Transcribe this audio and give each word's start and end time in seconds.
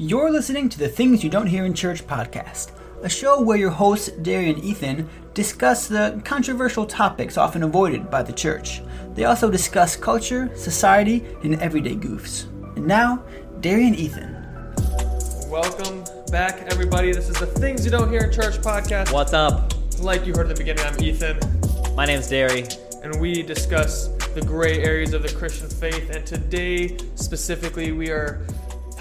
You're 0.00 0.32
listening 0.32 0.68
to 0.70 0.78
the 0.80 0.88
Things 0.88 1.22
You 1.22 1.30
Don't 1.30 1.46
Hear 1.46 1.64
in 1.64 1.72
Church 1.72 2.04
podcast, 2.04 2.72
a 3.04 3.08
show 3.08 3.40
where 3.40 3.56
your 3.56 3.70
hosts, 3.70 4.08
Darian 4.08 4.56
and 4.56 4.64
Ethan, 4.64 5.08
discuss 5.34 5.86
the 5.86 6.20
controversial 6.24 6.84
topics 6.84 7.38
often 7.38 7.62
avoided 7.62 8.10
by 8.10 8.24
the 8.24 8.32
church. 8.32 8.82
They 9.14 9.26
also 9.26 9.52
discuss 9.52 9.94
culture, 9.94 10.50
society, 10.56 11.24
and 11.44 11.54
everyday 11.62 11.94
goofs. 11.94 12.46
And 12.76 12.88
now, 12.88 13.22
Darian 13.60 13.94
and 13.94 14.00
Ethan. 14.00 14.32
Welcome 15.48 16.02
back, 16.32 16.62
everybody. 16.72 17.12
This 17.12 17.28
is 17.28 17.38
the 17.38 17.46
Things 17.46 17.84
You 17.84 17.92
Don't 17.92 18.10
Hear 18.10 18.24
in 18.24 18.32
Church 18.32 18.56
podcast. 18.56 19.12
What's 19.12 19.32
up? 19.32 19.74
Like 20.00 20.26
you 20.26 20.34
heard 20.34 20.50
at 20.50 20.56
the 20.56 20.60
beginning, 20.60 20.84
I'm 20.84 21.00
Ethan, 21.00 21.38
My 21.94 22.04
name's 22.04 22.28
Derry. 22.28 22.64
and 23.04 23.20
we 23.20 23.44
discuss 23.44 24.08
the 24.34 24.42
gray 24.44 24.82
areas 24.82 25.14
of 25.14 25.22
the 25.22 25.32
Christian 25.32 25.68
faith. 25.68 26.10
And 26.10 26.26
today, 26.26 26.96
specifically, 27.14 27.92
we 27.92 28.10
are 28.10 28.44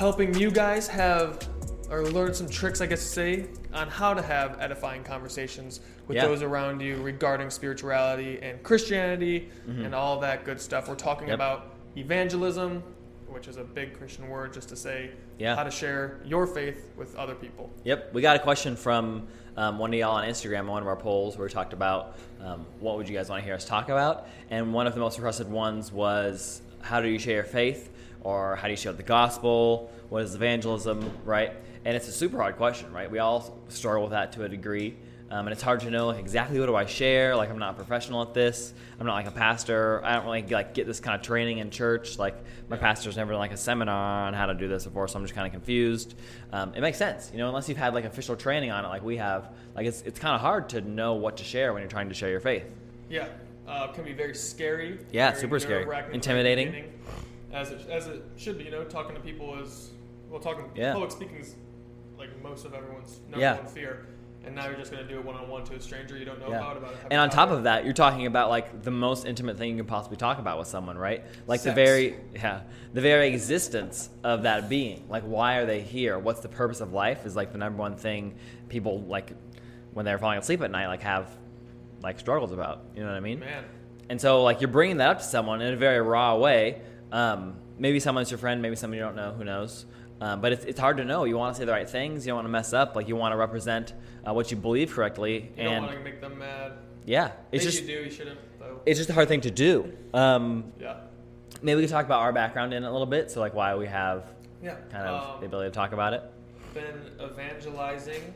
helping 0.03 0.33
you 0.37 0.51
guys 0.51 0.85
have 0.85 1.39
or 1.89 2.03
learn 2.07 2.33
some 2.33 2.49
tricks, 2.49 2.81
I 2.81 2.85
guess 2.87 2.99
to 2.99 3.07
say, 3.07 3.45
on 3.73 3.87
how 3.87 4.13
to 4.13 4.21
have 4.21 4.59
edifying 4.59 5.01
conversations 5.01 5.79
with 6.09 6.17
Yeah. 6.17 6.25
those 6.27 6.41
around 6.41 6.81
you 6.81 6.97
regarding 7.01 7.49
spirituality 7.49 8.37
and 8.41 8.61
Christianity 8.63 9.47
and 9.65 9.95
all 9.95 10.19
that 10.19 10.43
good 10.43 10.59
stuff. 10.59 10.89
We're 10.89 10.95
talking 10.95 11.29
Mm-hmm. 11.29 11.29
Yep. 11.29 11.35
about 11.35 11.67
evangelism, 11.95 12.83
which 13.29 13.47
is 13.47 13.55
a 13.55 13.63
big 13.63 13.97
Christian 13.97 14.27
word 14.27 14.51
just 14.51 14.67
to 14.69 14.75
say 14.75 15.11
Yeah. 15.39 15.55
how 15.55 15.63
to 15.63 15.71
share 15.71 16.19
your 16.25 16.47
faith 16.47 16.89
with 16.97 17.15
other 17.15 17.33
people. 17.35 17.71
Yep, 17.85 18.13
we 18.13 18.21
got 18.21 18.35
a 18.35 18.39
question 18.39 18.75
from 18.75 19.25
um, 19.55 19.79
one 19.79 19.93
of 19.93 19.97
y'all 19.97 20.15
on 20.17 20.27
Instagram 20.27 20.61
on 20.61 20.67
one 20.67 20.81
of 20.81 20.89
our 20.89 20.97
polls 20.97 21.37
where 21.37 21.47
we 21.47 21.53
talked 21.53 21.71
about 21.71 22.17
um, 22.43 22.65
what 22.81 22.97
would 22.97 23.07
you 23.07 23.15
guys 23.15 23.29
want 23.29 23.39
to 23.41 23.45
hear 23.45 23.55
us 23.55 23.63
talk 23.63 23.87
about, 23.87 24.27
and 24.49 24.73
one 24.73 24.85
of 24.85 24.95
the 24.95 24.99
most 24.99 25.17
requested 25.17 25.49
ones 25.49 25.93
was 25.93 26.61
how 26.81 26.99
do 26.99 27.07
you 27.07 27.17
share 27.17 27.35
your 27.35 27.43
faith, 27.45 27.89
or 28.23 28.55
how 28.55 28.67
do 28.67 28.71
you 28.71 28.77
share 28.77 28.93
the 28.93 29.03
gospel? 29.03 29.91
What 30.09 30.23
is 30.23 30.35
evangelism, 30.35 31.11
right? 31.25 31.51
And 31.85 31.95
it's 31.95 32.07
a 32.07 32.11
super 32.11 32.37
hard 32.37 32.55
question, 32.57 32.91
right? 32.93 33.09
We 33.09 33.19
all 33.19 33.59
struggle 33.69 34.03
with 34.03 34.11
that 34.11 34.31
to 34.33 34.43
a 34.43 34.49
degree. 34.49 34.95
Um, 35.33 35.47
and 35.47 35.53
it's 35.53 35.63
hard 35.63 35.79
to 35.79 35.89
know 35.89 36.07
like 36.07 36.19
exactly 36.19 36.59
what 36.59 36.67
do 36.67 36.75
I 36.75 36.85
share. 36.85 37.35
Like 37.35 37.49
I'm 37.49 37.57
not 37.57 37.71
a 37.71 37.73
professional 37.73 38.21
at 38.21 38.35
this. 38.35 38.71
I'm 38.99 39.07
not 39.07 39.15
like 39.15 39.25
a 39.25 39.31
pastor. 39.31 39.99
I 40.05 40.13
don't 40.13 40.25
really 40.25 40.43
like 40.43 40.75
get 40.75 40.85
this 40.85 40.99
kind 40.99 41.15
of 41.15 41.25
training 41.25 41.57
in 41.57 41.71
church. 41.71 42.19
Like 42.19 42.35
my 42.69 42.77
pastor's 42.77 43.17
never 43.17 43.31
done 43.31 43.39
like 43.39 43.51
a 43.51 43.57
seminar 43.57 44.27
on 44.27 44.35
how 44.35 44.45
to 44.45 44.53
do 44.53 44.67
this 44.67 44.83
before, 44.83 45.07
so 45.07 45.17
I'm 45.17 45.23
just 45.23 45.33
kind 45.33 45.47
of 45.47 45.51
confused. 45.51 46.13
Um, 46.51 46.75
it 46.75 46.81
makes 46.81 46.99
sense, 46.99 47.31
you 47.31 47.39
know, 47.39 47.47
unless 47.47 47.67
you've 47.67 47.79
had 47.79 47.95
like 47.95 48.05
official 48.05 48.35
training 48.35 48.69
on 48.69 48.85
it, 48.85 48.89
like 48.89 49.03
we 49.03 49.17
have. 49.17 49.49
Like 49.75 49.87
it's 49.87 50.03
it's 50.03 50.19
kind 50.19 50.35
of 50.35 50.41
hard 50.41 50.69
to 50.69 50.81
know 50.81 51.15
what 51.15 51.37
to 51.37 51.43
share 51.43 51.73
when 51.73 51.81
you're 51.81 51.89
trying 51.89 52.09
to 52.09 52.15
share 52.15 52.29
your 52.29 52.39
faith. 52.39 52.65
Yeah, 53.09 53.27
uh, 53.67 53.87
can 53.87 54.03
be 54.03 54.13
very 54.13 54.35
scary. 54.35 54.99
Yeah, 55.11 55.33
super 55.33 55.59
scary. 55.59 55.87
Intimidating. 56.13 56.93
As 57.53 57.71
it, 57.71 57.87
as 57.89 58.07
it 58.07 58.23
should 58.35 58.57
be, 58.57 58.63
you 58.65 58.71
know, 58.71 58.83
talking 58.83 59.15
to 59.15 59.21
people 59.21 59.57
is 59.59 59.91
well, 60.29 60.39
talking 60.39 60.65
Yeah. 60.75 60.93
public 60.93 61.11
speaking 61.11 61.37
is 61.37 61.55
like 62.17 62.29
most 62.41 62.65
of 62.65 62.73
everyone's 62.73 63.19
number 63.29 63.39
Yeah. 63.39 63.57
one 63.57 63.67
fear. 63.67 64.07
And 64.45 64.55
now 64.55 64.65
you're 64.65 64.75
just 64.77 64.91
gonna 64.91 65.07
do 65.07 65.19
it 65.19 65.23
one 65.23 65.35
on 65.35 65.47
one 65.47 65.63
to 65.65 65.75
a 65.75 65.79
stranger 65.79 66.17
you 66.17 66.25
don't 66.25 66.39
know 66.39 66.49
Yeah. 66.49 66.57
about. 66.57 66.77
about 66.77 66.91
And 67.11 67.21
on 67.21 67.29
top 67.29 67.49
of 67.51 67.63
that, 67.63 67.85
you're 67.85 67.93
talking 67.93 68.25
about 68.25 68.49
like 68.49 68.81
the 68.81 68.91
most 68.91 69.25
intimate 69.25 69.57
thing 69.57 69.69
you 69.71 69.77
can 69.77 69.85
possibly 69.85 70.17
talk 70.17 70.39
about 70.39 70.57
with 70.57 70.67
someone, 70.67 70.97
right? 70.97 71.23
Like 71.47 71.59
Sex. 71.61 71.71
the 71.75 71.75
very 71.81 72.15
yeah, 72.33 72.61
the 72.93 73.01
very 73.01 73.27
existence 73.27 74.09
of 74.23 74.43
that 74.43 74.67
being. 74.67 75.05
Like 75.07 75.23
why 75.23 75.57
are 75.57 75.65
they 75.67 75.81
here? 75.81 76.17
What's 76.17 76.39
the 76.41 76.49
purpose 76.49 76.81
of 76.81 76.91
life? 76.91 77.25
Is 77.25 77.35
like 77.35 77.51
the 77.51 77.57
number 77.59 77.77
one 77.79 77.95
thing 77.95 78.35
people 78.69 79.01
like 79.01 79.31
when 79.93 80.03
they're 80.05 80.17
falling 80.17 80.39
asleep 80.39 80.61
at 80.63 80.71
night 80.71 80.87
like 80.87 81.03
have 81.03 81.29
like 82.01 82.19
struggles 82.19 82.51
about. 82.51 82.81
You 82.95 83.03
know 83.03 83.09
what 83.09 83.17
I 83.17 83.21
mean? 83.21 83.39
man, 83.39 83.63
And 84.09 84.19
so 84.19 84.41
like 84.43 84.59
you're 84.59 84.67
bringing 84.71 84.97
that 84.97 85.09
up 85.11 85.17
to 85.19 85.23
someone 85.23 85.61
in 85.61 85.73
a 85.73 85.77
very 85.77 86.01
raw 86.01 86.35
way. 86.35 86.81
Um, 87.13 87.55
maybe 87.77 87.99
someone's 87.99 88.31
your 88.31 88.39
friend, 88.39 88.61
maybe 88.61 88.75
someone 88.75 88.97
you 88.97 89.03
don't 89.03 89.15
know, 89.15 89.31
who 89.33 89.43
knows. 89.43 89.85
Um, 90.19 90.41
but 90.41 90.51
it's, 90.51 90.65
it's 90.65 90.79
hard 90.79 90.97
to 90.97 91.05
know. 91.05 91.25
You 91.25 91.37
want 91.37 91.53
to 91.55 91.59
say 91.59 91.65
the 91.65 91.71
right 91.71 91.87
things. 91.89 92.25
You 92.25 92.31
don't 92.31 92.37
want 92.37 92.45
to 92.47 92.51
mess 92.51 92.73
up. 92.73 92.95
Like 92.95 93.07
you 93.07 93.15
want 93.15 93.33
to 93.33 93.37
represent 93.37 93.93
uh, 94.27 94.33
what 94.33 94.49
you 94.51 94.57
believe 94.57 94.91
correctly. 94.93 95.33
you 95.35 95.49
and 95.57 95.69
don't 95.69 95.83
want 95.83 95.97
to 95.97 96.03
make 96.03 96.19
them 96.21 96.39
mad. 96.39 96.73
yeah, 97.05 97.31
it's 97.51 97.63
Maybe 97.63 97.71
just 97.71 97.81
you 97.83 97.87
do. 97.87 98.03
You 98.05 98.09
shouldn't 98.11 98.39
though. 98.59 98.81
it's 98.85 98.97
just 98.99 99.09
a 99.09 99.13
hard 99.13 99.27
thing 99.27 99.41
to 99.41 99.51
do. 99.51 99.91
Um, 100.13 100.71
yeah, 100.79 100.97
maybe 101.61 101.77
we 101.77 101.83
can 101.83 101.91
talk 101.91 102.05
about 102.05 102.21
our 102.21 102.33
background 102.33 102.73
in 102.73 102.83
it 102.83 102.87
a 102.87 102.91
little 102.91 103.05
bit. 103.07 103.29
So 103.31 103.41
like 103.41 103.53
why 103.53 103.75
we 103.75 103.85
have 103.87 104.33
yeah. 104.63 104.75
kind 104.91 105.07
of 105.07 105.35
Um, 105.35 105.39
the 105.41 105.45
ability 105.45 105.69
to 105.69 105.75
talk 105.75 105.91
about 105.93 106.13
it. 106.13 106.23
been 106.73 107.11
evangelizing. 107.21 108.33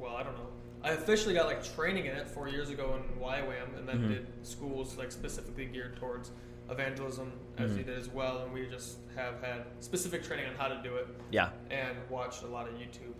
Well, 0.00 0.16
I 0.16 0.22
don't 0.24 0.34
know. 0.34 0.46
I 0.82 0.90
officially 0.92 1.34
got 1.34 1.46
like 1.46 1.62
training 1.74 2.06
in 2.06 2.16
it 2.16 2.28
four 2.28 2.48
years 2.48 2.70
ago 2.70 2.96
in 2.96 3.20
YWAM, 3.22 3.76
and 3.78 3.86
then 3.88 3.98
Mhm. 3.98 4.08
did 4.08 4.26
schools 4.44 4.96
like 4.96 5.12
specifically 5.12 5.66
geared 5.66 5.96
towards 5.96 6.30
evangelism, 6.70 7.32
as 7.58 7.70
Mhm. 7.72 7.78
you 7.78 7.84
did 7.84 7.98
as 7.98 8.08
well. 8.08 8.38
And 8.38 8.52
we 8.52 8.66
just 8.68 8.98
have 9.16 9.40
had 9.42 9.64
specific 9.80 10.22
training 10.22 10.46
on 10.46 10.54
how 10.56 10.68
to 10.68 10.80
do 10.82 10.96
it, 10.96 11.06
Yeah. 11.30 11.50
and 11.70 11.96
watched 12.10 12.42
a 12.42 12.46
lot 12.46 12.68
of 12.68 12.74
YouTube. 12.74 13.14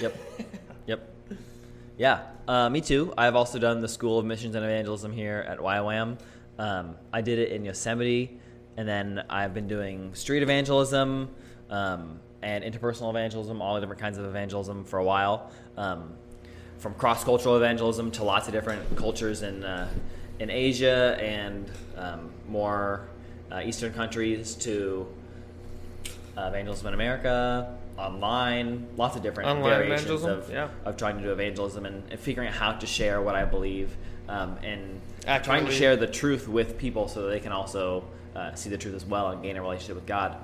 Yep. 0.00 0.16
yep. 0.86 1.14
Yeah. 1.96 2.22
Uh, 2.48 2.68
me 2.70 2.80
too. 2.80 3.12
I've 3.18 3.36
also 3.36 3.58
done 3.58 3.80
the 3.80 3.88
School 3.88 4.18
of 4.18 4.24
Missions 4.26 4.54
and 4.54 4.64
Evangelism 4.64 5.12
here 5.12 5.44
at 5.48 5.58
YWAM. 5.58 6.18
Um, 6.58 6.96
I 7.12 7.20
did 7.20 7.38
it 7.38 7.50
in 7.52 7.64
Yosemite, 7.64 8.38
and 8.76 8.88
then 8.88 9.24
I've 9.30 9.54
been 9.54 9.68
doing 9.68 10.14
street 10.14 10.42
evangelism 10.42 11.30
um, 11.70 12.20
and 12.42 12.64
interpersonal 12.64 13.10
evangelism, 13.10 13.60
all 13.62 13.74
the 13.74 13.80
different 13.80 14.00
kinds 14.00 14.18
of 14.18 14.24
evangelism 14.24 14.84
for 14.84 14.98
a 14.98 15.04
while. 15.04 15.50
Um, 15.76 16.14
from 16.78 16.94
cross 16.94 17.22
cultural 17.24 17.56
evangelism 17.58 18.10
to 18.12 18.24
lots 18.24 18.46
of 18.48 18.52
different 18.54 18.96
cultures 18.96 19.42
and 19.42 19.64
uh, 19.64 19.86
in 20.40 20.50
Asia 20.50 21.16
and 21.20 21.70
um, 21.96 22.30
more 22.48 23.06
uh, 23.52 23.60
Eastern 23.64 23.92
countries 23.92 24.54
to 24.56 25.06
uh, 26.36 26.46
evangelism 26.48 26.88
in 26.88 26.94
America, 26.94 27.76
online, 27.98 28.88
lots 28.96 29.16
of 29.16 29.22
different 29.22 29.50
Online 29.50 29.70
variations 29.70 30.24
of, 30.24 30.50
yeah. 30.50 30.68
of 30.86 30.96
trying 30.96 31.18
to 31.18 31.22
do 31.22 31.30
evangelism 31.30 31.84
and, 31.84 32.02
and 32.10 32.18
figuring 32.18 32.48
out 32.48 32.54
how 32.54 32.72
to 32.72 32.86
share 32.86 33.20
what 33.20 33.34
I 33.34 33.44
believe 33.44 33.94
um, 34.28 34.56
and 34.62 35.00
trying 35.44 35.66
to 35.66 35.72
share 35.72 35.96
the 35.96 36.06
truth 36.06 36.48
with 36.48 36.78
people 36.78 37.06
so 37.06 37.22
that 37.22 37.28
they 37.28 37.40
can 37.40 37.52
also 37.52 38.04
uh, 38.34 38.54
see 38.54 38.70
the 38.70 38.78
truth 38.78 38.94
as 38.94 39.04
well 39.04 39.28
and 39.28 39.42
gain 39.42 39.56
a 39.56 39.60
relationship 39.62 39.96
with 39.96 40.06
God. 40.06 40.36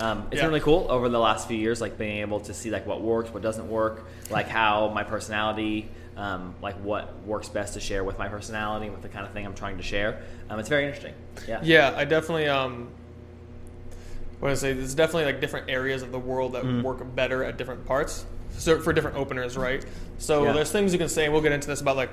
Um, 0.00 0.26
it's 0.30 0.36
Yeah. 0.36 0.42
been 0.42 0.50
really 0.50 0.60
cool 0.60 0.86
over 0.88 1.08
the 1.08 1.18
last 1.18 1.46
few 1.46 1.56
years, 1.56 1.80
like 1.80 1.98
being 1.98 2.18
able 2.18 2.40
to 2.40 2.54
see 2.54 2.70
like 2.70 2.86
what 2.86 3.02
works, 3.02 3.32
what 3.32 3.42
doesn't 3.42 3.68
work, 3.68 4.08
like 4.30 4.48
how 4.48 4.88
my 4.88 5.04
personality, 5.04 5.88
um, 6.18 6.54
like 6.60 6.74
what 6.82 7.14
works 7.24 7.48
best 7.48 7.74
to 7.74 7.80
share 7.80 8.02
with 8.04 8.18
my 8.18 8.28
personality, 8.28 8.86
and 8.86 8.94
with 8.94 9.02
the 9.02 9.08
kind 9.08 9.24
of 9.24 9.32
thing 9.32 9.46
I'm 9.46 9.54
trying 9.54 9.76
to 9.78 9.82
share. 9.82 10.20
Um, 10.50 10.58
it's 10.58 10.68
very 10.68 10.84
interesting. 10.84 11.14
Yeah. 11.46 11.60
Yeah, 11.62 11.94
I 11.96 12.04
definitely 12.04 12.48
um. 12.48 12.88
What 14.40 14.50
I 14.50 14.54
say? 14.54 14.72
There's 14.72 14.94
definitely 14.94 15.24
like 15.24 15.40
different 15.40 15.68
areas 15.70 16.02
of 16.02 16.12
the 16.12 16.18
world 16.18 16.52
that 16.52 16.62
Mm. 16.64 16.82
work 16.82 16.98
better 17.14 17.42
at 17.44 17.56
different 17.56 17.86
parts. 17.86 18.24
So 18.56 18.80
for 18.80 18.92
different 18.92 19.16
openers, 19.16 19.56
right? 19.56 19.84
So 20.18 20.44
Yeah. 20.44 20.52
there's 20.52 20.70
things 20.70 20.92
you 20.92 20.98
can 20.98 21.08
say, 21.08 21.24
and 21.24 21.32
we'll 21.32 21.42
get 21.42 21.52
into 21.52 21.66
this 21.68 21.80
about 21.80 21.96
like 21.96 22.12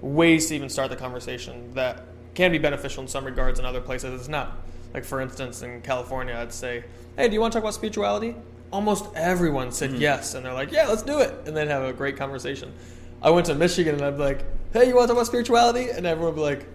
ways 0.00 0.48
to 0.48 0.54
even 0.54 0.68
start 0.68 0.90
the 0.90 0.96
conversation 0.96 1.72
that 1.74 2.04
can 2.34 2.50
be 2.52 2.58
beneficial 2.58 3.02
in 3.02 3.08
some 3.08 3.24
regards, 3.24 3.58
and 3.58 3.66
other 3.66 3.80
places 3.80 4.18
it's 4.18 4.28
not. 4.28 4.58
Like 4.94 5.04
for 5.04 5.20
instance, 5.20 5.62
in 5.62 5.80
California, 5.82 6.34
I'd 6.36 6.52
say, 6.52 6.84
"Hey, 7.16 7.28
do 7.28 7.34
you 7.34 7.40
want 7.40 7.52
to 7.52 7.56
talk 7.58 7.64
about 7.64 7.74
spirituality?" 7.74 8.34
Almost 8.72 9.06
everyone 9.14 9.70
said 9.72 9.90
Mm-hmm. 9.90 10.00
yes, 10.00 10.34
and 10.34 10.44
they're 10.44 10.54
like, 10.54 10.72
"Yeah, 10.72 10.88
let's 10.88 11.02
do 11.02 11.20
it," 11.20 11.34
and 11.46 11.54
then 11.56 11.68
have 11.68 11.82
a 11.82 11.92
great 11.92 12.16
conversation. 12.16 12.72
I 13.22 13.30
went 13.30 13.46
to 13.46 13.54
Michigan, 13.54 13.94
and 13.94 14.04
I'd 14.04 14.16
be 14.16 14.22
like, 14.22 14.44
"Hey, 14.72 14.88
you 14.88 14.94
want 14.94 15.04
to 15.04 15.08
talk 15.08 15.16
about 15.16 15.26
spirituality?" 15.26 15.90
And 15.90 16.06
everyone 16.06 16.34
would 16.34 16.40
be 16.40 16.42
like, 16.42 16.66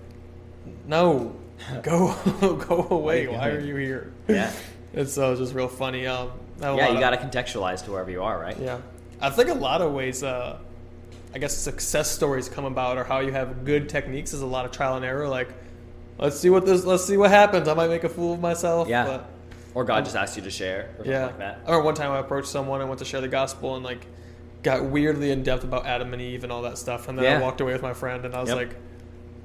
no, 0.88 1.36
go 1.84 2.16
go 2.68 2.88
away. 2.90 3.28
Why 3.28 3.50
are 3.50 3.60
you 3.60 3.76
here? 3.76 4.14
Yeah. 4.28 4.52
And 4.94 5.08
so 5.08 5.32
it's 5.32 5.42
just 5.42 5.54
real 5.54 5.68
funny. 5.68 6.08
Um, 6.08 6.32
I 6.60 6.68
have 6.68 6.74
a 6.74 6.78
Yeah, 6.78 6.90
you 6.92 7.00
got 7.00 7.12
to 7.12 7.18
contextualize 7.18 7.84
to 7.86 7.92
wherever 7.92 8.10
you 8.10 8.24
are, 8.24 8.40
right? 8.40 8.58
Yeah, 8.58 8.80
I 9.22 9.30
think 9.30 9.50
a 9.50 9.54
lot 9.54 9.82
of 9.82 9.92
ways. 9.92 10.24
Uh, 10.24 10.58
I 11.36 11.38
guess 11.38 11.56
success 11.56 12.10
stories 12.10 12.50
come 12.50 12.66
about, 12.66 12.98
or 12.98 13.04
how 13.04 13.20
you 13.20 13.32
have 13.32 13.64
good 13.64 13.90
techniques 13.90 14.34
is 14.34 14.42
a 14.42 14.46
lot 14.46 14.66
of 14.66 14.72
trial 14.72 14.96
and 14.96 15.06
error. 15.06 15.28
Like, 15.28 15.50
let's 16.18 16.40
see 16.40 16.50
what 16.50 16.66
this, 16.66 16.84
let's 16.86 17.06
see 17.06 17.18
what 17.18 17.30
happens. 17.30 17.68
I 17.68 17.76
might 17.76 17.90
make 17.90 18.06
a 18.06 18.10
fool 18.10 18.34
of 18.34 18.40
myself. 18.40 18.88
Yeah. 18.88 19.06
but 19.06 19.30
Or 19.76 19.84
God 19.84 20.06
just 20.06 20.16
asks 20.16 20.38
you 20.38 20.44
to 20.44 20.50
share 20.50 20.86
or 20.94 20.96
something 20.96 21.12
yeah. 21.12 21.26
like 21.26 21.38
that. 21.40 21.60
I 21.66 21.72
remember 21.72 21.84
one 21.84 21.96
time 21.96 22.12
I 22.12 22.20
approached 22.20 22.48
someone 22.48 22.80
and 22.80 22.90
went 22.90 23.00
to 23.00 23.06
share 23.06 23.22
the 23.22 23.28
gospel 23.28 23.76
and 23.76 23.84
like 23.84 24.08
got 24.70 24.86
weirdly 24.86 25.32
in 25.32 25.44
depth 25.44 25.64
about 25.64 25.86
Adam 25.86 26.12
and 26.14 26.22
Eve 26.22 26.44
and 26.44 26.52
all 26.52 26.62
that 26.64 26.78
stuff, 26.78 27.08
and 27.08 27.18
then 27.18 27.26
I 27.38 27.42
walked 27.42 27.62
away 27.62 27.74
with 27.74 27.82
my 27.82 27.94
friend 27.94 28.26
and 28.26 28.36
I 28.36 28.42
was 28.42 28.50
Yep. 28.50 28.58
like, 28.58 28.76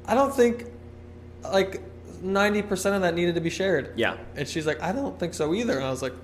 I 0.06 0.14
don't 0.14 0.34
think 0.34 0.66
like 1.44 1.80
ninety 2.22 2.62
percent 2.62 2.94
of 2.96 3.02
that 3.02 3.14
needed 3.14 3.34
to 3.36 3.40
be 3.40 3.50
shared. 3.50 3.92
Yeah. 3.96 4.16
And 4.36 4.46
she's 4.48 4.66
like, 4.66 4.80
I 4.82 4.92
don't 4.92 5.18
think 5.18 5.34
so 5.34 5.54
either. 5.54 5.74
And 5.78 5.84
I 5.84 5.90
was 5.90 6.02
like, 6.02 6.14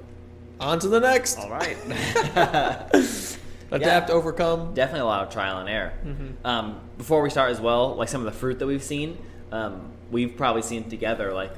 on 0.60 0.78
to 0.80 0.88
the 0.88 1.00
next. 1.00 1.38
All 1.38 1.50
right. 1.50 1.76
Adapt, 3.70 4.08
Yeah. 4.08 4.14
overcome. 4.14 4.74
Definitely 4.74 5.00
a 5.00 5.04
lot 5.04 5.26
of 5.26 5.32
trial 5.32 5.58
and 5.58 5.68
error. 5.68 5.92
Mm-hmm. 6.04 6.46
Um, 6.46 6.80
before 6.96 7.20
we 7.22 7.30
start 7.30 7.50
as 7.50 7.60
well, 7.60 7.94
like 7.94 8.08
some 8.08 8.20
of 8.26 8.32
the 8.32 8.38
fruit 8.38 8.58
that 8.60 8.66
we've 8.66 8.82
seen, 8.82 9.18
um, 9.52 9.90
we've 10.10 10.36
probably 10.36 10.62
seen 10.62 10.88
together 10.88 11.32
like 11.34 11.52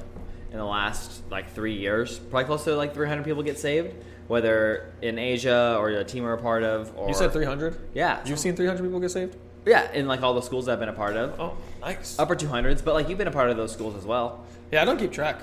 in 0.51 0.57
the 0.57 0.65
last 0.65 1.21
like 1.31 1.53
three 1.53 1.75
years, 1.75 2.19
probably 2.19 2.45
close 2.45 2.63
to 2.65 2.75
like 2.75 2.93
300 2.93 3.23
people 3.23 3.41
get 3.43 3.57
saved, 3.57 3.95
whether 4.27 4.91
in 5.01 5.17
Asia 5.19 5.75
or 5.79 5.89
a 5.89 6.03
team 6.03 6.23
we're 6.23 6.33
a 6.33 6.37
part 6.41 6.63
of. 6.63 6.91
Or 6.97 7.07
You 7.07 7.13
said 7.13 7.31
300? 7.33 7.77
Yeah, 7.93 8.19
You've 8.25 8.39
seen 8.39 8.55
300 8.55 8.83
people 8.83 8.99
get 8.99 9.11
saved? 9.11 9.35
yeah, 9.65 9.91
in 9.91 10.07
like 10.07 10.21
all 10.23 10.33
the 10.33 10.41
schools 10.41 10.67
I've 10.67 10.79
been 10.79 10.89
a 10.89 10.93
part 10.93 11.15
of, 11.15 11.39
Oh, 11.39 11.57
nice. 11.81 12.17
upper 12.17 12.35
200s. 12.35 12.83
But 12.83 12.93
like 12.95 13.09
you've 13.09 13.17
been 13.17 13.27
a 13.27 13.31
part 13.31 13.49
of 13.49 13.57
those 13.57 13.71
schools 13.71 13.95
as 13.95 14.05
well. 14.05 14.43
Yeah, 14.71 14.81
I 14.81 14.85
don't 14.85 14.97
keep 14.97 15.11
track. 15.11 15.41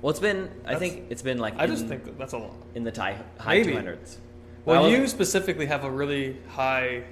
Well, 0.00 0.10
it's 0.10 0.18
been. 0.18 0.50
I 0.66 0.74
think 0.74 1.04
it's 1.10 1.22
been 1.22 1.38
like. 1.38 1.54
I 1.56 1.68
just 1.68 1.82
in- 1.84 1.88
think 1.88 2.04
that 2.04 2.18
that's 2.18 2.32
a 2.32 2.38
lot. 2.38 2.50
in 2.74 2.82
the 2.82 2.90
high 2.90 3.16
high 3.38 3.58
Maybe. 3.58 3.70
two 3.70 3.76
hundreds. 3.76 4.18
Well, 4.64 4.88
you 4.88 5.06
specifically 5.06 5.66
have 5.66 5.84
a 5.84 5.90
really 5.90 6.36
high 6.48 7.04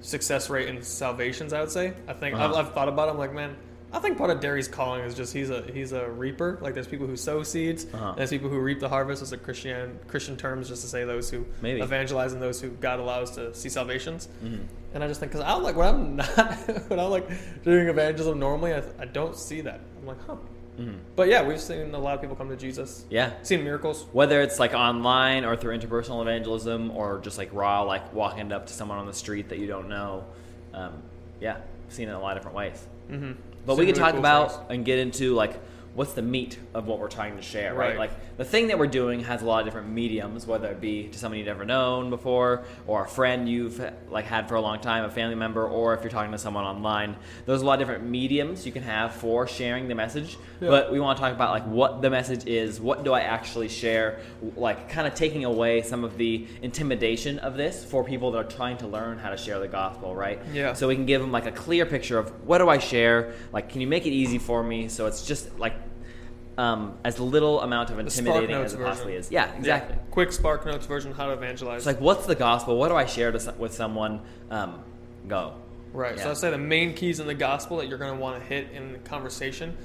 success 0.00 0.48
rate 0.48 0.68
in 0.68 0.80
salvations. 0.82 1.52
I 1.52 1.60
would 1.60 1.70
say. 1.70 1.92
I 2.06 2.14
think 2.14 2.36
I've, 2.36 2.52
Uh-huh. 2.52 2.60
I've 2.60 2.72
thought 2.72 2.88
about. 2.88 3.08
it. 3.08 3.10
I'm 3.12 3.18
like, 3.18 3.34
man, 3.34 3.54
I 3.90 4.00
think 4.00 4.18
part 4.18 4.28
of 4.30 4.40
Derry's 4.40 4.68
calling 4.68 5.00
is 5.02 5.14
just 5.14 5.32
he's 5.32 5.48
a 5.50 5.62
he's 5.72 5.92
a 5.92 6.08
reaper. 6.10 6.58
Like 6.60 6.74
there's 6.74 6.86
people 6.86 7.06
who 7.06 7.16
sow 7.16 7.42
seeds. 7.42 7.86
Uh-huh. 7.92 8.12
There's 8.16 8.30
people 8.30 8.50
who 8.50 8.58
reap 8.58 8.80
the 8.80 8.88
harvest. 8.88 9.20
Those 9.22 9.32
a 9.32 9.38
Christian 9.38 9.98
Christian 10.08 10.36
terms, 10.36 10.68
just 10.68 10.82
to 10.82 10.88
say 10.88 11.04
those 11.04 11.30
who 11.30 11.46
Maybe. 11.62 11.80
evangelize 11.80 12.32
and 12.34 12.42
those 12.42 12.60
who 12.60 12.68
God 12.70 13.00
allows 13.00 13.30
to 13.32 13.54
see 13.54 13.68
salvations. 13.70 14.28
Mhm. 14.44 14.60
And 14.94 15.02
I 15.04 15.08
just 15.08 15.20
think 15.20 15.32
because 15.32 15.44
I 15.46 15.54
like 15.54 15.76
when 15.76 15.88
I'm 15.88 16.16
not 16.36 16.54
when 16.90 17.00
I'm 17.00 17.10
like 17.10 17.28
doing 17.62 17.88
evangelism 17.88 18.38
normally, 18.38 18.74
I, 18.74 18.82
I 18.98 19.06
don't 19.06 19.34
see 19.36 19.62
that. 19.62 19.80
I'm 20.00 20.06
like, 20.06 20.18
huh. 20.26 20.36
Mhm. 20.78 20.98
But 21.16 21.28
yeah, 21.28 21.42
we've 21.42 21.60
seen 21.60 21.94
a 21.94 21.98
lot 21.98 22.14
of 22.14 22.20
people 22.20 22.36
come 22.36 22.50
to 22.50 22.56
Jesus. 22.56 23.04
Yeah. 23.10 23.32
Seen 23.42 23.64
miracles. 23.64 24.04
Whether 24.12 24.42
it's 24.42 24.58
like 24.60 24.74
online 24.74 25.44
or 25.44 25.56
through 25.56 25.76
interpersonal 25.78 26.20
evangelism 26.22 26.90
or 26.92 27.18
just 27.20 27.36
like 27.38 27.48
raw, 27.54 27.82
like 27.82 28.12
walking 28.12 28.52
up 28.52 28.66
to 28.66 28.72
someone 28.72 28.98
on 28.98 29.06
the 29.06 29.12
street 29.14 29.48
that 29.48 29.58
you 29.58 29.66
don't 29.66 29.88
know. 29.88 30.24
Um, 30.74 31.02
yeah, 31.40 31.56
seen 31.88 32.06
it 32.08 32.10
in 32.10 32.16
a 32.16 32.20
lot 32.20 32.36
of 32.36 32.42
different 32.42 32.56
ways. 32.56 32.86
Mm-hmm. 33.10 33.32
But 33.68 33.76
we 33.76 33.84
can 33.84 33.94
talk 33.94 34.14
about 34.14 34.70
and 34.70 34.82
get 34.82 34.98
into 34.98 35.34
like 35.34 35.60
what's 35.98 36.12
the 36.12 36.22
meat 36.22 36.60
of 36.74 36.86
what 36.86 37.00
we're 37.00 37.08
trying 37.08 37.34
to 37.34 37.42
share, 37.42 37.74
right? 37.74 37.88
Right. 37.88 37.98
Like 37.98 38.36
the 38.36 38.44
thing 38.44 38.68
that 38.68 38.78
we're 38.78 38.86
doing 38.86 39.18
has 39.24 39.42
a 39.42 39.44
lot 39.44 39.58
of 39.58 39.64
different 39.64 39.88
mediums, 39.88 40.46
whether 40.46 40.68
it 40.68 40.80
be 40.80 41.08
to 41.08 41.18
someone 41.18 41.38
you've 41.38 41.48
never 41.48 41.64
known 41.64 42.08
before, 42.08 42.62
or 42.86 43.04
a 43.04 43.08
friend 43.08 43.48
you've 43.48 43.84
like 44.08 44.24
had 44.24 44.48
for 44.48 44.54
a 44.54 44.60
long 44.60 44.78
time, 44.80 45.04
a 45.04 45.10
family 45.10 45.34
member, 45.34 45.66
or 45.66 45.94
if 45.94 46.02
you're 46.02 46.10
talking 46.12 46.30
to 46.30 46.38
someone 46.38 46.62
online. 46.62 47.16
There's 47.46 47.62
a 47.62 47.64
lot 47.64 47.72
of 47.72 47.78
different 47.80 48.08
mediums 48.08 48.64
you 48.64 48.70
can 48.70 48.84
have 48.84 49.12
for 49.16 49.48
sharing 49.48 49.88
the 49.88 49.96
message. 49.96 50.38
Yeah. 50.60 50.68
But 50.68 50.92
we 50.92 51.00
want 51.00 51.18
to 51.18 51.20
talk 51.20 51.32
about 51.32 51.50
like 51.50 51.66
what 51.66 52.00
the 52.00 52.10
message 52.10 52.46
is, 52.46 52.80
what 52.80 53.02
do 53.02 53.12
I 53.12 53.22
actually 53.22 53.68
share, 53.68 54.20
like 54.54 54.88
kind 54.88 55.08
of 55.08 55.16
taking 55.16 55.44
away 55.44 55.82
some 55.82 56.04
of 56.04 56.16
the 56.16 56.46
intimidation 56.62 57.40
of 57.40 57.56
this 57.56 57.84
for 57.84 58.04
people 58.04 58.30
that 58.30 58.38
are 58.38 58.44
trying 58.44 58.76
to 58.78 58.86
learn 58.86 59.18
how 59.18 59.30
to 59.30 59.36
share 59.36 59.58
the 59.58 59.66
gospel, 59.66 60.14
right? 60.14 60.38
Yeah. 60.52 60.74
So 60.74 60.86
we 60.86 60.94
can 60.94 61.06
give 61.06 61.20
them 61.20 61.32
like 61.32 61.46
a 61.46 61.52
clear 61.52 61.86
picture 61.86 62.18
of 62.18 62.46
what 62.46 62.58
do 62.58 62.68
I 62.68 62.78
share? 62.78 63.34
Like, 63.52 63.68
can 63.68 63.80
you 63.80 63.88
make 63.88 64.06
it 64.06 64.12
easy 64.12 64.38
for 64.38 64.62
me 64.62 64.86
so 64.86 65.06
it's 65.06 65.26
just 65.26 65.58
like 65.58 65.74
um, 66.58 66.98
as 67.04 67.18
little 67.18 67.60
amount 67.62 67.88
of 67.90 67.98
intimidating 67.98 68.50
as 68.56 68.74
it 68.74 68.76
version. 68.78 68.90
possibly 68.92 69.14
is. 69.14 69.30
Yeah, 69.30 69.50
exactly. 69.54 69.94
Yeah. 69.96 70.02
Quick 70.10 70.32
Spark 70.32 70.66
Notes 70.66 70.84
version, 70.86 71.12
how 71.12 71.26
to 71.26 71.32
evangelize. 71.32 71.78
It's 71.78 71.86
like, 71.86 72.00
what's 72.00 72.26
the 72.26 72.34
gospel? 72.34 72.76
What 72.76 72.88
do 72.88 72.96
I 72.96 73.06
share 73.06 73.32
to, 73.32 73.54
with 73.58 73.72
someone? 73.72 74.20
Um, 74.50 74.82
go. 75.28 75.54
right. 75.92 76.16
yeah. 76.16 76.24
So 76.24 76.30
I'd 76.32 76.36
say 76.36 76.50
the 76.50 76.58
main 76.58 76.94
keys 76.94 77.20
in 77.20 77.26
the 77.26 77.34
gospel 77.34 77.76
that 77.78 77.88
you're 77.88 77.98
going 77.98 78.12
to 78.14 78.20
want 78.20 78.42
to 78.42 78.46
hit 78.48 78.70
in 78.72 78.92
the 78.92 78.98
conversation 78.98 79.76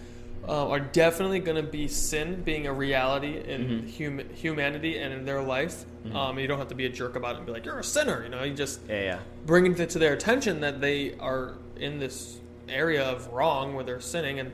uh, 0.48 0.68
are 0.70 0.80
definitely 0.80 1.40
going 1.40 1.56
to 1.64 1.70
be 1.70 1.88
sin 1.88 2.42
being 2.44 2.68
a 2.68 2.74
reality 2.74 3.38
in 3.38 3.62
Mhm. 3.88 3.98
hum- 4.20 4.36
humanity 4.36 4.98
and 4.98 5.14
in 5.14 5.24
their 5.26 5.42
life. 5.42 5.86
Mhm. 6.06 6.16
Um, 6.16 6.40
you 6.40 6.48
don't 6.48 6.58
have 6.60 6.68
to 6.70 6.76
be 6.76 6.86
a 6.86 6.90
jerk 6.90 7.16
about 7.16 7.36
it 7.36 7.38
and 7.38 7.46
be 7.46 7.52
like, 7.54 7.66
you're 7.66 7.80
a 7.80 7.84
sinner. 7.84 8.24
You 8.24 8.30
know, 8.30 8.44
you 8.44 8.54
just 8.54 8.82
Yeah, 8.90 9.02
yeah. 9.02 9.20
bring 9.46 9.66
it 9.80 9.90
to 9.92 10.00
their 10.00 10.14
attention 10.14 10.60
that 10.62 10.82
they 10.82 11.16
are 11.20 11.54
in 11.78 12.00
this 12.00 12.40
area 12.68 13.04
of 13.04 13.32
wrong 13.32 13.74
where 13.76 13.84
they're 13.86 14.00
sinning 14.02 14.40
and 14.40 14.52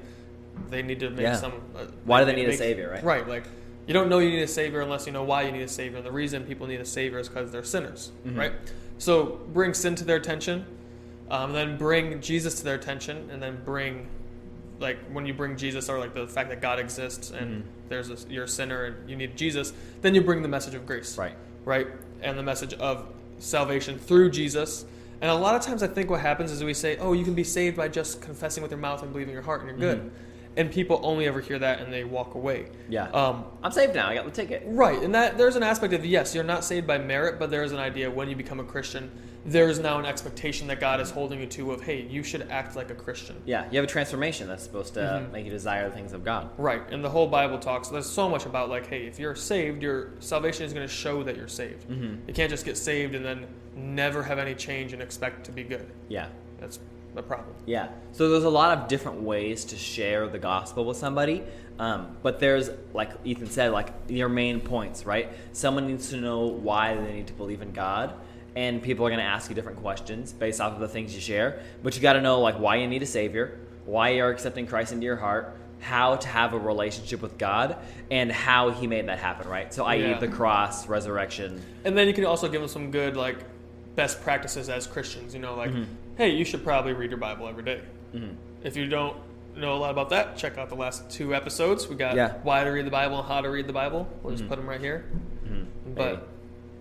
they 0.69 0.81
need 0.81 0.99
to 1.01 1.09
make 1.09 1.21
Yeah. 1.21 1.35
some. 1.35 1.53
Uh, 1.75 1.85
Why 2.05 2.19
do 2.19 2.25
they 2.25 2.33
make- 2.33 2.47
need 2.47 2.53
a 2.53 2.57
savior, 2.57 2.89
right? 2.91 3.03
Right. 3.03 3.27
Like 3.27 3.43
you 3.87 3.93
don't 3.93 4.09
know 4.09 4.19
you 4.19 4.29
need 4.29 4.41
a 4.43 4.47
savior 4.47 4.81
unless 4.81 5.05
you 5.07 5.11
know 5.13 5.23
why 5.23 5.43
you 5.43 5.51
need 5.51 5.63
a 5.63 5.67
savior. 5.67 5.97
And 5.97 6.05
the 6.05 6.11
reason 6.11 6.43
people 6.43 6.67
need 6.67 6.79
a 6.79 6.85
savior 6.85 7.19
is 7.19 7.27
because 7.27 7.51
they're 7.51 7.63
sinners, 7.63 8.11
Mhm. 8.27 8.37
right? 8.37 8.51
So 8.97 9.39
bring 9.53 9.73
sin 9.73 9.95
to 9.95 10.03
their 10.03 10.17
attention, 10.17 10.65
um, 11.31 11.53
then 11.53 11.77
bring 11.77 12.21
Jesus 12.21 12.55
to 12.55 12.63
their 12.63 12.75
attention, 12.75 13.29
and 13.31 13.41
then 13.41 13.59
bring 13.65 14.07
like 14.79 14.97
when 15.11 15.25
you 15.25 15.33
bring 15.33 15.57
Jesus 15.57 15.89
or 15.89 15.99
like 15.99 16.13
the 16.13 16.25
fact 16.27 16.49
that 16.49 16.61
God 16.61 16.79
exists 16.79 17.31
and 17.31 17.63
Mhm. 17.63 17.67
there's 17.89 18.09
a, 18.09 18.15
you're 18.29 18.45
a 18.45 18.47
sinner 18.47 18.85
and 18.85 19.09
you 19.09 19.15
need 19.17 19.35
Jesus, 19.35 19.73
then 20.01 20.15
you 20.15 20.21
bring 20.21 20.41
the 20.41 20.47
message 20.47 20.73
of 20.73 20.85
grace 20.85 21.17
Right. 21.17 21.33
right? 21.65 21.87
And 22.21 22.37
the 22.37 22.43
message 22.43 22.73
of 22.75 23.05
salvation 23.39 23.97
through 23.99 24.29
Jesus. 24.31 24.85
And 25.21 25.29
a 25.29 25.35
lot 25.35 25.55
of 25.55 25.61
times 25.63 25.83
I 25.83 25.87
think 25.87 26.09
what 26.09 26.21
happens 26.21 26.49
is 26.51 26.63
we 26.63 26.73
say, 26.73 26.95
oh, 26.97 27.11
you 27.11 27.25
can 27.25 27.33
be 27.33 27.43
saved 27.43 27.75
by 27.75 27.89
just 27.89 28.21
confessing 28.21 28.61
with 28.63 28.71
your 28.71 28.79
mouth 28.79 29.01
and 29.03 29.11
believing 29.11 29.31
in 29.31 29.33
your 29.33 29.43
heart 29.43 29.61
and 29.61 29.69
you're 29.69 29.77
good. 29.77 29.99
Mhm. 30.05 30.09
And 30.59 30.69
people 30.69 30.99
only 31.03 31.25
ever 31.25 31.39
hear 31.39 31.57
that 31.57 31.79
and 31.79 31.91
they 31.91 32.03
walk 32.03 32.35
away. 32.35 32.65
Yeah. 32.89 33.05
Um, 33.11 33.45
I'm 33.63 33.71
saved 33.71 33.95
now. 33.95 34.09
I 34.09 34.13
got 34.15 34.25
the 34.25 34.31
ticket. 34.31 34.63
right. 34.65 35.01
And 35.01 35.15
that 35.15 35.37
there's 35.37 35.55
an 35.55 35.63
aspect 35.63 35.93
of, 35.93 36.05
yes, 36.05 36.35
you're 36.35 36.43
not 36.43 36.65
saved 36.65 36.85
by 36.85 36.97
merit, 36.97 37.39
but 37.39 37.49
there's 37.49 37.71
an 37.71 37.79
idea 37.79 38.11
when 38.11 38.29
you 38.29 38.35
become 38.35 38.59
a 38.59 38.63
Christian, 38.65 39.09
there's 39.45 39.79
now 39.79 39.99
an 39.99 40.05
expectation 40.05 40.67
that 40.67 40.81
God 40.81 40.99
is 40.99 41.09
holding 41.11 41.39
you 41.39 41.45
to 41.45 41.71
of, 41.71 41.81
hey, 41.81 42.01
you 42.01 42.23
should 42.23 42.41
act 42.51 42.75
like 42.75 42.91
a 42.91 42.93
Christian. 42.93 43.41
Yeah, 43.45 43.67
you 43.71 43.77
have 43.77 43.85
a 43.85 43.87
transformation 43.91 44.49
that's 44.49 44.61
supposed 44.63 44.93
to 44.95 44.99
Mhm. 44.99 45.31
make 45.31 45.45
you 45.45 45.51
desire 45.51 45.87
the 45.89 45.95
things 45.95 46.11
of 46.11 46.25
God. 46.25 46.49
Right, 46.57 46.81
and 46.91 47.01
the 47.01 47.09
whole 47.09 47.25
Bible 47.27 47.57
talks. 47.57 47.87
There's 47.87 48.05
so 48.09 48.27
much 48.27 48.45
about 48.45 48.67
like, 48.69 48.85
hey, 48.87 49.07
if 49.07 49.17
you're 49.17 49.35
saved, 49.35 49.81
your 49.81 50.09
salvation 50.19 50.65
is 50.65 50.73
going 50.73 50.85
to 50.85 50.93
show 50.93 51.23
that 51.23 51.37
you're 51.37 51.47
saved. 51.47 51.87
Mhm. 51.89 52.17
You 52.27 52.33
can't 52.33 52.49
just 52.49 52.65
get 52.65 52.75
saved 52.75 53.15
and 53.15 53.23
then 53.23 53.47
never 53.77 54.23
have 54.23 54.39
any 54.39 54.55
change 54.55 54.91
and 54.91 55.01
expect 55.01 55.45
to 55.45 55.53
be 55.53 55.63
good. 55.63 55.87
Yeah. 56.09 56.27
That's 56.59 56.79
the 57.19 57.27
problem. 57.27 57.53
Yeah. 57.65 57.89
So 58.13 58.29
there's 58.29 58.43
a 58.45 58.49
lot 58.49 58.77
of 58.77 58.87
different 58.87 59.21
ways 59.21 59.65
to 59.65 59.75
share 59.75 60.27
the 60.27 60.39
gospel 60.39 60.85
with 60.85 60.97
somebody. 60.97 61.43
Um, 61.77 62.17
but 62.23 62.39
there's, 62.39 62.69
like 62.93 63.11
Ethan 63.23 63.49
said, 63.49 63.71
like 63.71 63.93
your 64.07 64.29
main 64.29 64.59
points, 64.61 65.05
right? 65.05 65.31
Someone 65.53 65.87
needs 65.87 66.09
to 66.09 66.17
know 66.17 66.47
why 66.47 66.95
they 66.95 67.13
need 67.13 67.27
to 67.27 67.33
believe 67.33 67.61
in 67.61 67.71
God. 67.71 68.13
And 68.55 68.81
people 68.81 69.05
are 69.05 69.09
going 69.09 69.19
to 69.19 69.25
ask 69.25 69.49
you 69.49 69.55
different 69.55 69.79
questions 69.79 70.33
based 70.33 70.59
off 70.59 70.73
of 70.73 70.79
the 70.79 70.87
things 70.87 71.13
you 71.13 71.21
share. 71.21 71.61
But 71.83 71.95
you 71.95 72.01
got 72.01 72.13
to 72.13 72.21
know, 72.21 72.41
like, 72.41 72.59
why 72.59 72.77
you 72.77 72.87
need 72.87 73.03
a 73.03 73.05
Savior, 73.05 73.59
why 73.85 74.09
you're 74.09 74.29
accepting 74.31 74.65
Christ 74.67 74.91
into 74.91 75.05
your 75.05 75.15
heart, 75.15 75.55
how 75.79 76.15
to 76.17 76.27
have 76.27 76.53
a 76.53 76.59
relationship 76.59 77.21
with 77.21 77.37
God, 77.37 77.77
and 78.11 78.29
how 78.31 78.71
He 78.71 78.87
made 78.87 79.07
that 79.07 79.19
happen, 79.19 79.47
right? 79.47 79.73
So, 79.73 79.85
i.e., 79.85 80.01
Yeah. 80.01 80.19
the 80.19 80.27
cross, 80.27 80.87
resurrection. 80.87 81.61
And 81.85 81.97
then 81.97 82.07
you 82.07 82.13
can 82.13 82.25
also 82.25 82.49
give 82.49 82.59
them 82.59 82.69
some 82.69 82.91
good 82.91 83.15
like 83.15 83.37
best 83.95 84.21
practices 84.21 84.67
as 84.67 84.87
Christians. 84.87 85.33
You 85.33 85.39
know, 85.39 85.55
like, 85.55 85.71
Mhm. 85.71 85.85
Hey, 86.19 86.31
you 86.35 86.43
should 86.43 86.63
probably 86.65 86.91
read 86.91 87.09
your 87.09 87.17
Bible 87.17 87.47
every 87.47 87.63
day. 87.63 87.79
Mhm. 88.13 88.35
If 88.61 88.75
you 88.75 88.87
don't 88.87 89.15
know 89.55 89.73
a 89.73 89.79
lot 89.79 89.89
about 89.89 90.09
that, 90.09 90.35
check 90.35 90.57
out 90.57 90.67
the 90.67 90.75
last 90.75 91.09
two 91.09 91.33
episodes. 91.33 91.87
We 91.87 91.95
got 91.95 92.13
Yeah. 92.17 92.33
why 92.43 92.61
to 92.65 92.69
read 92.69 92.85
the 92.85 92.91
Bible 92.91 93.19
and 93.19 93.27
how 93.27 93.39
to 93.39 93.49
read 93.49 93.67
the 93.67 93.73
Bible. 93.73 94.05
We'll 94.21 94.33
just 94.33 94.43
Mhm. 94.43 94.49
put 94.49 94.57
them 94.57 94.67
right 94.69 94.81
here. 94.81 95.05
Mhm. 95.47 95.65
But 95.95 96.11
Maybe. 96.11 96.21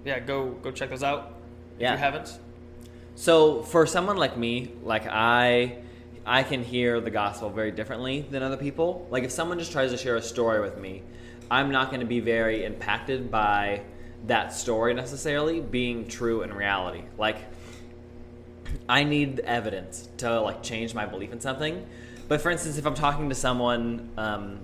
yeah, 0.07 0.19
go 0.19 0.51
go 0.61 0.73
check 0.73 0.91
those 0.91 1.05
out 1.05 1.35
if 1.77 1.83
Yeah. 1.83 1.93
you 1.93 1.99
haven't. 1.99 2.37
So 3.15 3.63
for 3.63 3.87
someone 3.87 4.17
like 4.17 4.37
me, 4.37 4.73
like 4.83 5.07
I 5.09 5.77
I 6.27 6.43
can 6.43 6.63
hear 6.65 7.01
the 7.01 7.11
gospel 7.11 7.49
very 7.49 7.71
differently 7.71 8.27
than 8.31 8.43
other 8.43 8.57
people. 8.59 9.07
Like 9.09 9.23
if 9.23 9.31
someone 9.31 9.59
just 9.61 9.71
tries 9.73 9.93
to 9.93 9.97
share 9.97 10.17
a 10.17 10.21
story 10.21 10.61
with 10.61 10.77
me, 10.79 11.03
I'm 11.51 11.71
not 11.71 11.89
going 11.91 12.01
to 12.01 12.07
be 12.07 12.21
very 12.21 12.65
impacted 12.65 13.31
by 13.31 13.81
that 14.27 14.53
story 14.53 14.93
necessarily 14.93 15.61
being 15.61 16.07
true 16.09 16.43
in 16.43 16.53
reality. 16.53 17.05
Like 17.17 17.37
I 18.89 19.05
need 19.05 19.41
evidence 19.41 20.09
to 20.19 20.41
like 20.41 20.63
change 20.63 20.95
my 20.95 21.07
belief 21.07 21.33
in 21.33 21.41
something. 21.41 21.87
But 22.29 22.41
for 22.41 22.51
instance, 22.51 22.77
if 22.79 22.87
I'm 22.87 22.95
talking 22.95 23.29
to 23.31 23.35
someone 23.35 24.11
um, 24.17 24.59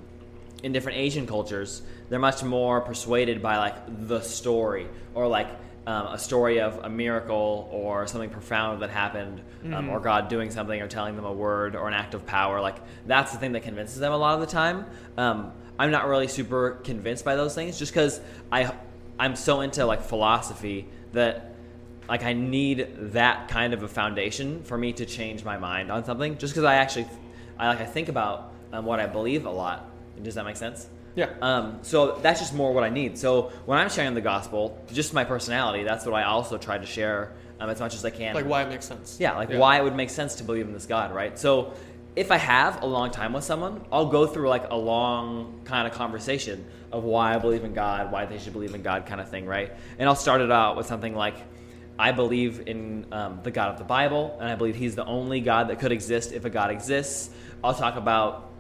in 0.63 0.73
different 0.73 0.99
Asian 0.99 1.27
cultures, 1.27 1.83
they're 2.09 2.19
much 2.19 2.43
more 2.43 2.81
persuaded 2.81 3.43
by 3.43 3.57
like 3.59 4.07
the 4.09 4.21
story 4.21 4.87
or 5.15 5.27
like 5.29 5.49
um, 5.87 6.07
a 6.09 6.19
story 6.19 6.61
of 6.61 6.79
a 6.85 6.89
miracle 6.89 7.69
or 7.71 8.07
something 8.07 8.31
profound 8.31 8.81
that 8.83 8.89
happened, 8.91 9.43
um, 9.65 9.71
Mhm. 9.71 9.91
or 9.91 10.01
God 10.01 10.29
doing 10.29 10.51
something 10.51 10.81
or 10.81 10.89
telling 10.89 11.15
them 11.17 11.27
a 11.27 11.33
word 11.33 11.77
or 11.77 11.89
an 11.89 11.95
act 11.95 12.15
of 12.15 12.25
power. 12.27 12.61
Like 12.61 12.77
that's 13.07 13.33
the 13.33 13.39
thing 13.39 13.53
that 13.53 13.65
convinces 13.65 13.99
them 13.99 14.13
a 14.13 14.17
lot 14.17 14.35
of 14.35 14.41
the 14.41 14.47
time. 14.47 14.87
Um, 15.19 15.53
I'm 15.79 15.91
not 15.91 16.07
really 16.09 16.29
super 16.29 16.73
convinced 16.85 17.25
by 17.25 17.37
those 17.37 17.55
things 17.55 17.79
just 17.79 17.93
because 17.93 18.21
I 18.51 18.73
I'm 19.19 19.37
so 19.37 19.61
into 19.61 19.85
like 19.87 20.03
philosophy 20.03 20.87
that 21.13 21.54
like 22.09 22.25
I 22.25 22.33
need 22.33 22.89
that 23.13 23.49
kind 23.49 23.75
of 23.75 23.83
a 23.83 23.89
foundation 23.89 24.63
for 24.65 24.77
me 24.77 24.93
to 24.95 25.07
change 25.07 25.45
my 25.45 25.57
mind 25.59 25.91
on 25.91 26.05
something. 26.05 26.39
Just 26.39 26.53
because 26.53 26.65
I 26.65 26.77
actually, 26.77 27.07
I 27.59 27.69
like 27.69 27.81
I 27.81 27.87
think 27.87 28.09
about 28.09 28.53
um, 28.73 28.85
what 28.85 29.01
I 29.01 29.07
believe 29.07 29.47
a 29.47 29.51
lot. 29.51 29.91
Does 30.23 30.35
that 30.35 30.45
make 30.45 30.57
sense? 30.57 30.89
Yeah. 31.17 31.31
Um, 31.41 31.79
so 31.83 32.19
that's 32.23 32.41
just 32.41 32.55
more 32.55 32.73
what 32.73 32.85
I 32.85 32.91
need. 32.91 33.19
So 33.19 33.53
when 33.67 33.79
I'm 33.79 33.89
sharing 33.89 34.15
the 34.15 34.21
gospel, 34.21 34.79
just 34.93 35.15
my 35.15 35.25
personality, 35.25 35.85
that's 35.85 36.05
what 36.05 36.15
I 36.15 36.25
also 36.25 36.59
try 36.59 36.79
to 36.79 36.87
share 36.87 37.33
um, 37.61 37.71
as 37.71 37.81
much 37.81 37.95
as 37.95 38.05
I 38.05 38.11
can. 38.11 38.35
like 38.35 38.47
why 38.47 38.63
it 38.63 38.69
makes 38.69 38.87
sense. 38.87 39.17
Yeah, 39.21 39.37
like 39.37 39.51
why 39.51 39.79
it 39.79 39.85
would 39.85 39.95
make 39.95 40.11
sense 40.11 40.37
to 40.37 40.45
believe 40.45 40.67
in 40.67 40.73
this 40.73 40.87
God, 40.87 41.15
right? 41.15 41.39
So 41.39 41.75
if 42.17 42.31
I 42.31 42.37
have 42.37 42.83
a 42.83 42.87
long 42.87 43.11
time 43.11 43.33
with 43.33 43.45
someone, 43.45 43.85
I'll 43.91 44.07
go 44.07 44.27
through 44.27 44.49
like 44.49 44.71
a 44.71 44.77
long 44.77 45.61
kind 45.65 45.87
of 45.87 45.95
conversation 45.95 46.65
of 46.93 47.05
why 47.05 47.35
I 47.35 47.39
believe 47.39 47.65
in 47.65 47.75
God, 47.75 48.13
why 48.13 48.27
they 48.27 48.39
should 48.39 48.53
believe 48.53 48.75
in 48.75 48.83
God, 48.83 49.07
kind 49.07 49.21
of 49.21 49.29
thing, 49.29 49.47
right? 49.47 49.73
And 49.99 50.09
I'll 50.09 50.15
start 50.17 50.41
it 50.41 50.51
out 50.51 50.77
with 50.77 50.87
something 50.87 51.15
like, 51.15 51.37
I 51.99 52.13
believe 52.13 52.67
in 52.67 53.07
um, 53.13 53.41
the 53.43 53.51
God 53.51 53.71
of 53.71 53.79
the 53.79 53.85
Bible, 53.85 54.37
and 54.41 54.49
I 54.49 54.55
believe 54.57 54.75
He's 54.77 54.95
the 54.97 55.05
only 55.05 55.41
God 55.41 55.69
that 55.69 55.79
could 55.79 55.93
exist 55.93 56.33
if 56.33 56.45
a 56.45 56.51
God 56.51 56.71
exists. 56.71 57.31
I'll 57.63 57.75
talk 57.75 57.97
about 57.97 58.51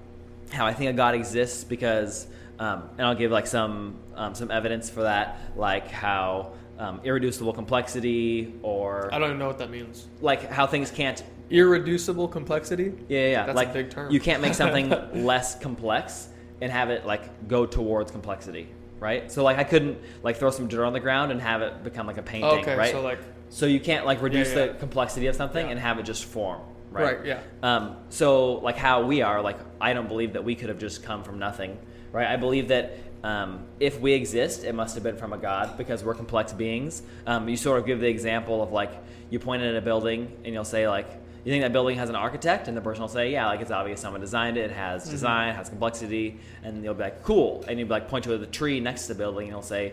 how 0.52 0.66
I 0.66 0.72
think 0.72 0.90
a 0.90 0.92
God 0.92 1.14
exists 1.14 1.64
because, 1.64 2.26
um, 2.58 2.88
and 2.96 3.06
I'll 3.06 3.14
give 3.14 3.30
like 3.32 3.46
some 3.46 3.96
um, 4.14 4.34
some 4.34 4.50
evidence 4.50 4.88
for 4.88 5.02
that, 5.02 5.38
like 5.56 5.90
how 5.90 6.52
um, 6.78 7.00
irreducible 7.04 7.52
complexity 7.52 8.54
or 8.62 9.12
I 9.12 9.18
don't 9.18 9.28
even 9.30 9.38
know 9.38 9.46
what 9.46 9.58
that 9.58 9.70
means. 9.70 10.06
like 10.20 10.50
how 10.50 10.66
things 10.66 10.90
can't 10.90 11.22
Irreducible 11.50 12.26
complexity. 12.28 12.92
yeah 13.08 13.18
yeah, 13.18 13.26
yeah. 13.30 13.46
That's 13.46 13.52
a 13.52 13.56
like 13.56 13.72
big 13.72 13.90
term. 13.90 14.10
you 14.10 14.18
can't 14.18 14.40
make 14.40 14.54
something 14.54 14.88
less 15.24 15.58
complex 15.58 16.28
and 16.62 16.72
have 16.72 16.88
it 16.90 17.04
like 17.04 17.46
go 17.48 17.66
towards 17.66 18.10
complexity, 18.10 18.68
right? 19.00 19.30
So 19.30 19.42
like 19.42 19.58
I 19.58 19.64
couldn't 19.64 19.98
like 20.22 20.36
throw 20.36 20.50
some 20.50 20.68
dirt 20.68 20.84
on 20.84 20.92
the 20.92 21.00
ground 21.00 21.32
and 21.32 21.40
have 21.40 21.62
it 21.62 21.84
become 21.84 22.06
like 22.06 22.18
a 22.18 22.22
painting, 22.22 22.60
Okay, 22.60 22.76
right? 22.76 22.92
so, 22.92 23.00
like- 23.00 23.20
so 23.50 23.66
you 23.66 23.80
can't 23.80 24.04
like 24.06 24.20
reduce 24.22 24.48
yeah. 24.50 24.66
the 24.66 24.74
complexity 24.74 25.26
of 25.28 25.36
something 25.36 25.64
Yeah. 25.66 25.72
and 25.72 25.80
have 25.80 25.98
it 25.98 26.04
just 26.04 26.24
form, 26.24 26.60
right? 26.90 27.18
Right, 27.18 27.26
yeah. 27.26 27.40
Um, 27.62 27.96
so 28.08 28.54
like 28.54 28.76
how 28.76 29.04
we 29.04 29.22
are, 29.22 29.40
like 29.42 29.58
I 29.80 29.92
don't 29.92 30.08
believe 30.08 30.32
that 30.32 30.44
we 30.44 30.54
could 30.54 30.68
have 30.70 30.78
just 30.78 31.02
come 31.02 31.22
from 31.22 31.38
nothing, 31.38 31.78
right? 32.12 32.26
I 32.26 32.36
believe 32.36 32.68
that 32.68 32.98
um, 33.22 33.60
if 33.80 34.00
we 34.00 34.12
exist, 34.12 34.64
it 34.64 34.74
must 34.74 34.94
have 34.96 35.02
been 35.04 35.16
from 35.16 35.32
a 35.32 35.38
God 35.38 35.78
because 35.78 36.04
we're 36.04 36.14
complex 36.14 36.52
beings. 36.52 37.02
Um, 37.26 37.48
you 37.48 37.56
sort 37.56 37.78
of 37.78 37.86
give 37.86 38.00
the 38.00 38.08
example 38.08 38.62
of 38.62 38.70
like 38.72 38.92
you 39.30 39.38
point 39.38 39.62
at 39.62 39.74
a 39.74 39.80
building 39.80 40.30
and 40.44 40.52
you'll 40.52 40.64
say 40.64 40.86
like, 40.88 41.08
you 41.44 41.52
think 41.52 41.62
that 41.62 41.72
building 41.72 41.98
has 41.98 42.08
an 42.08 42.16
architect, 42.16 42.68
and 42.68 42.76
the 42.76 42.80
person 42.80 43.02
will 43.02 43.08
say, 43.08 43.30
yeah, 43.32 43.46
like 43.46 43.60
it's 43.60 43.70
obvious 43.70 44.00
someone 44.00 44.20
designed 44.20 44.56
it. 44.56 44.70
It 44.70 44.74
has 44.74 45.08
design, 45.08 45.50
it 45.50 45.56
has 45.56 45.68
complexity, 45.68 46.38
and 46.62 46.82
you'll 46.82 46.94
be 46.94 47.02
like, 47.02 47.22
cool, 47.22 47.64
and 47.68 47.78
you'll 47.78 47.88
be 47.88 47.92
like 47.92 48.08
point 48.08 48.24
to 48.24 48.38
the 48.38 48.46
tree 48.46 48.80
next 48.80 49.02
to 49.02 49.08
the 49.08 49.18
building, 49.18 49.46
and 49.46 49.52
you'll 49.52 49.62
say. 49.62 49.92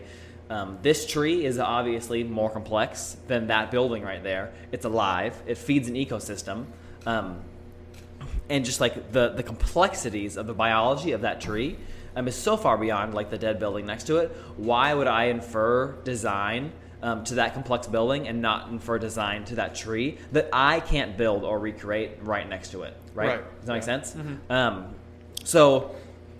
Um, 0.50 0.78
this 0.82 1.06
tree 1.06 1.46
is 1.46 1.58
obviously 1.58 2.24
more 2.24 2.50
complex 2.50 3.16
than 3.26 3.46
that 3.46 3.70
building 3.70 4.02
right 4.02 4.22
there. 4.22 4.52
It's 4.70 4.84
alive. 4.84 5.40
It 5.46 5.56
feeds 5.56 5.88
an 5.88 5.94
ecosystem. 5.94 6.66
Um, 7.06 7.40
and 8.50 8.64
just 8.64 8.80
like 8.80 9.12
the 9.12 9.30
the 9.30 9.42
complexities 9.42 10.36
of 10.36 10.46
the 10.46 10.52
biology 10.52 11.12
of 11.12 11.22
that 11.22 11.40
tree 11.40 11.78
um, 12.16 12.28
is 12.28 12.34
so 12.34 12.56
far 12.56 12.76
beyond 12.76 13.14
like 13.14 13.30
the 13.30 13.38
dead 13.38 13.58
building 13.58 13.86
next 13.86 14.04
to 14.08 14.18
it. 14.18 14.30
Why 14.56 14.92
would 14.92 15.06
I 15.06 15.24
infer 15.24 15.92
design 16.04 16.72
um, 17.02 17.24
to 17.24 17.34
that 17.36 17.54
complex 17.54 17.86
building 17.86 18.28
and 18.28 18.40
not 18.40 18.68
infer 18.70 18.98
design 18.98 19.44
to 19.46 19.56
that 19.56 19.74
tree 19.74 20.18
that 20.32 20.48
I 20.52 20.80
can't 20.80 21.16
build 21.16 21.44
or 21.44 21.58
recreate 21.58 22.12
right 22.22 22.48
next 22.48 22.70
to 22.70 22.82
it? 22.82 22.96
Right? 23.14 23.40
Right. 23.40 23.58
Does 23.60 23.66
that 23.66 23.72
make 23.72 23.82
Yeah. 23.82 24.02
sense? 24.02 24.16
Um, 24.50 24.94
so 25.44 25.94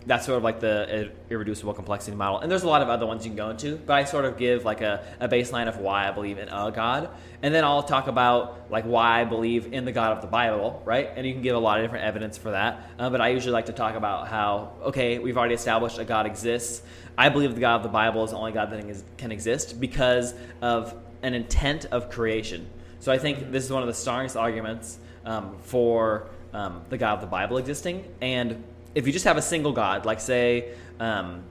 that's 0.07 0.27
sort 0.27 0.39
of 0.39 0.43
like 0.43 0.61
the 0.61 1.11
irreducible 1.31 1.75
complexity 1.75 2.17
model. 2.17 2.41
And 2.41 2.51
there's 2.51 2.65
a 2.65 2.69
lot 2.69 2.83
of 2.83 2.89
other 2.89 3.07
ones 3.07 3.25
you 3.25 3.31
can 3.31 3.37
go 3.37 3.51
into, 3.51 3.77
but 3.77 3.95
I 3.95 4.05
sort 4.05 4.25
of 4.25 4.37
give 4.37 4.65
like 4.65 4.81
a, 4.81 5.05
a 5.21 5.29
baseline 5.29 5.69
of 5.69 5.79
why 5.79 6.09
I 6.09 6.11
believe 6.11 6.39
in 6.39 6.49
a 6.49 6.73
God. 6.75 7.11
And 7.43 7.55
then 7.55 7.65
I'll 7.65 7.83
talk 7.83 8.09
about 8.09 8.71
like 8.71 8.85
why 8.85 9.21
I 9.21 9.25
believe 9.25 9.73
in 9.73 9.85
the 9.85 9.93
God 9.93 10.17
of 10.17 10.21
the 10.21 10.29
Bible, 10.29 10.83
right? 10.85 11.11
And 11.15 11.27
you 11.27 11.33
can 11.33 11.43
give 11.43 11.55
a 11.55 11.59
lot 11.59 11.79
of 11.79 11.85
different 11.85 12.05
evidence 12.05 12.37
for 12.37 12.51
that. 12.51 12.91
Uh, 12.99 13.11
but 13.11 13.21
I 13.21 13.29
usually 13.29 13.53
like 13.53 13.67
to 13.67 13.73
talk 13.73 13.95
about 13.95 14.29
how, 14.29 14.73
okay, 14.83 15.19
we've 15.19 15.37
already 15.37 15.55
established 15.55 15.99
a 15.99 16.05
God 16.05 16.27
exists. 16.27 16.83
I 17.17 17.29
believe 17.29 17.55
the 17.55 17.61
God 17.61 17.77
of 17.77 17.83
the 17.83 17.89
Bible 17.89 18.25
is 18.25 18.31
the 18.31 18.37
only 18.37 18.53
God 18.53 18.71
that 18.71 19.19
can 19.19 19.33
exist 19.33 19.81
because 19.81 20.35
of 20.61 20.95
an 21.23 21.35
intent 21.35 21.87
of 21.87 22.11
creation. 22.11 22.69
So 22.99 23.13
I 23.13 23.19
think 23.19 23.53
this 23.53 23.65
is 23.65 23.73
one 23.73 23.83
of 23.83 23.89
the 23.89 23.95
strongest 23.95 24.37
arguments 24.37 24.99
um, 25.25 25.59
for 25.61 26.29
um, 26.53 26.83
the 26.89 26.99
God 26.99 27.15
of 27.15 27.21
the 27.21 27.27
Bible 27.27 27.59
existing. 27.59 28.05
And 28.21 28.63
if 28.95 29.07
you 29.07 29.13
just 29.13 29.25
have 29.25 29.37
a 29.37 29.43
single 29.43 29.73
God, 29.73 30.05
like 30.07 30.21
say, 30.21 30.75
um, 31.01 31.43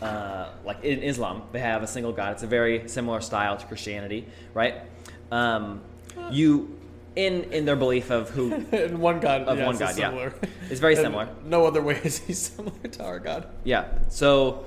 uh, 0.00 0.48
like 0.64 0.82
in 0.84 1.02
Islam, 1.02 1.42
they 1.52 1.60
have 1.60 1.82
a 1.82 1.86
single 1.86 2.12
God. 2.12 2.32
It's 2.32 2.42
a 2.42 2.46
very 2.46 2.88
similar 2.88 3.20
style 3.20 3.56
to 3.56 3.66
Christianity, 3.66 4.26
right? 4.54 4.76
Um, 5.30 5.82
you, 6.30 6.76
in 7.16 7.44
in 7.52 7.64
their 7.64 7.76
belief 7.76 8.10
of 8.10 8.30
who, 8.30 8.52
and 8.72 8.98
one 8.98 9.20
God, 9.20 9.42
Of 9.42 9.58
yeah, 9.58 9.66
one 9.66 9.74
it's 9.74 9.96
God, 9.96 9.98
yeah. 9.98 10.30
It's 10.70 10.80
very 10.80 10.96
similar. 10.96 11.28
No 11.44 11.66
other 11.66 11.82
way 11.82 12.00
is 12.02 12.18
he 12.18 12.32
similar 12.48 12.78
to 12.92 13.04
our 13.04 13.18
God. 13.18 13.48
yeah. 13.64 13.88
So 14.08 14.64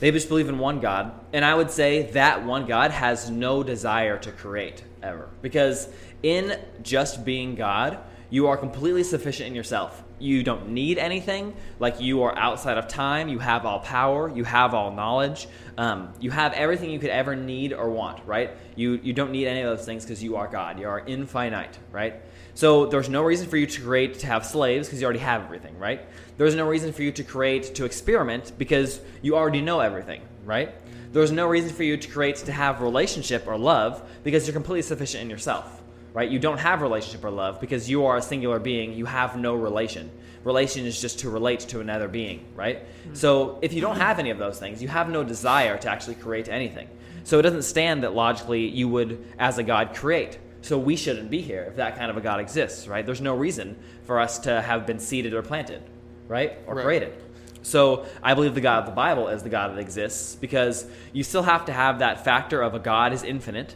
they 0.00 0.10
just 0.10 0.28
believe 0.28 0.48
in 0.48 0.58
one 0.58 0.80
God, 0.80 1.12
and 1.32 1.44
I 1.44 1.54
would 1.54 1.70
say 1.70 2.10
that 2.12 2.44
one 2.44 2.64
God 2.66 2.90
has 2.90 3.28
no 3.28 3.62
desire 3.62 4.16
to 4.18 4.32
create 4.32 4.82
ever, 5.02 5.28
because 5.42 5.88
in 6.22 6.58
just 6.82 7.24
being 7.24 7.54
God, 7.54 7.98
you 8.30 8.46
are 8.46 8.56
completely 8.56 9.02
sufficient 9.04 9.48
in 9.48 9.54
yourself. 9.54 10.02
You 10.20 10.42
don't 10.42 10.68
need 10.68 10.98
anything. 10.98 11.54
Like 11.78 12.00
you 12.00 12.22
are 12.22 12.36
outside 12.36 12.76
of 12.76 12.88
time. 12.88 13.28
You 13.28 13.38
have 13.38 13.64
all 13.64 13.80
power. 13.80 14.28
You 14.28 14.44
have 14.44 14.74
all 14.74 14.92
knowledge. 14.92 15.48
Um, 15.78 16.12
you 16.20 16.30
have 16.30 16.52
everything 16.52 16.90
you 16.90 16.98
could 16.98 17.10
ever 17.10 17.34
need 17.34 17.72
or 17.72 17.88
want. 17.88 18.24
Right? 18.26 18.50
You 18.76 19.00
you 19.02 19.12
don't 19.12 19.32
need 19.32 19.46
any 19.46 19.62
of 19.62 19.76
those 19.76 19.86
things 19.86 20.04
because 20.04 20.22
you 20.22 20.36
are 20.36 20.46
God. 20.46 20.78
You 20.78 20.88
are 20.88 21.00
infinite. 21.00 21.78
Right? 21.90 22.14
So 22.54 22.86
there's 22.86 23.08
no 23.08 23.22
reason 23.22 23.48
for 23.48 23.56
you 23.56 23.66
to 23.66 23.80
create 23.80 24.18
to 24.18 24.26
have 24.26 24.44
slaves 24.44 24.88
because 24.88 25.00
you 25.00 25.04
already 25.06 25.20
have 25.20 25.42
everything. 25.42 25.78
Right? 25.78 26.06
There's 26.36 26.54
no 26.54 26.68
reason 26.68 26.92
for 26.92 27.02
you 27.02 27.12
to 27.12 27.24
create 27.24 27.74
to 27.76 27.84
experiment 27.86 28.52
because 28.58 29.00
you 29.22 29.36
already 29.36 29.62
know 29.62 29.80
everything. 29.80 30.20
Right? 30.44 30.74
There's 31.12 31.32
no 31.32 31.48
reason 31.48 31.70
for 31.70 31.82
you 31.82 31.96
to 31.96 32.08
create 32.08 32.36
to 32.36 32.52
have 32.52 32.82
relationship 32.82 33.48
or 33.48 33.58
love 33.58 34.08
because 34.22 34.46
you're 34.46 34.52
completely 34.52 34.82
sufficient 34.82 35.22
in 35.22 35.30
yourself 35.30 35.80
right? 36.12 36.30
You 36.30 36.38
don't 36.38 36.58
have 36.58 36.82
relationship 36.82 37.24
or 37.24 37.30
love 37.30 37.60
because 37.60 37.88
you 37.88 38.06
are 38.06 38.16
a 38.16 38.22
singular 38.22 38.58
being. 38.58 38.92
You 38.92 39.06
have 39.06 39.36
no 39.36 39.54
relation. 39.54 40.10
Relation 40.44 40.86
is 40.86 41.00
just 41.00 41.20
to 41.20 41.30
relate 41.30 41.60
to 41.60 41.80
another 41.80 42.08
being, 42.08 42.46
right? 42.54 42.78
Hmm. 43.04 43.14
So 43.14 43.58
if 43.62 43.72
you 43.72 43.80
don't 43.80 43.96
have 43.96 44.18
any 44.18 44.30
of 44.30 44.38
those 44.38 44.58
things, 44.58 44.82
you 44.82 44.88
have 44.88 45.08
no 45.08 45.22
desire 45.22 45.76
to 45.78 45.90
actually 45.90 46.14
create 46.16 46.48
anything. 46.48 46.88
So 47.24 47.38
it 47.38 47.42
doesn't 47.42 47.62
stand 47.62 48.02
that 48.02 48.14
logically 48.14 48.66
you 48.66 48.88
would, 48.88 49.24
as 49.38 49.58
a 49.58 49.62
God, 49.62 49.94
create. 49.94 50.38
So 50.62 50.78
we 50.78 50.96
shouldn't 50.96 51.30
be 51.30 51.40
here 51.40 51.64
if 51.68 51.76
that 51.76 51.96
kind 51.96 52.10
of 52.10 52.16
a 52.16 52.20
God 52.20 52.40
exists, 52.40 52.88
right? 52.88 53.04
There's 53.04 53.20
no 53.20 53.34
reason 53.34 53.76
for 54.04 54.18
us 54.18 54.38
to 54.40 54.60
have 54.62 54.86
been 54.86 54.98
seeded 54.98 55.34
or 55.34 55.42
planted, 55.42 55.82
right? 56.28 56.58
Or 56.66 56.74
Right. 56.74 56.84
created. 56.84 57.14
So 57.62 58.06
I 58.22 58.34
believe 58.34 58.54
the 58.54 58.60
God 58.60 58.80
of 58.80 58.86
the 58.86 58.92
Bible 58.92 59.28
is 59.28 59.42
the 59.42 59.48
God 59.50 59.72
that 59.72 59.78
exists 59.78 60.34
because 60.34 60.86
you 61.12 61.22
still 61.22 61.42
have 61.42 61.66
to 61.66 61.72
have 61.72 61.98
that 61.98 62.24
factor 62.24 62.62
of 62.62 62.74
a 62.74 62.78
God 62.78 63.12
is 63.12 63.22
infinite, 63.22 63.74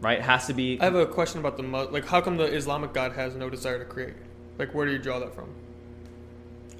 right? 0.00 0.18
It 0.18 0.24
has 0.24 0.46
to 0.46 0.54
be 0.54 0.78
I 0.80 0.84
have 0.84 0.94
a 0.94 1.06
question 1.06 1.40
about 1.40 1.56
the 1.56 1.62
like. 1.62 2.06
How 2.06 2.20
come 2.20 2.36
the 2.36 2.44
Islamic 2.44 2.92
God 2.92 3.12
has 3.12 3.34
no 3.34 3.50
desire 3.50 3.78
to 3.78 3.84
create? 3.84 4.14
Like, 4.58 4.74
where 4.74 4.86
do 4.86 4.92
you 4.92 4.98
draw 4.98 5.18
that 5.18 5.34
from? 5.34 5.48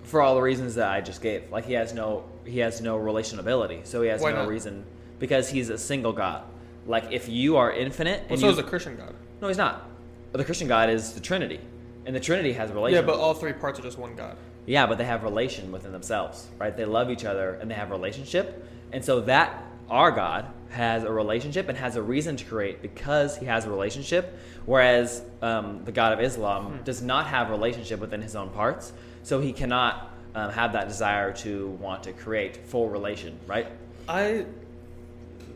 for 0.06 0.22
all 0.22 0.36
the 0.36 0.40
reasons 0.40 0.76
that 0.76 0.88
I 0.88 1.00
just 1.00 1.20
gave. 1.20 1.50
Like 1.50 1.66
he 1.66 1.74
has 1.74 1.92
no 1.92 2.24
he 2.44 2.60
has 2.60 2.80
no 2.80 2.98
relationability, 2.98 3.84
so 3.84 4.02
he 4.02 4.08
has 4.08 4.22
Why 4.22 4.30
no 4.30 4.42
not? 4.42 4.48
reason 4.48 4.84
because 5.18 5.50
he's 5.50 5.68
a 5.68 5.76
single 5.76 6.12
God. 6.12 6.44
Like 6.86 7.10
if 7.10 7.28
you 7.28 7.56
are 7.56 7.72
infinite, 7.72 8.20
Well, 8.22 8.32
and 8.32 8.40
so 8.40 8.46
you, 8.46 8.50
is 8.52 8.56
the 8.56 8.62
Christian 8.62 8.96
God. 8.96 9.14
no, 9.42 9.48
he's 9.48 9.56
not. 9.56 9.88
The 10.32 10.44
Christian 10.44 10.68
God 10.68 10.90
is 10.90 11.14
the 11.14 11.20
Trinity, 11.20 11.60
and 12.04 12.14
the 12.14 12.20
Trinity 12.20 12.52
has 12.52 12.70
relation. 12.70 12.94
Yeah, 12.94 13.06
but 13.06 13.18
all 13.18 13.34
three 13.34 13.52
parts 13.52 13.78
are 13.78 13.82
just 13.82 13.98
one 13.98 14.14
God. 14.14 14.36
Yeah, 14.66 14.86
but 14.86 14.98
they 14.98 15.04
have 15.04 15.22
relation 15.22 15.72
within 15.72 15.92
themselves, 15.92 16.46
right? 16.58 16.76
They 16.76 16.84
love 16.84 17.10
each 17.10 17.24
other 17.24 17.54
and 17.54 17.70
they 17.70 17.74
have 17.74 17.90
relationship, 17.90 18.64
and 18.92 19.04
so 19.04 19.20
that 19.22 19.64
our 19.90 20.10
God 20.12 20.46
has 20.70 21.04
a 21.04 21.10
relationship 21.12 21.68
and 21.68 21.78
has 21.78 21.96
a 21.96 22.02
reason 22.02 22.36
to 22.36 22.44
create 22.44 22.82
because 22.82 23.36
he 23.36 23.46
has 23.46 23.64
a 23.66 23.70
relationship, 23.70 24.36
whereas 24.66 25.22
um, 25.42 25.82
the 25.84 25.92
God 25.92 26.12
of 26.12 26.20
Islam 26.20 26.78
Hmm. 26.78 26.82
does 26.84 27.02
not 27.02 27.26
have 27.26 27.50
relationship 27.50 28.00
within 28.00 28.20
his 28.22 28.34
own 28.36 28.50
parts, 28.50 28.92
so 29.22 29.40
he 29.40 29.52
cannot 29.52 30.10
um, 30.34 30.50
have 30.50 30.72
that 30.74 30.88
desire 30.88 31.32
to 31.32 31.68
want 31.80 32.02
to 32.02 32.12
create 32.12 32.66
full 32.66 32.88
relation, 32.88 33.38
right? 33.46 33.66
I 34.08 34.44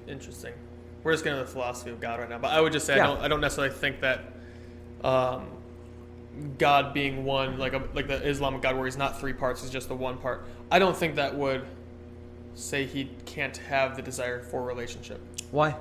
interesting. 0.09 0.53
We're 1.05 1.13
just 1.13 1.25
getting 1.25 1.39
into 1.39 1.47
the 1.47 1.53
philosophy 1.53 1.91
of 1.91 2.01
God 2.01 2.21
right 2.21 2.29
now, 2.29 2.39
but 2.39 2.49
I 2.51 2.61
would 2.61 2.73
just 2.73 2.87
say 2.87 2.97
Yeah. 2.97 3.05
I 3.05 3.07
don't. 3.07 3.21
I 3.25 3.29
don't 3.29 3.41
necessarily 3.41 3.75
think 3.75 4.01
that 4.01 4.21
um, 5.05 5.47
God 6.59 6.93
being 6.95 7.25
one, 7.25 7.59
like 7.59 7.73
a, 7.73 7.83
like 7.95 8.07
the 8.07 8.27
Islamic 8.27 8.63
God, 8.63 8.77
where 8.77 8.85
he's 8.87 8.97
not 8.97 9.19
three 9.21 9.33
parts, 9.33 9.63
he's 9.63 9.71
just 9.71 9.89
the 9.89 9.95
one 9.95 10.19
part. 10.19 10.45
I 10.71 10.79
don't 10.79 10.97
think 10.97 11.17
that 11.17 11.35
would 11.37 11.65
say 12.55 12.85
he 12.87 13.11
can't 13.27 13.57
have 13.57 13.97
the 13.97 14.03
desire 14.03 14.41
for 14.43 14.61
a 14.61 14.65
relationship. 14.65 15.21
Why? 15.51 15.75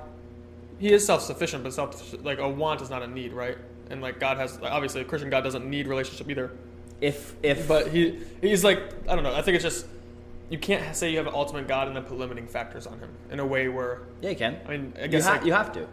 He 0.78 0.92
is 0.92 1.04
self-sufficient, 1.04 1.62
but 1.62 1.72
self 1.74 2.14
like 2.24 2.38
a 2.38 2.48
want 2.48 2.80
is 2.80 2.90
not 2.90 3.02
a 3.02 3.06
need, 3.06 3.32
right? 3.32 3.58
And 3.90 4.00
like 4.00 4.18
God 4.20 4.36
has, 4.38 4.58
like, 4.60 4.72
obviously, 4.72 5.00
a 5.00 5.04
Christian 5.04 5.30
God 5.30 5.42
doesn't 5.42 5.68
need 5.68 5.86
relationship 5.86 6.28
either. 6.30 6.52
If 7.00 7.34
if 7.42 7.66
But 7.68 7.88
he 7.88 8.20
he's 8.40 8.64
like 8.64 8.82
I 9.08 9.14
don't 9.14 9.24
know. 9.24 9.34
I 9.34 9.42
think 9.42 9.56
it's 9.56 9.64
just 9.64 9.86
you 10.48 10.58
can't 10.58 10.94
say 10.96 11.10
you 11.10 11.18
have 11.18 11.26
an 11.26 11.34
ultimate 11.34 11.68
God 11.68 11.86
and 11.86 11.96
then 11.96 12.04
put 12.04 12.18
limiting 12.18 12.46
factors 12.46 12.86
on 12.86 12.98
him 12.98 13.10
in 13.30 13.40
a 13.40 13.46
way 13.46 13.68
where 13.68 14.02
yeah, 14.20 14.30
you 14.30 14.36
can. 14.36 14.58
I 14.66 14.70
mean 14.70 14.92
I 14.98 15.02
you, 15.02 15.08
guess 15.08 15.26
ha- 15.26 15.32
like, 15.32 15.44
you 15.44 15.52
have 15.52 15.72
to 15.72 15.86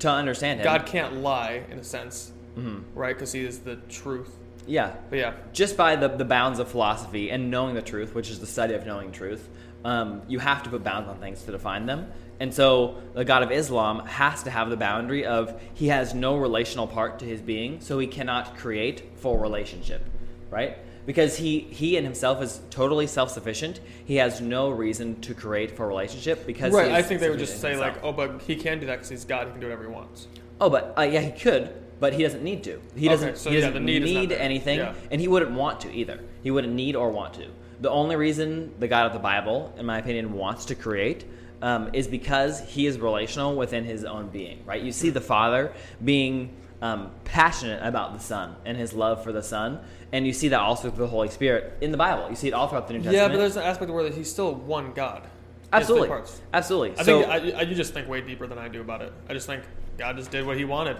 to 0.00 0.10
understand 0.10 0.60
him. 0.60 0.64
God 0.64 0.86
can't 0.86 1.16
lie 1.22 1.62
in 1.70 1.78
a 1.78 1.84
sense, 1.84 2.32
Mhm. 2.58 2.82
right? 2.94 3.14
Because 3.14 3.32
he 3.32 3.44
is 3.44 3.60
the 3.60 3.76
truth. 3.88 4.36
Yeah, 4.68 4.94
But 5.10 5.18
yeah, 5.20 5.34
just 5.52 5.76
by 5.76 5.94
the, 5.94 6.08
the 6.08 6.24
bounds 6.24 6.58
of 6.58 6.68
philosophy 6.68 7.30
and 7.30 7.52
knowing 7.52 7.74
the 7.76 7.82
truth, 7.82 8.14
which 8.16 8.28
is 8.30 8.40
the 8.40 8.46
study 8.48 8.74
of 8.74 8.84
knowing 8.84 9.12
truth, 9.12 9.48
um, 9.86 10.22
you 10.26 10.40
have 10.40 10.64
to 10.64 10.70
put 10.70 10.82
bounds 10.82 11.08
on 11.08 11.16
things 11.18 11.44
to 11.44 11.52
define 11.52 11.86
them. 11.86 12.10
And 12.40 12.52
so 12.52 13.00
the 13.14 13.24
God 13.24 13.44
of 13.44 13.52
Islam 13.52 14.00
has 14.00 14.42
to 14.42 14.50
have 14.50 14.68
the 14.68 14.76
boundary 14.76 15.24
of 15.24 15.58
he 15.74 15.88
has 15.88 16.12
no 16.12 16.36
relational 16.36 16.88
part 16.88 17.20
to 17.20 17.24
his 17.24 17.40
being, 17.40 17.80
so 17.80 17.98
he 18.00 18.08
cannot 18.08 18.58
create 18.58 19.04
full 19.14 19.38
relationship, 19.38 20.04
right? 20.50 20.76
Because 21.06 21.36
he, 21.36 21.60
he 21.60 21.96
in 21.96 22.02
himself 22.02 22.42
is 22.42 22.60
totally 22.68 23.06
self 23.06 23.30
sufficient. 23.30 23.78
He 24.04 24.16
has 24.16 24.40
no 24.40 24.70
reason 24.70 25.20
to 25.20 25.34
create 25.34 25.76
full 25.76 25.86
relationship 25.86 26.46
because 26.46 26.74
right. 26.74 26.90
I 26.90 27.00
think 27.00 27.20
they 27.20 27.30
would 27.30 27.38
just 27.38 27.60
say 27.60 27.70
himself. 27.70 27.94
like, 27.94 28.04
oh, 28.04 28.12
but 28.12 28.42
he 28.42 28.56
can 28.56 28.80
do 28.80 28.86
that 28.86 28.96
because 28.96 29.08
he's 29.08 29.24
God. 29.24 29.46
He 29.46 29.52
can 29.52 29.60
do 29.60 29.68
whatever 29.68 29.84
he 29.84 29.90
wants. 29.90 30.26
Oh, 30.60 30.68
but 30.68 30.94
uh, 30.98 31.02
yeah, 31.02 31.20
he 31.20 31.30
could, 31.30 31.72
but 31.98 32.12
he 32.12 32.22
doesn't 32.22 32.42
need 32.42 32.62
to. 32.64 32.80
He 32.94 33.08
doesn't. 33.08 33.38
so 33.38 33.50
he 33.50 33.56
doesn't 33.56 33.74
the 33.74 33.80
need 33.80 34.02
need 34.02 34.32
anything, 34.32 34.78
Yeah. 34.78 34.94
and 35.10 35.20
he 35.20 35.28
wouldn't 35.28 35.52
want 35.52 35.80
to 35.80 35.92
either. 35.92 36.20
He 36.42 36.50
wouldn't 36.50 36.74
need 36.74 36.96
or 36.96 37.10
want 37.10 37.34
to. 37.34 37.46
The 37.80 37.90
only 37.90 38.16
reason 38.16 38.74
the 38.78 38.88
God 38.88 39.06
of 39.06 39.12
the 39.12 39.18
Bible, 39.18 39.74
in 39.78 39.86
my 39.86 39.98
opinion, 39.98 40.32
wants 40.32 40.66
to 40.66 40.74
create 40.74 41.24
um, 41.62 41.90
is 41.92 42.06
because 42.06 42.60
he 42.60 42.86
is 42.86 42.98
relational 42.98 43.56
within 43.56 43.84
his 43.84 44.04
own 44.04 44.28
being. 44.28 44.64
Right? 44.64 44.82
You 44.82 44.92
see 44.92 45.10
the 45.10 45.20
Father 45.20 45.72
being 46.04 46.56
um, 46.82 47.10
passionate 47.24 47.82
about 47.82 48.12
the 48.12 48.20
Son 48.20 48.56
and 48.64 48.76
his 48.76 48.92
love 48.92 49.22
for 49.24 49.32
the 49.32 49.42
Son. 49.42 49.80
And 50.12 50.26
you 50.26 50.32
see 50.32 50.48
that 50.48 50.60
also 50.60 50.90
through 50.90 51.04
the 51.04 51.10
Holy 51.10 51.28
Spirit 51.28 51.78
in 51.80 51.90
the 51.90 51.96
Bible. 51.96 52.28
You 52.30 52.36
see 52.36 52.48
it 52.48 52.54
all 52.54 52.68
throughout 52.68 52.86
the 52.86 52.94
New 52.94 53.00
Testament. 53.00 53.22
Yeah, 53.22 53.28
but 53.28 53.38
there's 53.38 53.56
an 53.56 53.64
aspect 53.64 53.90
where 53.90 54.10
he's 54.10 54.30
still 54.30 54.54
one 54.54 54.92
God. 54.92 55.26
Absolutely, 55.72 56.16
absolutely. 56.54 56.98
I 56.98 57.02
so, 57.02 57.22
think 57.22 57.54
I, 57.54 57.58
I, 57.58 57.62
you 57.62 57.74
just 57.74 57.92
think 57.92 58.08
way 58.08 58.20
deeper 58.20 58.46
than 58.46 58.56
I 58.56 58.68
do 58.68 58.80
about 58.80 59.02
it. 59.02 59.12
I 59.28 59.32
just 59.32 59.46
think 59.46 59.64
God 59.98 60.16
just 60.16 60.30
did 60.30 60.46
what 60.46 60.56
He 60.56 60.64
wanted. 60.64 60.96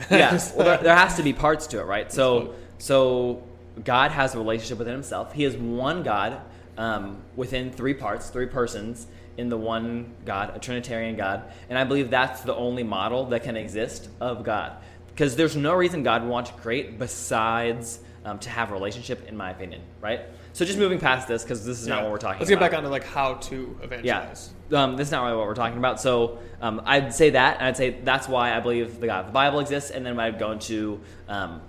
yeah, 0.10 0.38
well, 0.56 0.66
there, 0.66 0.78
there 0.78 0.96
has 0.96 1.16
to 1.16 1.22
be 1.22 1.32
parts 1.44 1.66
to 1.68 1.80
it, 1.80 1.84
right? 1.84 2.12
So, 2.12 2.54
so 2.78 3.42
God 3.84 4.10
has 4.10 4.34
a 4.34 4.38
relationship 4.38 4.78
within 4.78 4.94
Himself. 4.94 5.32
He 5.32 5.44
is 5.44 5.56
one 5.56 6.02
God 6.02 6.40
um, 6.76 7.22
within 7.36 7.70
three 7.70 7.94
parts, 7.94 8.30
three 8.30 8.46
persons 8.46 9.06
in 9.36 9.48
the 9.48 9.56
one 9.56 10.14
God, 10.24 10.56
a 10.56 10.58
Trinitarian 10.58 11.16
God, 11.16 11.44
and 11.68 11.78
I 11.78 11.84
believe 11.84 12.10
that's 12.10 12.42
the 12.42 12.54
only 12.54 12.82
model 12.82 13.26
that 13.26 13.42
can 13.42 13.56
exist 13.56 14.08
of 14.20 14.44
God, 14.44 14.76
because 15.08 15.34
there's 15.36 15.56
no 15.56 15.74
reason 15.74 16.02
God 16.02 16.22
would 16.22 16.30
want 16.30 16.46
to 16.46 16.52
create 16.54 16.98
besides 16.98 18.00
um, 18.24 18.38
to 18.38 18.48
have 18.48 18.70
a 18.70 18.74
relationship, 18.74 19.26
in 19.28 19.36
my 19.36 19.50
opinion, 19.50 19.82
right? 20.00 20.20
So, 20.52 20.64
just 20.64 20.78
moving 20.78 21.00
past 21.00 21.26
this, 21.26 21.42
because 21.42 21.66
this 21.66 21.80
is 21.80 21.88
not 21.88 22.02
what 22.02 22.12
we're 22.12 22.18
talking 22.18 22.38
Let's 22.38 22.50
about. 22.50 22.60
get 22.60 22.70
back 22.70 22.78
onto 22.78 22.88
like 22.88 23.04
how 23.04 23.34
to 23.34 23.76
Yeah, 24.02 24.34
um, 24.74 24.96
that's 24.96 25.10
not 25.10 25.24
really 25.24 25.36
what 25.36 25.46
we're 25.46 25.54
talking 25.54 25.78
about. 25.78 26.00
So 26.00 26.38
um, 26.60 26.82
I'd 26.84 27.14
say 27.14 27.30
that, 27.30 27.58
and 27.58 27.66
I'd 27.66 27.76
say 27.76 27.90
that's 28.02 28.28
why 28.28 28.56
I 28.56 28.60
believe 28.60 29.00
the 29.00 29.06
God 29.06 29.20
of 29.20 29.26
the 29.26 29.32
Bible 29.32 29.60
exists, 29.60 29.90
and 29.90 30.04
then 30.04 30.18
I'd 30.18 30.38
go 30.38 30.52
into 30.52 31.00
um, 31.28 31.60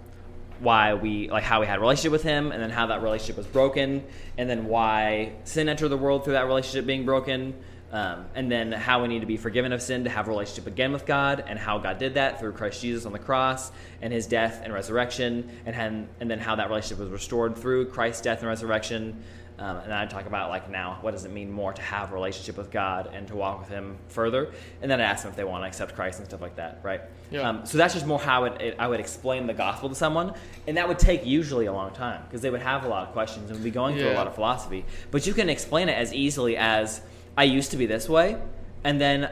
why 0.60 0.94
we 0.94 1.30
like 1.30 1.44
how 1.44 1.60
we 1.60 1.68
had 1.68 1.78
a 1.78 1.82
relationship 1.82 2.12
with 2.12 2.24
Him, 2.24 2.52
and 2.52 2.62
then 2.62 2.70
how 2.70 2.88
that 2.88 3.02
relationship 3.02 3.38
was 3.38 3.48
broken, 3.48 4.04
and 4.38 4.50
then 4.50 4.66
why 4.66 5.34
sin 5.44 5.70
entered 5.70 5.90
the 5.90 5.98
world 5.98 6.24
through 6.24 6.34
that 6.34 6.46
relationship 6.46 6.86
being 6.86 7.06
broken. 7.06 7.56
Um, 7.92 8.26
and 8.36 8.52
then 8.52 8.74
how 8.74 9.04
we 9.04 9.08
need 9.08 9.22
to 9.22 9.26
be 9.26 9.38
forgiven 9.38 9.72
of 9.72 9.82
sin 9.82 10.04
to 10.04 10.10
have 10.10 10.28
a 10.28 10.30
relationship 10.30 10.68
again 10.68 10.92
with 10.92 11.06
God, 11.06 11.44
and 11.48 11.58
how 11.58 11.78
God 11.78 11.98
did 11.98 12.16
that 12.16 12.40
through 12.40 12.52
Christ 12.54 12.82
Jesus 12.82 13.06
on 13.06 13.14
the 13.14 13.20
cross 13.20 13.72
and 14.02 14.12
His 14.12 14.28
death 14.28 14.62
and 14.64 14.74
resurrection, 14.74 15.50
and 15.66 16.08
and 16.20 16.30
then 16.30 16.40
how 16.40 16.56
that 16.56 16.68
relationship 16.68 17.00
was 17.00 17.10
restored 17.10 17.56
through 17.56 17.86
Christ's 17.92 18.22
death 18.22 18.40
and 18.40 18.50
resurrection. 18.50 19.24
Um, 19.58 19.78
and 19.78 19.90
then 19.90 19.98
I 19.98 20.06
talk 20.06 20.26
about 20.26 20.50
like 20.50 20.70
now, 20.70 20.98
what 21.02 21.12
does 21.12 21.24
it 21.24 21.32
mean 21.32 21.50
more 21.50 21.72
to 21.72 21.82
have 21.82 22.12
a 22.12 22.14
relationship 22.14 22.58
with 22.58 22.72
God 22.72 23.10
and 23.14 23.26
to 23.30 23.36
walk 23.36 23.60
with 23.60 23.70
Him 23.70 23.98
further? 24.10 24.52
And 24.82 24.92
then 24.92 25.00
I 25.00 25.06
ask 25.06 25.24
them 25.24 25.30
if 25.30 25.38
they 25.38 25.46
want 25.46 25.64
to 25.64 25.68
accept 25.68 25.96
Christ 25.96 26.20
and 26.20 26.28
stuff 26.28 26.42
like 26.42 26.58
that, 26.58 26.80
right? 26.84 27.02
Yeah. 27.32 27.48
Um, 27.48 27.66
so 27.66 27.78
that's 27.78 27.94
just 27.94 28.06
more 28.06 28.20
how 28.20 28.44
it, 28.46 28.62
it, 28.62 28.76
I 28.78 28.88
would 28.88 29.00
explain 29.00 29.48
the 29.48 29.54
gospel 29.54 29.88
to 29.88 29.96
someone, 29.96 30.34
and 30.68 30.76
that 30.76 30.88
would 30.88 31.00
take 31.00 31.26
usually 31.26 31.68
a 31.68 31.74
long 31.74 31.92
time 31.92 32.22
because 32.26 32.42
they 32.42 32.50
would 32.50 32.62
have 32.62 32.84
a 32.84 32.90
lot 32.90 33.08
of 33.08 33.14
questions 33.14 33.50
and 33.50 33.58
would 33.58 33.64
be 33.64 33.72
going 33.72 33.98
through 33.98 34.12
a 34.12 34.14
lot 34.14 34.28
of 34.28 34.36
philosophy. 34.36 34.84
But 35.12 35.26
you 35.26 35.34
can 35.34 35.50
explain 35.50 35.88
it 35.88 35.94
as 35.94 36.14
easily 36.14 36.58
as 36.58 37.02
I 37.38 37.46
used 37.46 37.72
to 37.72 37.78
be 37.78 37.86
this 37.86 38.10
way, 38.10 38.38
and 38.84 39.00
then 39.00 39.30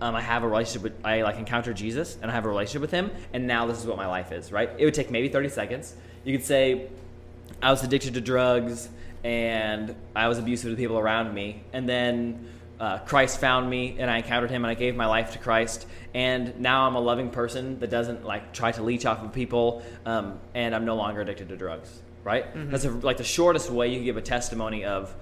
um, 0.00 0.14
I 0.14 0.20
have 0.20 0.44
a 0.44 0.48
relationship 0.48 0.82
with 0.82 1.04
I 1.04 1.22
like 1.22 1.36
encounter 1.36 1.72
Jesus 1.72 2.18
and 2.20 2.30
I 2.30 2.34
have 2.34 2.44
a 2.44 2.48
relationship 2.48 2.82
with 2.82 2.92
Him, 2.92 3.10
and 3.32 3.48
now 3.48 3.66
this 3.66 3.78
is 3.78 3.86
what 3.86 3.96
my 3.96 4.06
life 4.06 4.30
is, 4.30 4.52
right? 4.52 4.70
It 4.78 4.84
would 4.84 4.94
take 4.94 5.10
maybe 5.10 5.28
thirty 5.28 5.48
seconds. 5.48 5.96
You 6.24 6.36
could 6.36 6.46
say 6.46 6.86
I 7.60 7.70
was 7.70 7.82
addicted 7.82 8.14
to 8.14 8.20
drugs 8.20 8.90
and 9.24 9.94
I 10.14 10.28
was 10.28 10.38
abusive 10.38 10.70
to 10.70 10.76
people 10.76 10.98
around 10.98 11.34
me. 11.34 11.62
And 11.72 11.88
then 11.88 12.48
uh, 12.78 12.98
Christ 12.98 13.40
found 13.40 13.68
me 13.70 13.96
and 13.98 14.10
I 14.10 14.18
encountered 14.18 14.50
him 14.50 14.64
and 14.64 14.70
I 14.70 14.74
gave 14.74 14.96
my 14.96 15.06
life 15.06 15.32
to 15.32 15.38
Christ. 15.38 15.86
And 16.14 16.60
now 16.60 16.86
I'm 16.86 16.94
a 16.94 17.00
loving 17.00 17.30
person 17.30 17.78
that 17.80 17.90
doesn't 17.90 18.24
like 18.24 18.52
try 18.52 18.72
to 18.72 18.82
leech 18.82 19.06
off 19.06 19.22
of 19.22 19.32
people 19.32 19.82
um, 20.04 20.38
and 20.54 20.74
I'm 20.74 20.84
no 20.84 20.96
longer 20.96 21.20
addicted 21.22 21.48
to 21.48 21.56
drugs, 21.56 22.02
right? 22.24 22.46
That's 22.70 22.84
a, 22.84 22.90
like 22.90 23.16
the 23.16 23.24
shortest 23.24 23.70
way 23.70 23.88
you 23.88 23.96
can 23.96 24.04
give 24.04 24.16
a 24.16 24.22
testimony 24.22 24.84
of 24.84 25.14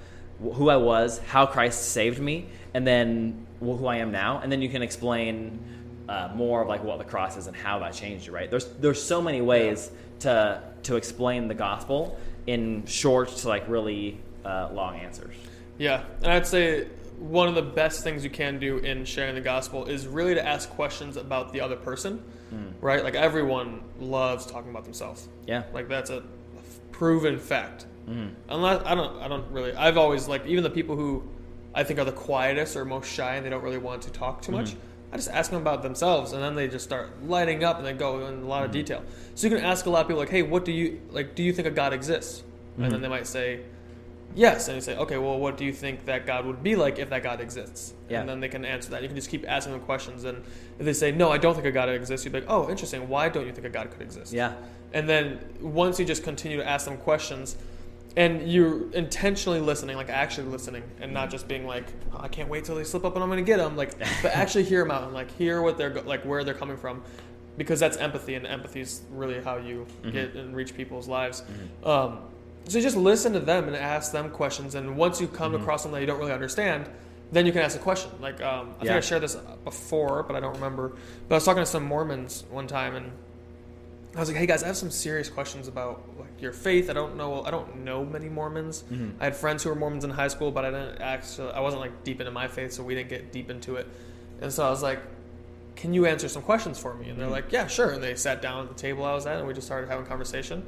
wh- 0.42 0.54
who 0.54 0.68
I 0.68 0.76
was, 0.76 1.18
how 1.18 1.46
Christ 1.46 1.90
saved 1.90 2.18
me, 2.18 2.48
and 2.74 2.86
then 2.86 3.46
wh- 3.60 3.78
who 3.78 3.86
I 3.86 3.96
am 3.96 4.10
now. 4.10 4.40
And 4.42 4.50
then 4.50 4.60
you 4.60 4.68
can 4.68 4.82
explain 4.82 5.60
uh, 6.08 6.30
more 6.34 6.62
of 6.62 6.68
like 6.68 6.82
what 6.84 6.98
the 6.98 7.04
cross 7.04 7.36
is 7.36 7.46
and 7.46 7.56
how 7.56 7.78
that 7.80 7.94
changed 7.94 8.26
you, 8.26 8.32
right? 8.32 8.50
There's 8.50 8.66
there's 8.80 9.02
so 9.02 9.22
many 9.22 9.40
ways 9.40 9.90
to 10.20 10.62
to 10.84 10.96
explain 10.96 11.48
the 11.48 11.54
gospel 11.54 12.18
in 12.46 12.84
short 12.86 13.28
to 13.28 13.48
like 13.48 13.68
really 13.68 14.20
uh, 14.44 14.68
long 14.72 14.96
answers. 14.96 15.34
Yeah, 15.78 16.04
and 16.22 16.32
I'd 16.32 16.46
say 16.46 16.88
one 17.18 17.48
of 17.48 17.54
the 17.54 17.62
best 17.62 18.02
things 18.04 18.24
you 18.24 18.30
can 18.30 18.58
do 18.58 18.78
in 18.78 19.04
sharing 19.04 19.34
the 19.34 19.40
gospel 19.40 19.86
is 19.86 20.06
really 20.06 20.34
to 20.34 20.46
ask 20.46 20.68
questions 20.70 21.16
about 21.16 21.52
the 21.52 21.60
other 21.60 21.76
person, 21.76 22.22
right? 22.80 23.02
Like 23.02 23.14
everyone 23.14 23.82
loves 23.98 24.46
talking 24.46 24.70
about 24.70 24.84
themselves. 24.84 25.28
Yeah. 25.46 25.62
Like 25.72 25.88
that's 25.88 26.10
a 26.10 26.22
proven 26.92 27.38
fact. 27.38 27.86
Unless 28.50 28.82
I 28.84 28.94
don't, 28.94 29.22
I 29.22 29.28
don't 29.28 29.50
really. 29.50 29.72
I've 29.74 29.96
always 29.96 30.28
like 30.28 30.46
even 30.46 30.62
the 30.62 30.70
people 30.70 30.94
who 30.96 31.22
I 31.74 31.82
think 31.84 31.98
are 31.98 32.04
the 32.04 32.12
quietest 32.12 32.76
or 32.76 32.84
most 32.84 33.10
shy 33.10 33.36
and 33.36 33.46
they 33.46 33.50
don't 33.50 33.62
really 33.62 33.78
want 33.78 34.02
to 34.02 34.10
talk 34.10 34.42
too 34.42 34.52
much. 34.52 34.76
I 35.14 35.16
just 35.16 35.30
ask 35.30 35.50
them 35.50 35.62
about 35.62 35.82
themselves, 35.82 36.32
and 36.32 36.42
then 36.42 36.54
they 36.54 36.68
just 36.68 36.84
start 36.84 37.10
lighting 37.24 37.64
up 37.64 37.78
and 37.78 37.86
they 37.86 37.92
go 37.92 38.26
in 38.26 38.42
a 38.42 38.46
lot 38.46 38.64
of 38.64 38.70
mm-hmm. 38.70 38.80
detail. 38.80 39.02
So 39.34 39.46
you 39.46 39.54
can 39.54 39.64
ask 39.64 39.86
a 39.86 39.90
lot 39.90 40.02
of 40.02 40.08
people 40.08 40.18
like, 40.18 40.28
"Hey, 40.28 40.42
what 40.42 40.64
do 40.66 40.72
you 40.72 41.00
like? 41.10 41.34
Do 41.34 41.42
you 41.42 41.52
think 41.52 41.66
a 41.66 41.70
God 41.70 41.92
exists?" 41.92 42.42
And 42.76 42.84
then 42.84 42.92
mm-hmm. 42.92 43.02
they 43.02 43.08
might 43.08 43.26
say, 43.26 43.60
Yes, 44.36 44.66
and 44.66 44.74
you 44.74 44.80
say, 44.80 44.96
okay, 44.96 45.16
well, 45.16 45.38
what 45.38 45.56
do 45.56 45.64
you 45.64 45.72
think 45.72 46.06
that 46.06 46.26
God 46.26 46.44
would 46.44 46.62
be 46.62 46.74
like 46.74 46.98
if 46.98 47.10
that 47.10 47.22
God 47.22 47.40
exists? 47.40 47.94
Yeah. 48.08 48.20
And 48.20 48.28
then 48.28 48.40
they 48.40 48.48
can 48.48 48.64
answer 48.64 48.90
that. 48.90 49.02
You 49.02 49.08
can 49.08 49.16
just 49.16 49.30
keep 49.30 49.44
asking 49.48 49.72
them 49.72 49.82
questions, 49.82 50.24
and 50.24 50.42
if 50.78 50.84
they 50.84 50.92
say, 50.92 51.12
no, 51.12 51.30
I 51.30 51.38
don't 51.38 51.54
think 51.54 51.66
a 51.66 51.70
God 51.70 51.88
exists, 51.88 52.24
you'd 52.24 52.32
be 52.32 52.40
like, 52.40 52.50
oh, 52.50 52.68
interesting. 52.68 53.08
Why 53.08 53.28
don't 53.28 53.46
you 53.46 53.52
think 53.52 53.66
a 53.66 53.70
God 53.70 53.90
could 53.92 54.02
exist? 54.02 54.32
Yeah. 54.32 54.54
And 54.92 55.08
then 55.08 55.38
once 55.60 56.00
you 56.00 56.04
just 56.04 56.24
continue 56.24 56.56
to 56.56 56.68
ask 56.68 56.84
them 56.84 56.96
questions, 56.96 57.56
and 58.16 58.50
you're 58.50 58.90
intentionally 58.92 59.60
listening, 59.60 59.96
like 59.96 60.08
actually 60.08 60.46
listening, 60.48 60.84
and 61.00 61.12
not 61.12 61.30
just 61.30 61.48
being 61.48 61.66
like, 61.66 61.86
oh, 62.12 62.18
I 62.20 62.28
can't 62.28 62.48
wait 62.48 62.64
till 62.64 62.76
they 62.76 62.84
slip 62.84 63.04
up 63.04 63.14
and 63.14 63.22
I'm 63.22 63.28
gonna 63.28 63.42
get 63.42 63.56
them, 63.58 63.76
like, 63.76 63.98
but 64.22 64.32
actually 64.34 64.64
hear 64.64 64.82
them 64.82 64.90
out 64.90 65.02
and 65.04 65.12
like 65.12 65.30
hear 65.32 65.62
what 65.62 65.78
they're 65.78 65.92
like 66.02 66.24
where 66.24 66.44
they're 66.44 66.54
coming 66.54 66.76
from, 66.76 67.02
because 67.56 67.80
that's 67.80 67.96
empathy, 67.96 68.34
and 68.34 68.46
empathy 68.46 68.80
is 68.80 69.02
really 69.10 69.40
how 69.42 69.56
you 69.56 69.86
get 70.12 70.34
and 70.34 70.54
reach 70.54 70.76
people's 70.76 71.08
lives. 71.08 71.42
Um, 71.82 72.18
so 72.66 72.78
you 72.78 72.82
just 72.82 72.96
listen 72.96 73.32
to 73.34 73.40
them 73.40 73.66
and 73.66 73.76
ask 73.76 74.12
them 74.12 74.30
questions, 74.30 74.74
and 74.74 74.96
once 74.96 75.20
you 75.20 75.26
come 75.26 75.54
across 75.54 75.82
something 75.82 75.96
that 75.96 76.00
you 76.00 76.06
don't 76.06 76.18
really 76.18 76.32
understand, 76.32 76.88
then 77.32 77.46
you 77.46 77.52
can 77.52 77.62
ask 77.62 77.76
a 77.76 77.82
question. 77.82 78.10
Like 78.20 78.40
um, 78.42 78.70
I 78.76 78.84
think 78.84 78.90
I 78.96 79.00
shared 79.00 79.22
this 79.22 79.36
before, 79.64 80.22
but 80.22 80.36
I 80.36 80.40
don't 80.40 80.54
remember. 80.54 80.92
But 81.28 81.34
I 81.34 81.36
was 81.38 81.44
talking 81.44 81.62
to 81.62 81.66
some 81.66 81.84
Mormons 81.84 82.44
one 82.50 82.68
time, 82.68 82.94
and 82.94 83.10
I 84.14 84.20
was 84.20 84.28
like, 84.28 84.38
"Hey 84.38 84.46
guys, 84.46 84.62
I 84.62 84.68
have 84.68 84.76
some 84.76 84.90
serious 84.90 85.28
questions 85.28 85.66
about 85.66 86.00
your 86.44 86.52
faith. 86.52 86.88
I 86.88 86.92
don't 86.92 87.16
know. 87.16 87.42
I 87.42 87.50
don't 87.50 87.78
know 87.78 88.04
many 88.04 88.28
Mormons. 88.28 88.84
Mm-hmm. 88.84 89.20
I 89.20 89.24
had 89.24 89.34
friends 89.34 89.64
who 89.64 89.70
were 89.70 89.74
Mormons 89.74 90.04
in 90.04 90.10
high 90.10 90.28
school, 90.28 90.52
but 90.52 90.64
I 90.64 90.70
didn't 90.70 91.00
actually. 91.00 91.50
I 91.50 91.60
wasn't 91.60 91.80
like 91.80 92.04
deep 92.04 92.20
into 92.20 92.30
my 92.30 92.46
faith, 92.46 92.72
so 92.72 92.84
we 92.84 92.94
didn't 92.94 93.08
get 93.08 93.32
deep 93.32 93.50
into 93.50 93.76
it. 93.76 93.88
And 94.40 94.52
so 94.52 94.64
I 94.64 94.70
was 94.70 94.82
like, 94.82 95.00
"Can 95.74 95.92
you 95.92 96.06
answer 96.06 96.28
some 96.28 96.42
questions 96.42 96.78
for 96.78 96.94
me?" 96.94 97.08
And 97.08 97.18
they're 97.18 97.26
mm-hmm. 97.26 97.32
like, 97.34 97.50
"Yeah, 97.50 97.66
sure." 97.66 97.90
And 97.90 98.02
they 98.02 98.14
sat 98.14 98.40
down 98.40 98.62
at 98.62 98.68
the 98.68 98.80
table 98.80 99.04
I 99.04 99.14
was 99.14 99.26
at, 99.26 99.38
and 99.38 99.48
we 99.48 99.54
just 99.54 99.66
started 99.66 99.88
having 99.88 100.06
conversation. 100.06 100.64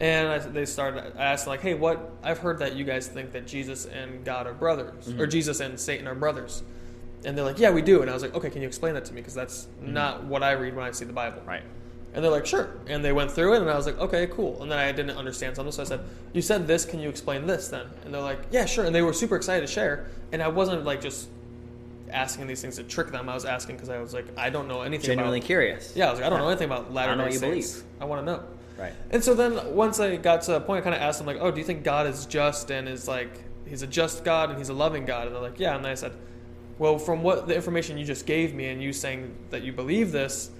And 0.00 0.28
I, 0.28 0.38
they 0.38 0.64
started. 0.64 1.12
I 1.16 1.24
asked 1.24 1.46
like, 1.46 1.60
"Hey, 1.60 1.74
what? 1.74 2.14
I've 2.22 2.38
heard 2.38 2.58
that 2.60 2.74
you 2.74 2.84
guys 2.84 3.06
think 3.06 3.32
that 3.32 3.46
Jesus 3.46 3.84
and 3.84 4.24
God 4.24 4.46
are 4.46 4.54
brothers, 4.54 5.06
mm-hmm. 5.06 5.20
or 5.20 5.26
Jesus 5.26 5.60
and 5.60 5.78
Satan 5.78 6.08
are 6.08 6.14
brothers." 6.14 6.62
And 7.22 7.36
they're 7.36 7.44
like, 7.44 7.58
"Yeah, 7.58 7.70
we 7.70 7.82
do." 7.82 8.00
And 8.00 8.10
I 8.10 8.14
was 8.14 8.22
like, 8.22 8.34
"Okay, 8.34 8.48
can 8.48 8.62
you 8.62 8.68
explain 8.68 8.94
that 8.94 9.04
to 9.04 9.12
me? 9.12 9.20
Because 9.20 9.34
that's 9.34 9.68
not 9.80 10.24
what 10.24 10.42
I 10.42 10.52
read 10.52 10.74
when 10.74 10.86
I 10.86 10.92
see 10.92 11.04
the 11.04 11.12
Bible." 11.12 11.42
Right. 11.46 11.62
And 12.12 12.24
they're 12.24 12.30
like, 12.30 12.46
sure. 12.46 12.70
And 12.88 13.04
they 13.04 13.12
went 13.12 13.30
through 13.30 13.54
it, 13.54 13.60
and 13.60 13.70
I 13.70 13.76
was 13.76 13.86
like, 13.86 13.98
okay, 13.98 14.26
cool. 14.26 14.60
And 14.62 14.70
then 14.70 14.78
I 14.78 14.90
didn't 14.90 15.16
understand 15.16 15.54
something, 15.54 15.70
so 15.72 15.82
I 15.82 15.86
said, 15.86 16.00
you 16.32 16.42
said 16.42 16.66
this, 16.66 16.84
can 16.84 16.98
you 16.98 17.08
explain 17.08 17.46
this 17.46 17.68
then? 17.68 17.86
And 18.04 18.12
they're 18.12 18.20
like, 18.20 18.40
yeah, 18.50 18.64
sure. 18.66 18.84
And 18.84 18.94
they 18.94 19.02
were 19.02 19.12
super 19.12 19.36
excited 19.36 19.66
to 19.66 19.72
share. 19.72 20.08
And 20.32 20.42
I 20.42 20.48
wasn't 20.48 20.84
like 20.84 21.00
just 21.00 21.28
asking 22.12 22.48
these 22.48 22.60
things 22.60 22.76
to 22.76 22.82
trick 22.82 23.12
them. 23.12 23.28
I 23.28 23.34
was 23.34 23.44
asking 23.44 23.76
because 23.76 23.88
I 23.88 23.98
was 24.00 24.12
like, 24.12 24.26
I 24.36 24.50
don't 24.50 24.66
know 24.66 24.82
anything 24.82 25.06
Genuinely 25.06 25.38
about. 25.38 25.46
curious. 25.46 25.92
Yeah, 25.94 26.08
I 26.08 26.10
was 26.10 26.18
like, 26.20 26.26
I 26.26 26.30
don't 26.30 26.40
know 26.40 26.48
anything 26.48 26.66
about 26.66 26.92
Latter 26.92 27.12
I 27.12 27.14
don't 27.14 27.24
know 27.24 27.30
Day 27.30 27.36
Saints. 27.36 27.72
believe. 27.74 27.84
I 28.00 28.04
want 28.06 28.26
to 28.26 28.32
know. 28.32 28.42
Right. 28.76 28.92
And 29.10 29.22
so 29.22 29.34
then 29.34 29.74
once 29.74 30.00
I 30.00 30.16
got 30.16 30.42
to 30.42 30.56
a 30.56 30.60
point, 30.60 30.80
I 30.80 30.82
kind 30.82 30.96
of 30.96 31.02
asked 31.02 31.18
them 31.18 31.26
like, 31.26 31.36
"Oh, 31.38 31.50
do 31.50 31.58
you 31.58 31.64
think 31.64 31.84
God 31.84 32.06
is 32.06 32.24
just 32.26 32.70
and 32.70 32.88
is 32.88 33.06
like 33.06 33.30
He's 33.66 33.82
a 33.82 33.86
just 33.86 34.24
God 34.24 34.48
and 34.48 34.58
He's 34.58 34.70
a 34.70 34.74
loving 34.74 35.04
God?" 35.04 35.26
And 35.26 35.36
they're 35.36 35.42
like, 35.42 35.60
"Yeah." 35.60 35.76
And 35.76 35.84
then 35.84 35.92
I 35.92 35.94
said, 35.94 36.12
"Well, 36.78 36.98
from 36.98 37.22
what 37.22 37.46
the 37.46 37.54
information 37.54 37.98
you 37.98 38.06
just 38.06 38.24
gave 38.24 38.54
me 38.54 38.68
and 38.68 38.82
you 38.82 38.94
saying 38.94 39.34
that 39.50 39.62
you 39.62 39.72
believe 39.72 40.12
this, 40.12 40.50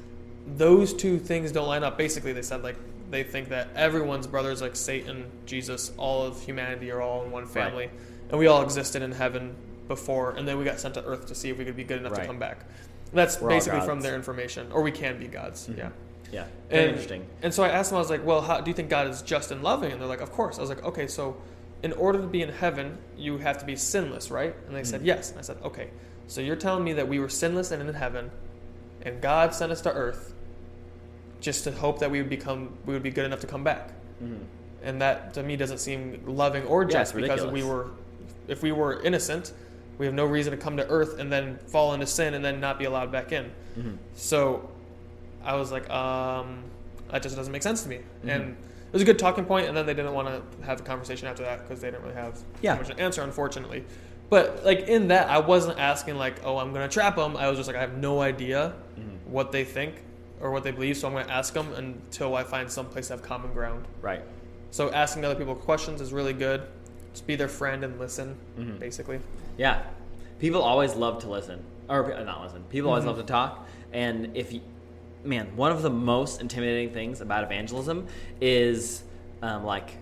those 0.57 0.95
two 0.95 1.19
things 1.19 1.53
don't 1.53 1.67
line 1.67 1.85
up." 1.85 1.99
Basically, 1.99 2.33
they 2.33 2.43
said 2.43 2.63
like 2.63 2.77
they 3.11 3.23
think 3.23 3.49
that 3.49 3.69
everyone's 3.75 4.27
brothers, 4.27 4.63
like 4.63 4.77
Satan, 4.77 5.31
Jesus, 5.47 5.93
all 5.97 6.23
of 6.25 6.43
humanity, 6.43 6.91
are 6.91 7.01
all 7.01 7.25
in 7.25 7.31
one 7.31 7.47
family, 7.47 7.91
and 8.31 8.39
we 8.39 8.47
all 8.47 8.63
existed 8.63 9.03
in 9.03 9.13
heaven 9.13 9.55
before, 9.89 10.31
and 10.33 10.47
then 10.47 10.59
we 10.59 10.65
got 10.65 10.79
sent 10.79 10.95
to 10.95 11.05
Earth 11.05 11.27
to 11.27 11.35
see 11.35 11.51
if 11.51 11.59
we 11.59 11.65
could 11.65 11.77
be 11.77 11.85
good 11.85 11.99
enough 11.99 12.15
to 12.15 12.25
come 12.25 12.39
back. 12.39 12.65
That's 13.13 13.41
We're 13.41 13.49
basically 13.49 13.81
from. 13.81 13.99
Mm-hmm. 13.99 14.01
their 14.03 14.15
information, 14.15 14.71
or 14.73 14.83
we 14.83 14.93
can 14.93 15.19
be 15.19 15.27
gods. 15.27 15.69
Yeah. 15.77 15.91
Yeah. 16.31 16.45
And, 16.71 16.91
interesting. 16.91 17.27
And 17.43 17.53
so 17.53 17.65
I 17.65 17.71
asked 17.71 17.91
them, 17.91 17.97
I 17.97 18.01
was 18.01 18.11
like, 18.11 18.25
well, 18.25 18.41
how, 18.41 18.61
do 18.61 18.71
you 18.71 18.75
think 18.75 18.89
God 18.89 19.09
is 19.09 19.21
just 19.23 19.51
and 19.51 19.65
loving? 19.65 19.91
And 19.91 20.01
they're 20.01 20.07
like, 20.09 20.21
of 20.21 20.31
course. 20.31 20.59
I 20.59 20.61
was 20.61 20.71
like, 20.71 20.85
okay, 20.85 21.09
so 21.09 21.37
in 21.83 21.93
order 21.95 22.21
to 22.21 22.27
be 22.29 22.41
in 22.41 22.51
heaven, 22.51 22.99
you 23.17 23.39
have 23.39 23.59
to 23.59 23.65
be 23.65 23.75
sinless, 23.75 24.31
right? 24.31 24.55
And 24.69 24.77
they 24.77 24.83
Mm. 24.83 24.87
said, 24.87 25.03
yes. 25.03 25.31
And 25.31 25.41
I 25.41 25.43
said, 25.43 25.57
okay, 25.65 25.91
so 26.29 26.41
you're 26.41 26.55
telling 26.55 26.85
me 26.85 26.93
that 26.93 27.09
we 27.09 27.19
were 27.19 27.29
sinless 27.29 27.73
and 27.73 27.83
in 27.83 27.95
heaven, 27.95 28.31
and 29.03 29.21
God 29.21 29.55
sent 29.55 29.73
us 29.73 29.81
to 29.81 29.93
earth 29.93 30.33
just 31.41 31.65
to 31.65 31.73
hope 31.73 31.99
that 32.01 32.11
we 32.11 32.19
would 32.21 32.31
become, 32.31 32.71
we 32.87 32.95
would 32.95 33.03
be 33.03 33.11
good 33.11 33.25
enough 33.25 33.41
to 33.41 33.47
come 33.47 33.65
back. 33.65 33.91
And 34.83 35.01
that 35.03 35.35
to 35.35 35.43
me 35.43 35.57
doesn't 35.57 35.79
seem 35.79 36.23
loving 36.27 36.65
or 36.65 36.83
Mm-hmm. 36.85 36.91
Yeah, 36.93 36.99
just 37.01 37.15
because 37.15 37.45
we 37.47 37.63
were, 37.63 37.89
if 38.49 38.63
we 38.63 38.73
were 38.73 39.03
innocent, 39.03 39.53
we 39.99 40.07
have 40.07 40.15
no 40.15 40.25
reason 40.25 40.51
to 40.53 40.57
come 40.57 40.77
to 40.79 40.87
earth 40.89 41.19
and 41.19 41.31
then 41.31 41.59
fall 41.67 41.93
into 41.95 42.07
sin 42.07 42.35
and 42.35 42.43
then 42.45 42.61
not 42.61 42.79
be 42.79 42.85
allowed 42.87 43.11
back 43.13 43.33
in. 43.33 43.45
Mm-hmm. 43.79 43.93
So 44.15 44.71
I 45.45 45.55
was 45.57 45.71
like, 45.73 45.89
um, 45.91 46.63
that 47.11 47.23
just 47.23 47.37
doesn't 47.37 47.53
make 47.53 47.63
sense 47.63 47.83
to 47.83 47.89
me. 47.89 47.97
Mm-hmm. 47.97 48.29
And 48.31 48.51
it 48.53 48.93
was 48.93 49.03
a 49.03 49.05
good 49.05 49.19
talking 49.19 49.45
point, 49.45 49.69
and 49.69 49.77
then 49.77 49.87
they 49.87 49.95
didn't 49.95 50.15
want 50.15 50.29
to 50.29 50.67
have 50.67 50.81
a 50.81 50.83
conversation 50.83 51.29
after 51.29 51.43
that 51.45 51.61
because 51.61 51.81
they 51.81 51.91
didn't 51.91 52.03
really 52.03 52.15
have 52.17 52.41
Yeah. 52.61 52.75
much 52.75 52.91
an 52.91 52.99
answer, 52.99 53.23
unfortunately. 53.23 53.85
But 54.31 54.65
like 54.65 54.81
in 54.89 55.09
that, 55.09 55.29
I 55.29 55.39
wasn't 55.39 55.79
asking 55.79 56.17
like, 56.17 56.45
oh, 56.45 56.57
I'm 56.59 56.73
gonna 56.73 56.89
trap 56.89 57.17
them. 57.17 57.37
I 57.37 57.49
was 57.49 57.59
just 57.59 57.67
like, 57.69 57.77
I 57.77 57.81
have 57.81 57.97
no 57.99 58.21
idea 58.21 58.75
Mm-hmm. 58.99 59.33
what 59.33 59.53
they 59.53 59.65
think 59.65 59.95
or 60.41 60.51
what 60.51 60.65
they 60.65 60.71
believe, 60.71 60.97
so 60.97 61.07
I'm 61.07 61.15
gonna 61.15 61.31
ask 61.31 61.53
them 61.53 61.73
until 61.75 62.35
I 62.35 62.45
find 62.45 62.71
some 62.71 62.87
place 62.87 63.09
to 63.09 63.15
have 63.15 63.23
common 63.23 63.53
ground. 63.53 63.85
Right. 64.01 64.23
So 64.71 64.91
asking 64.93 65.25
other 65.25 65.35
people 65.35 65.55
questions 65.55 66.01
is 66.01 66.13
really 66.13 66.33
good. 66.33 66.63
Just 67.13 67.27
be 67.27 67.37
their 67.37 67.49
friend 67.49 67.85
and 67.85 67.99
listen, 67.99 68.37
Mm-hmm. 68.59 68.79
basically. 68.79 69.21
Yeah. 69.59 69.83
People 70.39 70.63
always 70.63 70.95
love 70.95 71.21
to 71.23 71.29
listen, 71.31 71.63
or 71.89 72.13
uh, 72.15 72.23
not 72.25 72.43
listen. 72.43 72.63
People 72.71 72.91
always 72.91 73.05
Mhm. 73.05 73.09
love 73.09 73.17
to 73.19 73.23
talk, 73.25 73.67
and 73.93 74.35
if 74.37 74.53
you, 74.53 74.61
man, 75.25 75.55
one 75.57 75.71
of 75.73 75.83
the 75.83 75.91
most 75.91 76.41
intimidating 76.41 76.95
things 76.95 77.21
about 77.21 77.45
evangelism 77.45 78.07
is 78.41 79.03
um, 79.43 79.65
like 79.65 79.97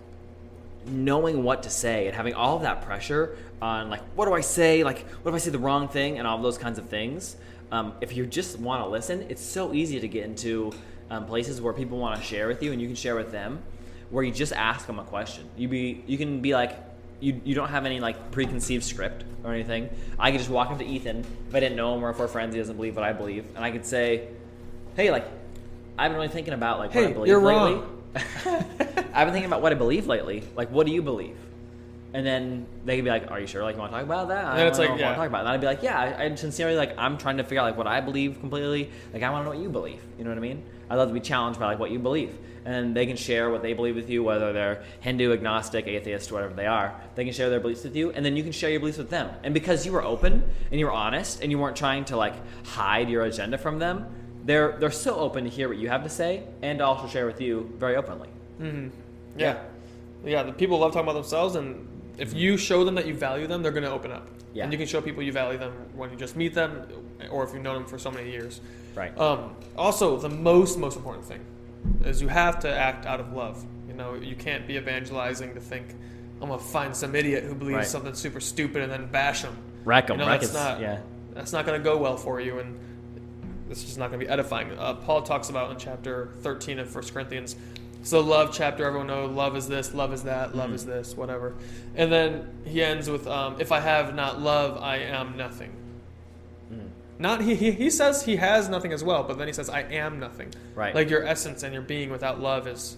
knowing 0.85 1.43
what 1.43 1.63
to 1.63 1.69
say 1.69 2.07
and 2.07 2.15
having 2.15 2.33
all 2.33 2.55
of 2.55 2.61
that 2.63 2.81
pressure 2.83 3.35
on 3.61 3.89
like 3.89 4.01
what 4.15 4.25
do 4.25 4.33
I 4.33 4.41
say, 4.41 4.83
like 4.83 5.05
what 5.23 5.29
if 5.31 5.35
I 5.35 5.37
say 5.39 5.51
the 5.51 5.59
wrong 5.59 5.87
thing, 5.89 6.17
and 6.19 6.27
all 6.27 6.41
those 6.41 6.57
kinds 6.57 6.79
of 6.79 6.87
things. 6.87 7.35
Um, 7.71 7.93
if 8.01 8.15
you 8.15 8.25
just 8.25 8.59
want 8.59 8.83
to 8.83 8.89
listen, 8.89 9.25
it's 9.29 9.43
so 9.43 9.73
easy 9.73 9.99
to 9.99 10.07
get 10.07 10.25
into 10.25 10.71
um, 11.09 11.25
places 11.25 11.61
where 11.61 11.73
people 11.73 11.97
want 11.99 12.19
to 12.19 12.25
share 12.25 12.47
with 12.47 12.63
you, 12.63 12.71
and 12.71 12.81
you 12.81 12.87
can 12.87 12.95
share 12.95 13.15
with 13.15 13.31
them, 13.31 13.61
where 14.09 14.23
you 14.23 14.31
just 14.31 14.53
ask 14.53 14.87
them 14.87 14.99
a 14.99 15.03
question. 15.03 15.47
You 15.55 15.67
be 15.67 16.03
you 16.07 16.17
can 16.17 16.41
be 16.41 16.53
like 16.53 16.75
you, 17.19 17.39
you 17.43 17.53
don't 17.53 17.69
have 17.69 17.85
any 17.85 17.99
like 17.99 18.31
preconceived 18.31 18.83
script 18.83 19.23
or 19.43 19.53
anything. 19.53 19.89
I 20.17 20.31
could 20.31 20.39
just 20.39 20.49
walk 20.49 20.71
up 20.71 20.79
to 20.79 20.85
Ethan 20.85 21.19
if 21.47 21.53
I 21.55 21.59
didn't 21.59 21.75
know 21.75 21.93
him 21.95 22.03
or 22.03 22.09
if 22.09 22.17
we're 22.19 22.27
friends, 22.27 22.53
he 22.55 22.59
doesn't 22.59 22.75
believe 22.75 22.95
what 22.95 23.03
I 23.05 23.13
believe, 23.13 23.45
and 23.55 23.63
I 23.63 23.71
could 23.71 23.85
say, 23.85 24.27
"Hey, 24.95 25.11
like 25.11 25.25
I've 25.97 26.09
been 26.11 26.17
really 26.17 26.29
thinking 26.29 26.53
about 26.53 26.79
like 26.79 26.93
what 26.95 27.03
I 27.03 27.07
Hey, 27.07 27.13
believe 27.13 27.27
you're 27.27 27.41
lately. 27.41 27.73
wrong. 27.75 27.95
I've 29.13 29.27
been 29.27 29.33
thinking 29.33 29.45
about 29.45 29.61
what 29.61 29.71
I 29.71 29.75
believe 29.75 30.07
lately. 30.07 30.43
Like, 30.55 30.71
what 30.71 30.87
do 30.87 30.91
you 30.91 31.01
believe?" 31.03 31.37
And 32.11 32.25
then 32.25 32.65
they 32.85 32.95
could 32.95 33.05
be 33.05 33.11
like, 33.11 33.29
"Are 33.29 33.39
you 33.39 33.45
sure? 33.45 33.63
Like, 33.63 33.75
you 33.75 33.81
want 33.81 33.91
to 33.91 33.97
talk 33.97 34.05
about 34.05 34.29
that?" 34.29 34.45
I 34.45 34.59
And 34.59 34.67
it's 34.67 34.79
like, 34.79 34.87
I 34.87 34.91
want 34.91 35.01
yeah. 35.01 35.09
to 35.09 35.15
talk 35.15 35.27
about. 35.27 35.39
It. 35.39 35.41
And 35.41 35.49
I'd 35.49 35.61
be 35.61 35.67
like, 35.67 35.83
"Yeah, 35.83 35.99
I, 35.99 36.23
I'm 36.23 36.37
sincerely 36.37 36.75
like 36.75 36.97
I'm 36.97 37.17
trying 37.17 37.37
to 37.37 37.43
figure 37.43 37.59
out 37.59 37.65
like 37.65 37.77
what 37.77 37.87
I 37.87 38.01
believe 38.01 38.39
completely. 38.39 38.89
Like, 39.13 39.21
I 39.21 39.29
want 39.29 39.41
to 39.41 39.45
know 39.45 39.55
what 39.55 39.63
you 39.63 39.69
believe. 39.69 40.01
You 40.17 40.23
know 40.23 40.31
what 40.31 40.37
I 40.37 40.41
mean? 40.41 40.63
I 40.89 40.95
love 40.95 41.09
to 41.09 41.13
be 41.13 41.19
challenged 41.19 41.59
by 41.59 41.67
like 41.67 41.79
what 41.79 41.91
you 41.91 41.99
believe." 41.99 42.35
And 42.65 42.95
they 42.95 43.05
can 43.05 43.15
share 43.15 43.49
what 43.49 43.61
they 43.61 43.73
believe 43.73 43.95
with 43.95 44.09
you, 44.09 44.23
whether 44.23 44.51
they're 44.51 44.83
Hindu, 44.99 45.31
agnostic, 45.33 45.87
atheist, 45.87 46.31
whatever 46.31 46.53
they 46.53 46.67
are. 46.67 46.93
They 47.15 47.23
can 47.23 47.33
share 47.33 47.49
their 47.49 47.59
beliefs 47.59 47.83
with 47.83 47.95
you, 47.95 48.11
and 48.11 48.25
then 48.25 48.35
you 48.35 48.43
can 48.43 48.51
share 48.51 48.69
your 48.69 48.79
beliefs 48.79 48.97
with 48.97 49.09
them. 49.09 49.29
And 49.43 49.53
because 49.53 49.85
you 49.85 49.91
were 49.91 50.03
open 50.03 50.43
and 50.71 50.79
you 50.79 50.85
were 50.87 50.91
honest 50.91 51.41
and 51.41 51.51
you 51.51 51.57
weren't 51.57 51.77
trying 51.77 52.05
to 52.05 52.17
like 52.17 52.33
hide 52.65 53.09
your 53.09 53.23
agenda 53.23 53.57
from 53.57 53.79
them, 53.79 54.07
they're 54.45 54.77
they're 54.79 54.91
so 54.91 55.15
open 55.15 55.43
to 55.43 55.49
hear 55.49 55.67
what 55.69 55.77
you 55.77 55.89
have 55.89 56.03
to 56.03 56.09
say 56.09 56.43
and 56.61 56.81
also 56.81 57.07
share 57.07 57.25
with 57.25 57.39
you 57.39 57.71
very 57.77 57.95
openly. 57.95 58.29
Mm-hmm. 58.59 58.89
Yeah. 59.37 59.59
yeah, 60.25 60.43
The 60.43 60.51
people 60.51 60.79
love 60.79 60.91
talking 60.91 61.07
about 61.07 61.13
themselves, 61.13 61.55
and 61.55 61.87
if 62.19 62.33
you 62.33 62.57
show 62.57 62.83
them 62.83 62.95
that 62.95 63.07
you 63.07 63.13
value 63.13 63.47
them, 63.47 63.63
they're 63.63 63.71
going 63.71 63.83
to 63.83 63.91
open 63.91 64.11
up. 64.11 64.27
Yeah. 64.53 64.63
And 64.63 64.71
you 64.73 64.77
can 64.77 64.87
show 64.87 65.01
people 65.01 65.23
you 65.23 65.31
value 65.31 65.57
them 65.57 65.71
when 65.95 66.09
you 66.11 66.15
just 66.17 66.35
meet 66.35 66.53
them, 66.53 66.83
or 67.31 67.43
if 67.43 67.53
you've 67.53 67.61
known 67.63 67.75
them 67.75 67.85
for 67.85 67.97
so 67.99 68.11
many 68.11 68.29
years. 68.31 68.61
Right. 68.95 69.17
Um, 69.17 69.55
also, 69.77 70.17
the 70.17 70.29
most 70.29 70.77
most 70.77 70.97
important 70.97 71.25
thing 71.25 71.39
is 72.03 72.21
you 72.21 72.27
have 72.27 72.59
to 72.59 72.69
act 72.73 73.05
out 73.05 73.19
of 73.19 73.31
love. 73.33 73.63
You 73.87 73.93
know, 73.93 74.15
you 74.15 74.35
can't 74.35 74.67
be 74.67 74.75
evangelizing 74.75 75.53
to 75.53 75.59
think 75.61 75.85
I'm 76.41 76.49
gonna 76.49 76.59
find 76.61 76.95
some 76.95 77.15
idiot 77.15 77.43
who 77.43 77.53
believes 77.53 77.77
Right. 77.77 77.87
something 77.87 78.13
super 78.13 78.39
stupid 78.39 78.81
and 78.81 78.91
then 78.91 79.05
bash 79.07 79.41
them. 79.43 79.55
Rack 79.85 80.09
'em, 80.09 80.17
You 80.19 80.25
know, 80.25 80.31
rack 80.31 80.41
that's 80.41 80.53
not 80.53 80.79
yeah. 80.79 80.99
that's 81.33 81.53
not 81.53 81.65
gonna 81.65 81.79
go 81.79 81.97
well 81.97 82.17
for 82.17 82.39
you, 82.41 82.59
and 82.59 82.79
it's 83.69 83.83
just 83.83 83.97
not 83.99 84.07
gonna 84.09 84.23
be 84.23 84.29
edifying. 84.29 84.71
Uh, 84.77 84.95
Paul 84.95 85.21
talks 85.21 85.49
about 85.49 85.69
in 85.71 85.77
chapter 85.77 86.29
13 86.41 86.79
of 86.79 86.89
1 86.89 87.13
Corinthians. 87.13 87.55
So 88.01 88.21
love 88.21 88.51
chapter, 88.53 88.85
everyone 88.85 89.07
knows 89.07 89.31
love 89.31 89.55
is 89.57 89.67
this, 89.67 89.93
love 89.93 90.13
is 90.13 90.23
that, 90.23 90.55
love 90.55 90.67
Mm-hmm. 90.67 90.75
is 90.75 90.85
this, 90.85 91.17
whatever. 91.17 91.53
And 91.95 92.11
then 92.11 92.47
he 92.65 92.83
ends 92.83 93.09
with, 93.09 93.27
um, 93.27 93.57
"If 93.59 93.71
I 93.71 93.79
have 93.81 94.15
not 94.15 94.39
love, 94.41 94.81
I 94.81 94.97
am 94.97 95.35
nothing." 95.35 95.71
Mm. 96.73 96.89
Not 97.19 97.41
he, 97.41 97.55
he 97.55 97.71
he 97.71 97.89
says 97.89 98.23
he 98.23 98.37
has 98.37 98.69
nothing 98.69 98.93
as 98.93 99.03
well, 99.03 99.23
but 99.23 99.37
then 99.37 99.47
he 99.47 99.53
says 99.53 99.69
I 99.69 99.81
am 99.81 100.19
nothing. 100.19 100.53
Right. 100.75 100.95
Like 100.95 101.09
your 101.09 101.25
essence 101.25 101.63
and 101.63 101.73
your 101.73 101.83
being 101.83 102.09
without 102.09 102.39
love 102.39 102.67
is 102.67 102.95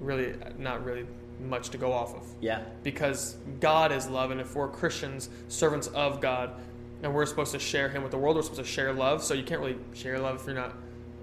really 0.00 0.34
not 0.58 0.84
really 0.84 1.04
much 1.40 1.68
to 1.70 1.78
go 1.78 1.92
off 1.92 2.14
of. 2.14 2.22
Yeah. 2.40 2.62
Because 2.82 3.36
God 3.60 3.92
is 3.92 4.08
love, 4.08 4.30
and 4.30 4.40
if 4.40 4.54
we're 4.54 4.68
Christians, 4.68 5.28
servants 5.48 5.88
of 5.88 6.20
God, 6.20 6.50
and 7.02 7.14
we're 7.14 7.26
supposed 7.26 7.52
to 7.52 7.58
share 7.58 7.88
Him 7.90 8.02
with 8.02 8.12
the 8.12 8.18
world, 8.18 8.36
we're 8.36 8.42
supposed 8.42 8.62
to 8.62 8.66
share 8.66 8.92
love. 8.92 9.22
So 9.22 9.34
you 9.34 9.42
can't 9.44 9.60
really 9.60 9.78
share 9.92 10.18
love 10.18 10.40
if 10.40 10.46
you're 10.46 10.54
not 10.54 10.72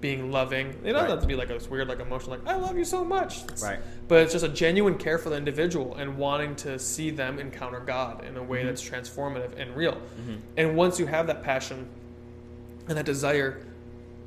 being 0.00 0.30
loving. 0.30 0.68
It 0.68 0.92
doesn't 0.92 0.94
Right. 0.94 1.10
have 1.10 1.20
to 1.20 1.26
be 1.26 1.34
like 1.36 1.50
a 1.50 1.58
weird 1.70 1.88
like 1.88 2.00
emotional, 2.00 2.36
like 2.38 2.46
I 2.46 2.56
love 2.56 2.76
you 2.76 2.84
so 2.84 3.04
much. 3.04 3.42
It's- 3.44 3.62
Right. 3.62 3.78
But 4.08 4.22
it's 4.22 4.32
just 4.32 4.44
a 4.44 4.48
genuine 4.48 4.96
care 4.98 5.18
for 5.18 5.30
the 5.30 5.36
individual 5.36 5.94
and 5.94 6.18
wanting 6.18 6.54
to 6.56 6.78
see 6.78 7.10
them 7.10 7.38
encounter 7.38 7.80
God 7.80 8.24
in 8.24 8.36
a 8.36 8.42
way 8.42 8.58
Mm-hmm. 8.58 8.66
that's 8.68 8.82
transformative 8.88 9.58
and 9.58 9.74
real. 9.76 9.96
And 10.56 10.76
once 10.76 10.98
you 11.00 11.06
have 11.06 11.26
that 11.28 11.42
passion 11.42 11.86
and 12.88 12.96
that 12.98 13.06
desire, 13.06 13.62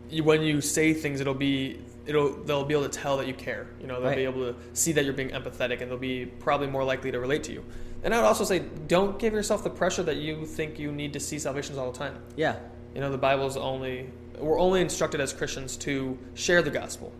you, 0.09 0.23
when 0.23 0.41
you 0.41 0.59
say 0.61 0.93
things, 0.93 1.21
it'll 1.21 1.33
be 1.33 1.79
it'll 2.07 2.31
they'll 2.43 2.63
be 2.65 2.73
able 2.73 2.89
to 2.89 2.99
tell 2.99 3.17
that 3.17 3.27
you 3.27 3.33
care. 3.35 3.67
You 3.79 3.85
know, 3.85 4.01
they'll 4.01 4.15
be 4.15 4.23
able 4.23 4.51
to 4.51 4.55
see 4.73 4.91
that 4.93 5.05
you're 5.05 5.13
being 5.13 5.29
empathetic, 5.29 5.81
and 5.81 5.91
they'll 5.91 5.97
be 5.99 6.25
probably 6.25 6.65
more 6.67 6.83
likely 6.83 7.11
to 7.11 7.19
relate 7.19 7.43
to 7.43 7.51
you. 7.53 7.63
And 8.03 8.13
I 8.15 8.17
would 8.19 8.25
also 8.25 8.43
say, 8.45 8.63
don't 8.87 9.19
give 9.19 9.33
yourself 9.33 9.63
the 9.63 9.69
pressure 9.69 10.01
that 10.03 10.15
you 10.15 10.45
think 10.45 10.79
you 10.79 10.91
need 10.91 11.13
to 11.13 11.19
see 11.19 11.37
salvations 11.37 11.77
all 11.77 11.91
the 11.91 11.97
time. 11.97 12.15
Yeah. 12.35 12.55
You 12.95 13.01
know, 13.01 13.11
the 13.11 13.17
Bible's 13.17 13.57
only 13.57 14.09
we're 14.39 14.59
only 14.59 14.81
instructed 14.81 15.21
as 15.21 15.33
Christians 15.33 15.77
to 15.77 16.17
share 16.33 16.61
the 16.61 16.71
gospel. 16.71 17.11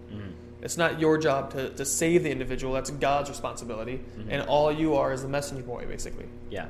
It's 0.62 0.78
not 0.78 1.00
your 1.00 1.18
job 1.18 1.52
to, 1.54 1.70
to 1.70 1.86
save 1.86 2.24
the 2.24 2.32
individual. 2.32 2.74
That's 2.74 2.90
God's 2.92 3.30
responsibility, 3.30 4.02
and 4.30 4.42
all 4.44 4.72
you 4.72 4.96
are 4.96 5.14
is 5.14 5.22
the 5.22 5.30
messenger 5.30 5.64
boy, 5.64 5.86
basically. 5.88 6.26
Yeah, 6.50 6.68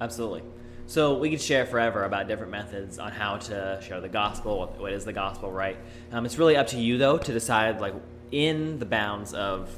absolutely. 0.00 0.42
So 0.86 1.18
we 1.18 1.30
could 1.30 1.40
share 1.40 1.66
forever 1.66 2.02
about 2.02 2.26
different 2.26 2.50
methods 2.50 2.98
on 2.98 3.12
how 3.12 3.36
to 3.36 3.78
share 3.80 4.00
the 4.00 4.08
gospel. 4.08 4.58
What, 4.58 4.80
what 4.80 4.92
is 4.92 5.04
the 5.04 5.12
gospel, 5.12 5.52
right? 5.52 5.76
Um, 6.10 6.26
it's 6.26 6.36
really 6.36 6.56
up 6.56 6.66
to 6.68 6.76
you 6.76 6.98
though 6.98 7.16
to 7.16 7.32
decide, 7.32 7.80
like 7.80 7.94
in 8.32 8.80
the 8.80 8.86
bounds 8.86 9.32
of 9.32 9.70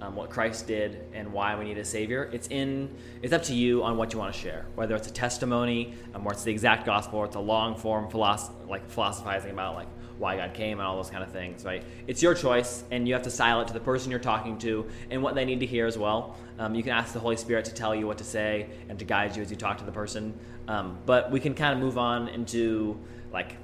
um, 0.00 0.14
what 0.14 0.30
Christ 0.30 0.66
did 0.66 1.04
and 1.12 1.32
why 1.32 1.58
we 1.58 1.64
need 1.64 1.78
a 1.78 1.84
savior. 1.84 2.30
It's 2.32 2.48
in. 2.48 2.94
It's 3.22 3.32
up 3.32 3.42
to 3.44 3.54
you 3.54 3.82
on 3.82 3.96
what 3.96 4.12
you 4.12 4.18
want 4.18 4.34
to 4.34 4.40
share. 4.40 4.66
Whether 4.74 4.94
it's 4.94 5.08
a 5.08 5.12
testimony, 5.12 5.94
um, 6.14 6.26
or 6.26 6.32
it's 6.32 6.44
the 6.44 6.52
exact 6.52 6.86
gospel, 6.86 7.20
or 7.20 7.24
it's 7.26 7.36
a 7.36 7.40
long 7.40 7.76
form 7.76 8.08
philosoph- 8.10 8.68
like 8.68 8.88
philosophizing 8.88 9.50
about 9.50 9.74
like 9.74 9.88
why 10.18 10.36
God 10.36 10.52
came 10.52 10.78
and 10.78 10.86
all 10.86 10.96
those 10.96 11.10
kind 11.10 11.22
of 11.22 11.30
things, 11.30 11.64
right? 11.64 11.82
It's 12.06 12.22
your 12.22 12.34
choice, 12.34 12.84
and 12.90 13.06
you 13.06 13.14
have 13.14 13.22
to 13.22 13.30
style 13.30 13.60
it 13.60 13.68
to 13.68 13.72
the 13.72 13.80
person 13.80 14.10
you're 14.10 14.20
talking 14.20 14.58
to 14.58 14.86
and 15.10 15.22
what 15.22 15.34
they 15.34 15.44
need 15.44 15.60
to 15.60 15.66
hear 15.66 15.86
as 15.86 15.96
well. 15.96 16.36
Um, 16.58 16.74
you 16.74 16.82
can 16.82 16.92
ask 16.92 17.12
the 17.12 17.20
Holy 17.20 17.36
Spirit 17.36 17.64
to 17.66 17.74
tell 17.74 17.94
you 17.94 18.06
what 18.06 18.18
to 18.18 18.24
say 18.24 18.68
and 18.88 18.98
to 18.98 19.04
guide 19.04 19.36
you 19.36 19.42
as 19.42 19.50
you 19.50 19.56
talk 19.56 19.78
to 19.78 19.84
the 19.84 19.92
person. 19.92 20.34
Um, 20.66 20.98
but 21.06 21.30
we 21.30 21.40
can 21.40 21.54
kind 21.54 21.72
of 21.72 21.78
move 21.78 21.98
on 21.98 22.28
into 22.28 22.98
like 23.32 23.56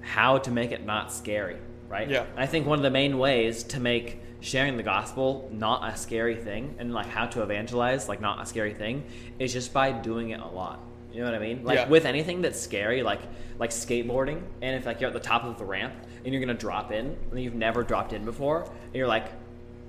how 0.00 0.38
to 0.38 0.50
make 0.50 0.72
it 0.72 0.84
not 0.84 1.12
scary, 1.12 1.58
right? 1.88 2.08
Yeah. 2.08 2.24
And 2.24 2.40
I 2.40 2.46
think 2.46 2.66
one 2.66 2.78
of 2.78 2.82
the 2.82 2.90
main 2.90 3.18
ways 3.18 3.62
to 3.64 3.80
make 3.80 4.20
sharing 4.40 4.76
the 4.76 4.82
gospel 4.82 5.50
not 5.52 5.86
a 5.92 5.96
scary 5.96 6.36
thing 6.36 6.74
and 6.78 6.92
like 6.94 7.06
how 7.06 7.26
to 7.26 7.42
evangelize 7.42 8.08
like 8.08 8.20
not 8.20 8.40
a 8.40 8.46
scary 8.46 8.72
thing 8.72 9.04
is 9.38 9.52
just 9.52 9.72
by 9.72 9.92
doing 9.92 10.30
it 10.30 10.40
a 10.40 10.46
lot. 10.46 10.80
You 11.12 11.20
know 11.20 11.26
what 11.26 11.34
I 11.34 11.38
mean? 11.40 11.64
Like 11.64 11.76
Yeah. 11.76 11.88
with 11.88 12.04
anything 12.06 12.40
that's 12.42 12.58
scary, 12.60 13.02
like 13.02 13.20
like 13.58 13.70
skateboarding, 13.70 14.40
and 14.62 14.76
if 14.76 14.86
like 14.86 15.00
you're 15.00 15.08
at 15.08 15.14
the 15.14 15.20
top 15.20 15.44
of 15.44 15.58
the 15.58 15.64
ramp 15.64 15.92
and 16.24 16.32
you're 16.32 16.40
gonna 16.40 16.54
drop 16.54 16.92
in 16.92 17.16
and 17.30 17.40
you've 17.42 17.54
never 17.54 17.82
dropped 17.82 18.12
in 18.12 18.24
before, 18.24 18.62
and 18.62 18.94
you're 18.94 19.08
like, 19.08 19.26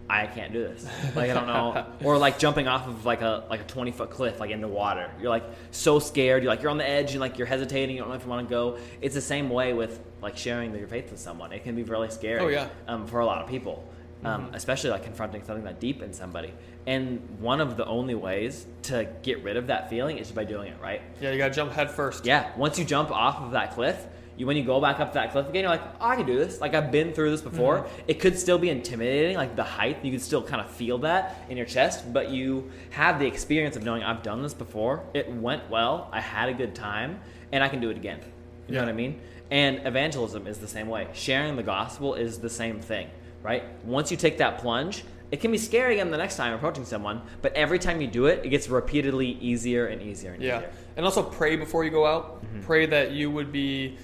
I 0.10 0.26
can't 0.28 0.52
do 0.52 0.64
this. 0.64 0.86
Like 1.16 1.30
I 1.30 1.34
don't 1.36 1.48
know, 1.48 1.86
or 2.04 2.18
like 2.18 2.38
jumping 2.40 2.68
off 2.68 2.88
of 2.88 3.06
like 3.06 3.22
a 3.22 3.46
like 3.50 3.62
a 3.62 3.66
20 3.66 3.92
foot 3.92 4.10
cliff 4.10 4.40
like 4.40 4.50
into 4.50 4.68
water. 4.68 5.10
You're 5.22 5.30
like 5.30 5.44
so 5.70 6.00
scared. 6.00 6.42
You're 6.44 6.52
like 6.52 6.62
you're 6.64 6.72
on 6.72 6.80
the 6.80 6.90
edge 6.90 7.12
and 7.12 7.22
like 7.22 7.38
you're 7.38 7.48
hesitating. 7.48 7.96
You 7.96 8.02
don't 8.02 8.10
know 8.10 8.16
if 8.16 8.24
you 8.24 8.30
want 8.30 8.50
to 8.50 8.50
go. 8.50 8.78
It's 9.00 9.14
the 9.16 9.22
same 9.22 9.50
way 9.50 9.74
with 9.74 10.02
like 10.22 10.36
sharing 10.36 10.76
your 10.76 10.88
faith 10.88 11.12
with 11.12 11.20
someone. 11.20 11.54
It 11.54 11.64
can 11.64 11.76
be 11.76 11.84
really 11.84 12.10
scary. 12.10 12.40
Oh, 12.42 12.48
yeah. 12.48 12.68
Um, 12.88 13.06
for 13.08 13.20
a 13.22 13.26
lot 13.26 13.42
of 13.44 13.48
people, 13.48 13.88
um, 14.24 14.50
especially 14.54 14.90
like 14.90 15.04
confronting 15.04 15.44
something 15.44 15.64
that 15.66 15.80
deep 15.80 16.02
in 16.02 16.14
somebody. 16.14 16.54
And 16.88 17.22
one 17.40 17.62
of 17.62 17.78
the 17.78 17.86
only 17.86 18.16
ways 18.16 18.66
to 18.84 19.08
get 19.24 19.44
rid 19.44 19.58
of 19.58 19.68
that 19.68 19.90
feeling 19.90 20.18
is 20.18 20.32
by 20.32 20.44
doing 20.44 20.72
it 20.72 20.78
right. 20.82 21.02
Yeah, 21.20 21.32
you 21.32 21.38
gotta 21.38 21.54
jump 21.54 21.72
head 21.72 21.92
first. 21.92 22.26
Yeah, 22.26 22.52
once 22.58 22.80
you 22.80 22.86
jump 22.86 23.12
off 23.12 23.42
of 23.42 23.52
that 23.52 23.74
cliff, 23.74 24.06
you 24.38 24.48
when 24.48 24.58
you 24.58 24.64
go 24.64 24.82
back 24.82 25.00
up 25.00 25.14
that 25.14 25.32
cliff 25.32 25.48
again, 25.48 25.64
you're 25.64 25.72
like, 25.72 25.84
oh, 26.00 26.08
I 26.08 26.16
can 26.16 26.26
do 26.26 26.38
this. 26.38 26.62
Like 26.62 26.74
I've 26.74 26.92
been 26.92 27.14
through 27.14 27.32
this 27.32 27.42
before. 27.42 27.86
It 28.08 28.20
could 28.20 28.38
still 28.40 28.58
be 28.58 28.70
intimidating, 28.70 29.38
like 29.38 29.56
the 29.56 29.64
height. 29.64 30.04
You 30.04 30.12
could 30.12 30.22
still 30.22 30.42
kind 30.42 30.62
of 30.62 30.70
feel 30.72 30.98
that 31.00 31.44
in 31.50 31.58
your 31.58 31.66
chest, 31.66 32.12
but 32.12 32.30
you 32.30 32.72
have 32.92 33.20
the 33.20 33.28
experience 33.28 33.76
of 33.76 33.84
knowing 33.84 34.04
I've 34.04 34.24
done 34.24 34.42
this 34.42 34.54
before. 34.54 35.04
It 35.14 35.32
went 35.32 35.70
well. 35.70 36.10
I 36.12 36.22
had 36.22 36.50
a 36.50 36.54
good 36.54 36.74
time, 36.74 37.20
and 37.52 37.64
I 37.64 37.70
can 37.70 37.82
do 37.82 37.90
it 37.90 37.98
again. 37.98 38.20
You 38.68 38.76
know 38.76 38.82
what 38.82 38.90
I 38.90 38.94
mean? 38.94 39.20
And 39.52 39.86
evangelism 39.86 40.48
is 40.48 40.60
the 40.60 40.68
same 40.68 40.88
way. 40.88 41.08
Sharing 41.14 41.58
the 41.58 41.64
gospel 41.64 42.16
is 42.16 42.40
the 42.40 42.50
same 42.50 42.80
thing, 42.80 43.10
right? 43.44 43.64
Once 43.86 44.12
you 44.12 44.18
take 44.18 44.38
that 44.40 44.58
plunge, 44.60 45.04
it 45.32 45.40
can 45.40 45.52
be 45.52 45.58
scary 45.58 45.94
again 45.94 46.12
the 46.12 46.18
next 46.18 46.36
time 46.36 46.54
approaching 46.54 46.84
someone, 46.86 47.22
but 47.42 47.54
every 47.54 47.80
time 47.80 48.02
you 48.02 48.08
do 48.08 48.26
it, 48.26 48.46
it 48.46 48.50
gets 48.50 48.68
repeatedly 48.68 49.28
easier 49.40 49.88
and 49.88 50.02
easier 50.02 50.34
and 50.34 50.44
Yeah, 50.44 50.58
easier. 50.58 50.72
and 50.98 51.06
also 51.06 51.24
pray 51.24 51.56
before 51.56 51.84
you 51.86 51.90
go 51.90 52.06
out. 52.06 52.44
Mm-hmm. 52.44 52.62
Pray 52.62 52.86
that 52.88 53.12
you 53.12 53.32
would 53.32 53.52
be 53.52 53.98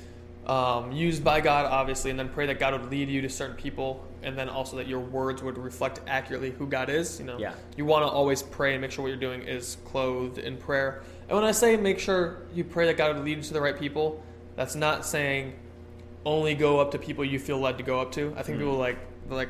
um, 0.45 0.93
used 0.93 1.26
by 1.26 1.41
God, 1.41 1.65
obviously, 1.65 2.10
and 2.10 2.17
then 2.17 2.30
pray 2.30 2.45
that 2.45 2.58
God 2.60 2.80
would 2.80 2.89
lead 2.89 3.10
you 3.10 3.21
to 3.21 3.30
certain 3.30 3.58
people, 3.58 4.06
and 4.23 4.38
then 4.38 4.47
also 4.47 4.78
that 4.78 4.88
your 4.88 5.02
words 5.02 5.43
would 5.43 5.58
reflect 5.58 6.00
accurately 6.08 6.52
who 6.52 6.65
God 6.65 6.89
is. 6.89 7.19
You 7.19 7.26
know, 7.26 7.38
Yeah. 7.38 7.52
you 7.76 7.84
want 7.84 8.06
to 8.06 8.10
always 8.10 8.41
pray 8.41 8.71
and 8.71 8.82
make 8.82 8.91
sure 8.91 9.04
what 9.04 9.10
you're 9.10 9.17
doing 9.17 9.41
is 9.41 9.76
clothed 9.84 10.38
in 10.38 10.56
prayer. 10.56 11.02
And 11.28 11.36
when 11.38 11.43
I 11.45 11.52
say 11.52 11.76
make 11.76 12.00
sure 12.00 12.43
you 12.54 12.63
pray 12.63 12.86
that 12.86 12.95
God 12.95 13.13
would 13.17 13.26
lead 13.26 13.36
you 13.38 13.43
to 13.43 13.54
the 13.54 13.60
right 13.60 13.78
people, 13.78 14.23
that's 14.56 14.76
not 14.76 15.06
saying 15.06 15.54
only 16.26 16.56
go 16.56 16.80
up 16.80 16.91
to 16.91 16.97
people 16.97 17.26
you 17.26 17.39
feel 17.39 17.60
led 17.60 17.78
to 17.78 17.84
go 17.84 18.00
up 18.00 18.13
to. 18.13 18.34
I 18.38 18.43
think 18.43 18.58
people 18.60 18.73
like 18.78 18.97
they're 19.27 19.37
like, 19.37 19.49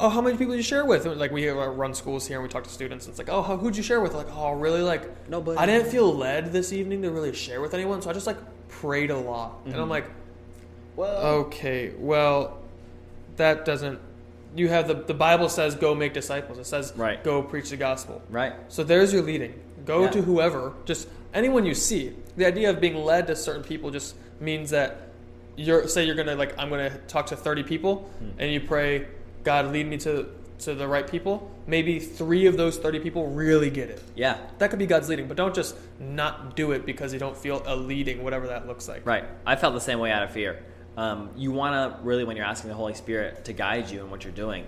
oh, 0.00 0.08
how 0.08 0.20
many 0.20 0.36
people 0.36 0.52
did 0.52 0.58
you 0.58 0.62
share 0.62 0.84
with? 0.84 1.06
Like 1.06 1.30
we 1.32 1.48
uh, 1.48 1.54
run 1.54 1.94
schools 1.94 2.26
here 2.26 2.38
and 2.38 2.42
we 2.42 2.48
talk 2.48 2.64
to 2.64 2.70
students. 2.70 3.08
It's 3.08 3.18
like, 3.18 3.28
oh, 3.30 3.42
how, 3.42 3.56
who'd 3.56 3.76
you 3.76 3.82
share 3.82 4.00
with? 4.00 4.14
Like, 4.14 4.28
oh, 4.34 4.52
really? 4.52 4.82
Like, 4.82 5.28
Nobody. 5.28 5.58
I 5.58 5.66
didn't 5.66 5.90
feel 5.90 6.14
led 6.14 6.52
this 6.52 6.72
evening 6.72 7.02
to 7.02 7.10
really 7.10 7.32
share 7.34 7.60
with 7.60 7.74
anyone, 7.74 8.00
so 8.02 8.10
I 8.10 8.12
just 8.12 8.26
like 8.26 8.38
prayed 8.68 9.10
a 9.10 9.16
lot. 9.18 9.60
And 9.66 9.76
I'm 9.76 9.88
like, 9.88 10.06
Well, 10.96 11.16
okay, 11.46 11.92
well, 11.98 12.58
that 13.36 13.64
doesn't. 13.64 13.98
You 14.54 14.68
have 14.68 14.86
the 14.86 14.94
the 14.94 15.14
Bible 15.14 15.48
says 15.48 15.74
go 15.74 15.94
make 15.94 16.12
disciples. 16.12 16.58
It 16.58 16.66
says 16.66 16.92
Right. 16.94 17.22
go 17.24 17.42
preach 17.42 17.70
the 17.70 17.76
gospel. 17.78 18.20
right. 18.30 18.52
So 18.68 18.84
there's 18.84 19.12
your 19.12 19.22
leading. 19.22 19.54
Go 19.86 20.02
Yeah. 20.04 20.10
to 20.10 20.22
whoever, 20.22 20.74
just 20.84 21.08
anyone 21.34 21.64
you 21.64 21.74
see. 21.74 22.12
The 22.36 22.44
idea 22.46 22.70
of 22.70 22.78
being 22.80 22.96
led 22.96 23.26
to 23.28 23.36
certain 23.36 23.62
people 23.64 23.90
just 23.90 24.14
means 24.40 24.70
that 24.70 25.08
you're 25.56 25.86
say 25.88 26.04
you're 26.04 26.14
gonna 26.14 26.34
like 26.36 26.54
I'm 26.58 26.68
gonna 26.70 26.96
talk 27.08 27.26
to 27.26 27.36
30 27.36 27.62
people, 27.62 28.10
Hmm. 28.18 28.28
and 28.38 28.52
you 28.52 28.60
pray, 28.60 29.06
God 29.44 29.72
lead 29.72 29.86
me 29.86 29.96
to 29.98 30.26
to 30.60 30.74
the 30.76 30.86
right 30.86 31.10
people. 31.10 31.50
Maybe 31.66 31.98
three 31.98 32.46
of 32.46 32.56
those 32.56 32.78
30 32.78 33.00
people 33.00 33.26
really 33.26 33.68
get 33.68 33.90
it. 33.90 34.00
Yeah. 34.14 34.36
That 34.58 34.70
could 34.70 34.78
be 34.78 34.86
God's 34.86 35.08
leading, 35.08 35.26
but 35.26 35.36
don't 35.36 35.52
just 35.54 35.74
not 35.98 36.54
do 36.54 36.70
it 36.70 36.86
because 36.86 37.12
you 37.12 37.18
don't 37.18 37.36
feel 37.36 37.62
a 37.66 37.74
leading, 37.74 38.22
whatever 38.22 38.46
that 38.46 38.68
looks 38.68 38.86
like. 38.88 39.04
Right. 39.04 39.24
I 39.44 39.56
felt 39.56 39.74
the 39.74 39.80
same 39.80 39.98
way 39.98 40.12
out 40.12 40.22
of 40.22 40.30
fear. 40.30 40.62
Um, 40.96 41.30
you 41.36 41.50
want 41.50 41.74
to 41.96 42.02
really, 42.04 42.22
when 42.22 42.36
you're 42.36 42.46
asking 42.46 42.68
the 42.70 42.76
Holy 42.76 42.94
Spirit 42.94 43.44
to 43.46 43.52
guide 43.52 43.90
you 43.90 44.00
in 44.04 44.10
what 44.10 44.22
you're 44.24 44.32
doing, 44.32 44.64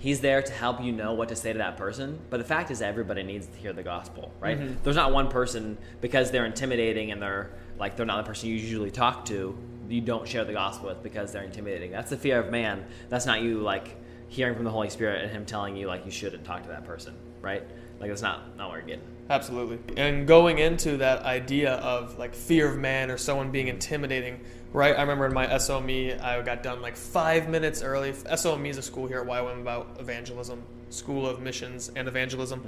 He's 0.00 0.20
there 0.20 0.42
to 0.42 0.52
help 0.52 0.80
you 0.82 0.92
know 0.92 1.14
what 1.14 1.30
to 1.30 1.36
say 1.36 1.52
to 1.52 1.58
that 1.58 1.76
person. 1.76 2.18
But 2.30 2.36
the 2.38 2.44
fact 2.44 2.70
is, 2.70 2.80
everybody 2.82 3.22
needs 3.24 3.46
to 3.46 3.56
hear 3.56 3.72
the 3.72 3.82
gospel, 3.82 4.30
right? 4.40 4.56
Mhm. 4.60 4.76
There's 4.84 4.94
not 4.96 5.12
one 5.12 5.28
person 5.28 5.76
because 6.00 6.30
they're 6.30 6.46
intimidating 6.46 7.10
and 7.10 7.20
they're 7.22 7.50
like 7.80 7.96
they're 7.96 8.06
not 8.06 8.18
the 8.18 8.28
person 8.28 8.48
you 8.50 8.54
usually 8.56 8.90
talk 8.92 9.24
to. 9.26 9.56
You 9.88 10.00
don't 10.00 10.28
share 10.28 10.44
the 10.44 10.52
gospel 10.52 10.88
with 10.88 11.02
because 11.02 11.32
they're 11.32 11.42
intimidating. 11.42 11.90
That's 11.90 12.10
the 12.10 12.16
fear 12.16 12.38
of 12.40 12.50
man. 12.50 12.84
That's 13.08 13.26
not 13.26 13.42
you 13.42 13.60
like 13.60 13.96
hearing 14.28 14.54
from 14.54 14.64
the 14.64 14.70
Holy 14.70 14.90
Spirit 14.90 15.22
and 15.22 15.30
Him 15.30 15.46
telling 15.46 15.76
you 15.76 15.86
like 15.86 16.04
you 16.04 16.10
shouldn't 16.10 16.44
talk 16.44 16.62
to 16.62 16.68
that 16.68 16.84
person, 16.84 17.14
right? 17.40 17.62
Like 18.00 18.10
that's 18.10 18.22
not 18.22 18.56
not 18.56 18.68
what 18.68 18.76
you're 18.76 18.86
getting. 18.86 19.04
Absolutely. 19.30 19.78
And 19.96 20.26
going 20.26 20.58
into 20.58 20.96
that 20.98 21.22
idea 21.22 21.74
of 21.74 22.18
like 22.18 22.34
fear 22.34 22.68
of 22.70 22.78
man 22.78 23.10
or 23.10 23.18
someone 23.18 23.50
being 23.50 23.68
intimidating, 23.68 24.40
right? 24.72 24.96
I 24.96 25.00
remember 25.02 25.26
in 25.26 25.34
my 25.34 25.58
SOME, 25.58 26.18
I 26.22 26.40
got 26.42 26.62
done 26.62 26.80
like 26.80 26.96
five 26.96 27.48
minutes 27.48 27.82
early. 27.82 28.14
SOME 28.36 28.66
is 28.66 28.78
a 28.78 28.82
school 28.82 29.06
here 29.06 29.20
at 29.20 29.26
YWAM 29.26 29.60
about 29.60 29.96
evangelism, 30.00 30.62
School 30.88 31.26
of 31.26 31.40
Missions 31.40 31.90
and 31.94 32.08
Evangelism. 32.08 32.62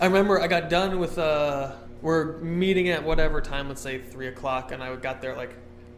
I 0.00 0.06
remember 0.06 0.40
I 0.40 0.48
got 0.48 0.68
done 0.68 0.98
with, 0.98 1.16
uh, 1.16 1.72
we're 2.02 2.38
meeting 2.38 2.88
at 2.88 3.04
whatever 3.04 3.40
time, 3.40 3.68
let's 3.68 3.80
say 3.80 3.98
three 4.00 4.26
o'clock, 4.26 4.72
and 4.72 4.82
I 4.82 4.94
got 4.96 5.20
there 5.20 5.36
like 5.36 5.54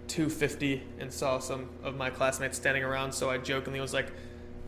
2.50 0.08 0.80
and 0.98 1.12
saw 1.12 1.38
some 1.38 1.68
of 1.82 1.96
my 1.96 2.10
classmates 2.10 2.56
standing 2.56 2.84
around, 2.84 3.12
so 3.12 3.30
I 3.30 3.38
jokingly 3.38 3.80
was 3.80 3.94
like, 3.94 4.12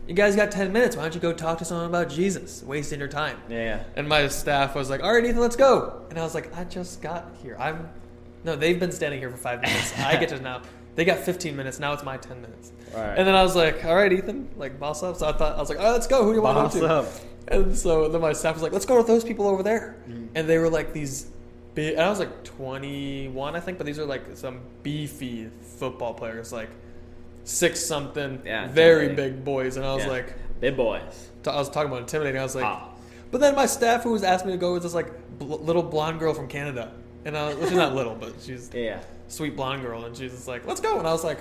you 0.07 0.13
guys 0.13 0.35
got 0.35 0.51
10 0.51 0.71
minutes, 0.71 0.95
why 0.95 1.03
don't 1.03 1.15
you 1.15 1.21
go 1.21 1.33
talk 1.33 1.57
to 1.59 1.65
someone 1.65 1.87
about 1.87 2.09
Jesus? 2.09 2.61
Wasting 2.63 2.99
your 2.99 3.07
time. 3.07 3.41
Yeah. 3.49 3.83
And 3.95 4.07
my 4.07 4.27
staff 4.27 4.75
was 4.75 4.89
like, 4.89 5.01
"All 5.01 5.13
right, 5.13 5.25
Ethan, 5.25 5.39
let's 5.39 5.55
go." 5.55 6.03
And 6.09 6.19
I 6.19 6.23
was 6.23 6.35
like, 6.35 6.55
"I 6.55 6.63
just 6.63 7.01
got 7.01 7.25
here. 7.41 7.55
I'm 7.59 7.89
no, 8.43 8.55
they've 8.55 8.79
been 8.79 8.91
standing 8.91 9.19
here 9.19 9.31
for 9.31 9.37
five 9.37 9.61
minutes. 9.61 9.97
I 9.97 10.15
get 10.17 10.29
to 10.29 10.39
now. 10.41 10.61
They 10.93 11.03
got 11.03 11.17
15 11.17 11.55
minutes. 11.55 11.79
Now 11.79 11.93
it's 11.93 12.03
my 12.03 12.17
10 12.17 12.41
minutes." 12.41 12.71
Alright. 12.93 13.17
And 13.17 13.27
then 13.27 13.33
I 13.33 13.41
was 13.41 13.55
like, 13.55 13.83
"All 13.83 13.95
right, 13.95 14.11
Ethan, 14.13 14.49
like 14.57 14.79
boss 14.79 15.01
up." 15.01 15.17
So 15.17 15.27
I 15.27 15.31
thought 15.31 15.55
I 15.55 15.59
was 15.59 15.69
like, 15.69 15.79
"All 15.79 15.85
right, 15.85 15.91
let's 15.93 16.07
go. 16.07 16.23
Who 16.23 16.31
do 16.31 16.35
you 16.35 16.41
want 16.43 16.71
to 16.71 16.79
go 16.79 16.87
to?" 16.87 16.93
up. 16.93 17.05
And 17.47 17.75
so 17.75 18.07
then 18.09 18.21
my 18.21 18.33
staff 18.33 18.53
was 18.53 18.61
like, 18.61 18.73
"Let's 18.73 18.85
go 18.85 18.97
with 18.97 19.07
those 19.07 19.23
people 19.23 19.47
over 19.47 19.63
there." 19.63 19.95
Mm. 20.07 20.29
And 20.35 20.47
they 20.47 20.59
were 20.59 20.69
like 20.69 20.93
these 20.93 21.27
big. 21.75 21.93
And 21.93 22.01
I 22.03 22.09
was 22.09 22.17
like 22.19 22.43
21, 22.43 23.55
I 23.55 23.59
think, 23.59 23.77
but 23.77 23.85
these 23.85 23.99
are 23.99 24.05
like 24.05 24.23
some 24.35 24.61
beefy 24.81 25.49
football 25.77 26.13
players, 26.13 26.51
like 26.51 26.69
six 27.43 27.79
something, 27.85 28.41
Yeah, 28.45 28.67
very 28.69 29.13
big 29.13 29.43
boys. 29.45 29.77
And 29.77 29.85
I 29.85 29.93
was 29.93 30.05
Yeah. 30.05 30.11
like. 30.11 30.33
big 30.59 30.75
boys. 30.77 31.29
I 31.45 31.55
was 31.57 31.69
talking 31.69 31.89
about 31.91 31.99
intimidating. 32.01 32.39
I 32.39 32.43
was 32.43 32.55
like, 32.55 32.63
Ah. 32.65 32.89
but 33.29 33.39
then 33.41 33.53
my 33.55 33.65
staff 33.67 34.01
who 34.03 34.11
was 34.13 34.23
asking 34.23 34.47
me 34.51 34.53
to 34.53 34.59
go 34.59 34.73
was 34.73 34.83
this 34.83 34.93
like 34.95 35.11
bl- 35.37 35.55
little 35.57 35.83
blonde 35.83 36.17
girl 36.19 36.33
from 36.33 36.47
Canada, 36.47 36.91
and 37.25 37.37
I, 37.37 37.53
well, 37.53 37.67
she's 37.67 37.73
not 37.77 37.93
little, 37.93 38.15
but 38.15 38.33
she's 38.41 38.71
Yeah. 38.73 38.81
yeah. 38.81 38.99
sweet 39.27 39.55
blonde 39.55 39.83
girl, 39.83 40.05
and 40.05 40.15
she's 40.17 40.31
just 40.31 40.47
like, 40.47 40.65
let's 40.65 40.79
go, 40.81 40.97
and 40.97 41.07
I 41.07 41.11
was 41.11 41.23
like, 41.25 41.39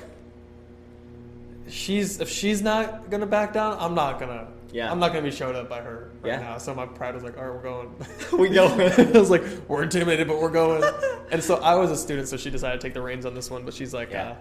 she's 1.68 2.20
if 2.20 2.28
she's 2.28 2.60
not 2.62 3.08
gonna 3.10 3.26
back 3.26 3.52
down, 3.52 3.76
I'm 3.80 3.94
not 3.94 4.18
gonna. 4.20 4.48
Yeah. 4.74 4.90
I'm 4.90 4.98
not 4.98 5.10
gonna 5.12 5.22
be 5.22 5.30
showed 5.30 5.54
up 5.54 5.68
by 5.68 5.80
her 5.80 6.10
right 6.20 6.32
Yeah. 6.32 6.40
now. 6.40 6.58
So 6.58 6.74
my 6.74 6.84
pride 6.84 7.14
was 7.14 7.22
like, 7.22 7.38
all 7.38 7.44
right, 7.44 7.54
we're 7.54 7.62
going. 7.62 7.94
We 8.38 8.48
go. 8.48 8.66
I 8.68 9.04
was 9.18 9.30
like, 9.30 9.44
we're 9.68 9.84
intimidated, 9.84 10.26
but 10.26 10.40
we're 10.40 10.50
going. 10.50 10.82
and 11.30 11.40
so 11.42 11.56
I 11.56 11.76
was 11.76 11.92
a 11.92 11.96
student, 11.96 12.26
so 12.26 12.36
she 12.36 12.50
decided 12.50 12.80
to 12.80 12.84
take 12.86 12.92
the 12.94 13.00
reins 13.00 13.24
on 13.24 13.34
this 13.34 13.50
one. 13.52 13.64
But 13.64 13.72
she's 13.74 13.94
like, 13.94 14.10
Yeah. 14.10 14.30
uh, 14.30 14.36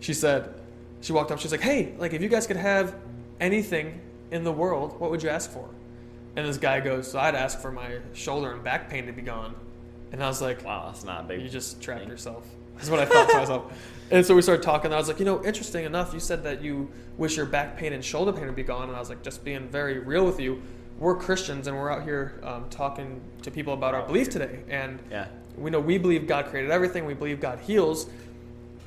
she 0.00 0.12
said, 0.14 0.52
she 1.00 1.12
walked 1.12 1.30
up, 1.30 1.38
she's 1.38 1.52
like, 1.52 1.60
hey, 1.60 1.94
like 1.96 2.12
if 2.12 2.20
you 2.20 2.28
guys 2.28 2.46
could 2.48 2.56
have 2.56 2.96
anything 3.40 4.00
in 4.32 4.42
the 4.42 4.52
world, 4.52 4.98
what 5.00 5.10
would 5.12 5.22
you 5.22 5.28
ask 5.28 5.48
for? 5.50 5.68
And 6.34 6.46
this 6.46 6.58
guy 6.58 6.80
goes, 6.80 7.08
so 7.10 7.18
I'd 7.20 7.36
ask 7.36 7.60
for 7.60 7.70
my 7.70 7.98
shoulder 8.14 8.52
and 8.52 8.64
back 8.64 8.90
pain 8.90 9.06
to 9.06 9.12
be 9.12 9.22
gone. 9.22 9.54
And 10.10 10.22
I 10.22 10.26
was 10.28 10.42
like, 10.42 10.64
Wow, 10.64 10.86
that's 10.86 11.04
not 11.04 11.28
big. 11.28 11.40
you 11.40 11.48
just 11.48 11.80
trapped 11.80 12.00
thing. 12.00 12.10
yourself. 12.10 12.44
That's 12.78 12.90
what 12.90 13.00
I 13.00 13.04
thought 13.04 13.28
to 13.30 13.36
myself. 13.38 13.72
And 14.10 14.24
so 14.24 14.34
we 14.34 14.40
started 14.42 14.62
talking. 14.62 14.86
And 14.86 14.94
I 14.94 14.98
was 14.98 15.08
like, 15.08 15.18
you 15.18 15.24
know, 15.26 15.44
interesting 15.44 15.84
enough, 15.84 16.14
you 16.14 16.20
said 16.20 16.42
that 16.44 16.62
you 16.62 16.90
wish 17.18 17.36
your 17.36 17.44
back 17.46 17.76
pain 17.76 17.92
and 17.92 18.02
shoulder 18.04 18.32
pain 18.32 18.46
would 18.46 18.56
be 18.56 18.62
gone. 18.62 18.88
And 18.88 18.96
I 18.96 19.00
was 19.00 19.10
like, 19.10 19.22
just 19.22 19.44
being 19.44 19.68
very 19.68 19.98
real 19.98 20.24
with 20.24 20.40
you, 20.40 20.62
we're 20.98 21.14
Christians 21.16 21.66
and 21.66 21.76
we're 21.76 21.90
out 21.90 22.04
here 22.04 22.40
um, 22.42 22.64
talking 22.70 23.20
to 23.42 23.50
people 23.50 23.74
about 23.74 23.94
our 23.94 24.06
belief 24.06 24.30
today. 24.30 24.60
And 24.70 24.98
Yeah. 25.10 25.26
we 25.56 25.70
know 25.70 25.80
we 25.80 25.98
believe 25.98 26.26
God 26.26 26.46
created 26.46 26.70
everything. 26.70 27.04
We 27.04 27.14
believe 27.14 27.40
God 27.40 27.58
heals. 27.60 28.08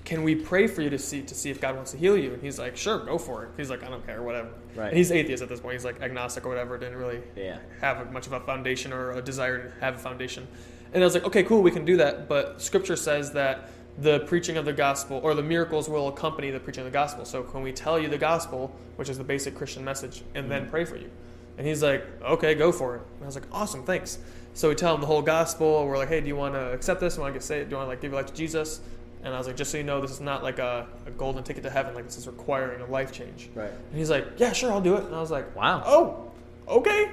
Can 0.05 0.23
we 0.23 0.33
pray 0.35 0.65
for 0.65 0.81
you 0.81 0.89
to 0.89 0.97
see 0.97 1.21
to 1.21 1.35
see 1.35 1.51
if 1.51 1.61
God 1.61 1.75
wants 1.75 1.91
to 1.91 1.97
heal 1.97 2.17
you? 2.17 2.33
And 2.33 2.41
he's 2.41 2.57
like, 2.57 2.75
sure, 2.75 2.97
go 3.05 3.17
for 3.19 3.43
it. 3.43 3.49
He's 3.55 3.69
like, 3.69 3.83
I 3.83 3.89
don't 3.89 4.03
care, 4.05 4.23
whatever. 4.23 4.49
Right. 4.75 4.87
And 4.87 4.97
he's 4.97 5.11
atheist 5.11 5.43
at 5.43 5.47
this 5.49 5.59
point. 5.59 5.73
He's 5.73 5.85
like 5.85 6.01
agnostic 6.01 6.45
or 6.45 6.49
whatever. 6.49 6.77
Didn't 6.79 6.97
really 6.97 7.21
Yeah. 7.35 7.59
have 7.81 8.11
much 8.11 8.25
of 8.25 8.33
a 8.33 8.39
foundation 8.39 8.91
or 8.91 9.11
a 9.11 9.21
desire 9.21 9.69
to 9.69 9.71
have 9.79 9.95
a 9.95 9.99
foundation. 9.99 10.47
And 10.93 11.03
I 11.03 11.05
was 11.05 11.13
like, 11.13 11.25
okay, 11.25 11.43
cool, 11.43 11.61
we 11.61 11.71
can 11.71 11.85
do 11.85 11.97
that. 11.97 12.27
But 12.27 12.61
Scripture 12.61 12.95
says 12.97 13.31
that 13.33 13.69
the 13.99 14.21
preaching 14.21 14.57
of 14.57 14.65
the 14.65 14.73
gospel 14.73 15.19
or 15.23 15.33
the 15.33 15.43
miracles 15.43 15.89
will 15.89 16.07
accompany 16.07 16.49
the 16.51 16.59
preaching 16.59 16.81
of 16.81 16.91
the 16.91 16.97
gospel. 16.97 17.25
So 17.25 17.43
can 17.43 17.61
we 17.61 17.71
tell 17.71 17.99
you 17.99 18.07
the 18.07 18.17
gospel, 18.17 18.73
which 18.95 19.09
is 19.09 19.17
the 19.17 19.23
basic 19.23 19.55
Christian 19.55 19.83
message, 19.83 20.23
and 20.33 20.49
then 20.49 20.63
mm-hmm. 20.63 20.71
pray 20.71 20.85
for 20.85 20.95
you? 20.95 21.09
And 21.57 21.67
he's 21.67 21.83
like, 21.83 22.05
okay, 22.23 22.55
go 22.55 22.71
for 22.71 22.95
it. 22.95 23.01
And 23.15 23.23
I 23.23 23.25
was 23.25 23.35
like, 23.35 23.45
awesome, 23.51 23.83
thanks. 23.83 24.19
So 24.53 24.69
we 24.69 24.75
tell 24.75 24.95
him 24.95 25.01
the 25.01 25.07
whole 25.07 25.21
gospel. 25.21 25.85
We're 25.85 25.97
like, 25.97 26.09
hey, 26.09 26.21
do 26.21 26.27
you 26.27 26.35
want 26.35 26.55
to 26.55 26.71
accept 26.71 26.99
this? 26.99 27.15
Do 27.15 27.19
you 27.19 27.23
want 27.23 27.33
to 27.33 27.39
get 27.39 27.45
saved? 27.45 27.69
Do 27.69 27.73
you 27.73 27.77
want 27.77 27.87
to 27.87 27.89
like 27.89 28.01
give 28.01 28.11
your 28.11 28.21
life 28.21 28.29
to 28.31 28.35
Jesus? 28.35 28.81
And 29.23 29.33
I 29.33 29.37
was 29.37 29.47
like, 29.47 29.55
just 29.55 29.71
so 29.71 29.77
you 29.77 29.83
know, 29.83 30.01
this 30.01 30.11
is 30.11 30.21
not 30.21 30.43
like 30.43 30.59
a, 30.59 30.87
a 31.05 31.11
golden 31.11 31.43
ticket 31.43 31.63
to 31.63 31.69
heaven. 31.69 31.93
Like 31.93 32.05
this 32.05 32.17
is 32.17 32.27
requiring 32.27 32.81
a 32.81 32.85
life 32.85 33.11
change. 33.11 33.49
Right. 33.53 33.69
And 33.69 33.97
he's 33.97 34.09
like, 34.09 34.25
yeah, 34.37 34.51
sure, 34.51 34.71
I'll 34.71 34.81
do 34.81 34.95
it. 34.95 35.03
And 35.05 35.15
I 35.15 35.21
was 35.21 35.31
like, 35.31 35.55
Wow. 35.55 35.83
Oh, 35.85 36.31
okay. 36.67 37.11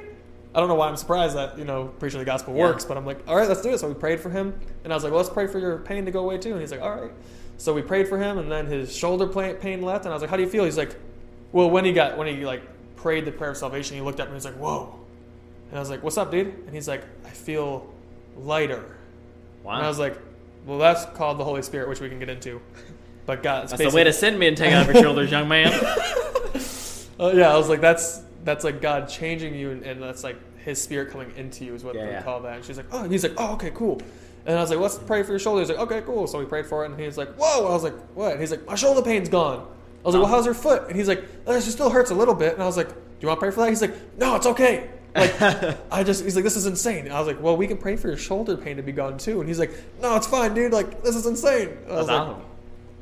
I 0.58 0.60
don't 0.60 0.68
know 0.68 0.74
why 0.74 0.88
I'm 0.88 0.96
surprised 0.96 1.36
that, 1.36 1.56
you 1.56 1.64
know, 1.64 1.84
preaching 2.00 2.18
the 2.18 2.24
gospel 2.24 2.52
Yeah. 2.52 2.62
works, 2.64 2.84
but 2.84 2.96
I'm 2.96 3.06
like, 3.06 3.20
all 3.28 3.36
right, 3.36 3.48
let's 3.48 3.62
do 3.62 3.70
it. 3.70 3.78
So 3.78 3.86
we 3.86 3.94
prayed 3.94 4.18
for 4.18 4.28
him. 4.28 4.58
And 4.82 4.92
I 4.92 4.96
was 4.96 5.04
like, 5.04 5.12
well, 5.12 5.20
let's 5.20 5.32
pray 5.32 5.46
for 5.46 5.60
your 5.60 5.78
pain 5.78 6.04
to 6.04 6.10
go 6.10 6.24
away 6.24 6.36
too. 6.36 6.50
And 6.50 6.60
he's 6.60 6.72
like, 6.72 6.80
all 6.80 7.00
right. 7.00 7.12
So 7.58 7.72
we 7.72 7.80
prayed 7.80 8.08
for 8.08 8.18
him, 8.18 8.38
and 8.38 8.50
then 8.50 8.66
his 8.66 8.92
shoulder 8.92 9.28
pain 9.28 9.82
left. 9.82 10.04
And 10.04 10.12
I 10.12 10.16
was 10.16 10.20
like, 10.20 10.30
how 10.30 10.36
do 10.36 10.42
you 10.42 10.48
feel? 10.48 10.64
He's 10.64 10.76
like, 10.76 10.96
well, 11.52 11.70
when 11.70 11.84
he 11.84 11.92
got, 11.92 12.18
when 12.18 12.26
he 12.26 12.44
like 12.44 12.62
prayed 12.96 13.24
the 13.24 13.30
prayer 13.30 13.50
of 13.52 13.56
salvation, 13.56 13.94
he 13.96 14.02
looked 14.02 14.18
at 14.18 14.26
me 14.26 14.34
and 14.34 14.36
he's 14.36 14.44
like, 14.44 14.58
whoa. 14.60 14.98
And 15.70 15.76
I 15.78 15.80
was 15.80 15.90
like, 15.90 16.02
what's 16.02 16.18
up, 16.18 16.32
dude? 16.32 16.48
And 16.48 16.74
he's 16.74 16.88
like, 16.88 17.04
I 17.24 17.30
feel 17.30 17.88
lighter. 18.36 18.96
Wow. 19.62 19.74
And 19.76 19.84
I 19.84 19.88
was 19.88 20.00
like, 20.00 20.18
well, 20.66 20.78
that's 20.78 21.04
called 21.16 21.38
the 21.38 21.44
Holy 21.44 21.62
Spirit, 21.62 21.88
which 21.88 22.00
we 22.00 22.08
can 22.08 22.18
get 22.18 22.28
into. 22.28 22.60
But 23.26 23.42
God, 23.44 23.68
That's 23.68 23.80
the 23.82 23.90
way 23.90 24.02
to 24.02 24.12
send 24.12 24.38
me 24.38 24.48
and 24.48 24.56
take 24.56 24.74
off 24.74 24.86
your 24.86 25.02
shoulders, 25.02 25.30
young 25.30 25.46
man. 25.46 25.72
Uh, 27.20 27.32
yeah, 27.34 27.52
I 27.52 27.56
was 27.56 27.68
like, 27.68 27.80
that's 27.80 28.22
that's 28.44 28.62
like 28.62 28.80
God 28.80 29.08
changing 29.08 29.52
you, 29.56 29.72
and, 29.72 29.82
and 29.82 30.00
that's 30.00 30.22
like 30.22 30.36
His 30.68 30.80
Spirit 30.80 31.10
coming 31.10 31.32
into 31.36 31.64
you 31.64 31.74
is 31.74 31.82
what 31.82 31.94
Yeah, 31.94 32.04
we 32.04 32.10
yeah. 32.10 32.22
call 32.22 32.40
that. 32.40 32.56
And 32.56 32.64
she's 32.64 32.76
like, 32.76 32.86
oh, 32.92 33.02
and 33.02 33.12
he's 33.12 33.22
like, 33.22 33.34
oh, 33.36 33.54
okay, 33.54 33.70
cool. 33.74 34.00
And 34.46 34.56
I 34.56 34.60
was 34.60 34.70
like, 34.70 34.78
let's 34.78 34.98
pray 34.98 35.22
for 35.22 35.32
your 35.32 35.38
shoulder. 35.38 35.60
He's 35.60 35.68
like, 35.68 35.78
okay, 35.78 36.00
cool. 36.02 36.26
So 36.26 36.38
we 36.38 36.44
prayed 36.44 36.66
for 36.66 36.84
it, 36.84 36.90
and 36.90 37.00
he's 37.00 37.18
like, 37.18 37.34
whoa. 37.34 37.66
I 37.66 37.70
was 37.70 37.82
like, 37.82 37.94
what? 38.14 38.32
And 38.32 38.40
he's 38.40 38.50
like, 38.50 38.66
my 38.66 38.74
shoulder 38.74 39.02
pain's 39.02 39.28
gone. 39.28 39.60
I 39.60 40.06
was 40.06 40.14
like, 40.14 40.22
well, 40.22 40.24
uh-huh. 40.24 40.36
how's 40.36 40.44
your 40.46 40.54
foot? 40.54 40.88
And 40.88 40.96
he's 40.96 41.08
like, 41.08 41.24
oh, 41.46 41.52
it 41.52 41.60
still 41.62 41.90
hurts 41.90 42.10
a 42.10 42.14
little 42.14 42.34
bit. 42.34 42.54
And 42.54 42.62
I 42.62 42.66
was 42.66 42.76
like, 42.76 42.88
do 42.88 42.94
you 43.20 43.28
want 43.28 43.40
to 43.40 43.44
pray 43.44 43.50
for 43.50 43.60
that? 43.60 43.68
He's 43.68 43.82
like, 43.82 44.16
no, 44.16 44.36
it's 44.36 44.46
okay. 44.46 44.88
Like, 45.14 45.40
I 45.90 46.04
just, 46.04 46.22
he's 46.22 46.36
like, 46.36 46.44
this 46.44 46.56
is 46.56 46.66
insane. 46.66 47.06
And 47.06 47.12
I 47.12 47.18
was 47.18 47.26
like, 47.26 47.42
well, 47.42 47.56
we 47.56 47.66
can 47.66 47.76
pray 47.78 47.96
for 47.96 48.08
your 48.08 48.16
shoulder 48.16 48.56
pain 48.56 48.76
to 48.76 48.82
be 48.82 48.92
gone 48.92 49.18
too. 49.18 49.40
And 49.40 49.48
he's 49.48 49.58
like, 49.58 49.72
no, 50.00 50.14
it's 50.16 50.26
fine, 50.26 50.54
dude. 50.54 50.72
Like, 50.72 51.02
this 51.02 51.16
is 51.16 51.26
insane. 51.26 51.68
And 51.68 51.92
I 51.92 51.96
was 51.96 52.06
That's 52.06 52.18
like, 52.18 52.28
awesome. 52.28 52.44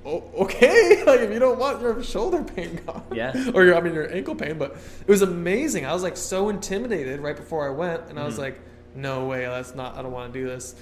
Oh, 0.06 0.22
okay, 0.36 1.02
like 1.06 1.20
if 1.20 1.30
you 1.32 1.38
don't 1.38 1.58
want 1.58 1.80
your 1.82 2.02
shoulder 2.02 2.42
pain 2.42 2.80
gone, 2.86 3.02
Yeah. 3.12 3.50
or 3.54 3.64
your 3.64 3.74
I 3.76 3.80
mean 3.80 3.92
your 3.94 4.10
ankle 4.12 4.34
pain, 4.34 4.56
but 4.58 4.76
it 5.00 5.08
was 5.10 5.22
amazing. 5.22 5.84
I 5.84 5.92
was 5.92 6.02
like 6.02 6.16
so 6.16 6.48
intimidated 6.48 7.20
right 7.20 7.36
before 7.36 7.66
I 7.66 7.70
went, 7.70 8.02
and 8.08 8.12
I 8.18 8.22
Mm-hmm. 8.22 8.26
was 8.26 8.38
like, 8.38 8.60
no 8.94 9.26
way, 9.26 9.44
that's 9.44 9.74
not. 9.74 9.96
I 9.96 10.02
don't 10.02 10.12
want 10.12 10.32
to 10.32 10.38
do 10.40 10.46
this. 10.46 10.74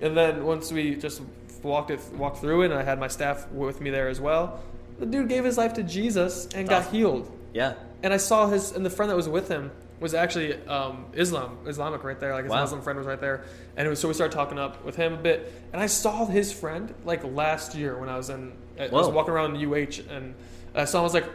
And 0.00 0.16
then 0.16 0.44
once 0.44 0.72
we 0.72 0.96
just 0.96 1.22
walked 1.62 1.90
it 1.92 2.00
walked 2.14 2.38
through 2.38 2.62
it, 2.62 2.70
and 2.72 2.74
I 2.74 2.82
had 2.82 2.98
my 2.98 3.08
staff 3.08 3.48
with 3.52 3.80
me 3.80 3.90
there 3.90 4.08
as 4.08 4.20
well. 4.20 4.60
The 4.98 5.06
dude 5.06 5.28
gave 5.28 5.44
his 5.44 5.56
life 5.58 5.74
to 5.74 5.82
Jesus 5.84 6.48
and 6.54 6.68
got 6.68 6.82
awesome. 6.82 6.94
healed. 6.94 7.38
Yeah. 7.54 7.74
And 8.02 8.12
I 8.12 8.16
saw 8.16 8.48
his, 8.48 8.72
and 8.72 8.84
the 8.84 8.90
friend 8.90 9.10
that 9.10 9.16
was 9.16 9.28
with 9.28 9.48
him 9.48 9.70
was 10.00 10.12
actually 10.14 10.54
um, 10.66 11.06
Islam, 11.12 11.58
Islamic 11.66 12.02
right 12.02 12.18
there. 12.18 12.32
Like 12.34 12.44
his 12.44 12.50
Wow. 12.50 12.62
Muslim 12.62 12.82
friend 12.82 12.98
was 12.98 13.06
right 13.06 13.20
there. 13.20 13.44
And 13.76 13.86
it 13.86 13.90
was, 13.90 14.00
so 14.00 14.08
we 14.08 14.14
started 14.14 14.34
talking 14.34 14.58
up 14.58 14.84
with 14.84 14.96
him 14.96 15.12
a 15.14 15.16
bit. 15.16 15.52
And 15.72 15.80
I 15.80 15.86
saw 15.86 16.26
his 16.26 16.52
friend 16.52 16.92
like 17.04 17.22
last 17.24 17.76
year 17.76 17.96
when 17.96 18.08
I 18.08 18.16
was 18.16 18.28
in, 18.28 18.52
I 18.90 18.94
was 18.94 19.08
walking 19.08 19.32
around 19.34 19.56
in 19.56 19.68
UH 19.72 20.00
and 20.10 20.34
I 20.74 20.84
saw 20.84 20.98
him, 20.98 21.02
I 21.02 21.04
was 21.04 21.14
like, 21.14 21.26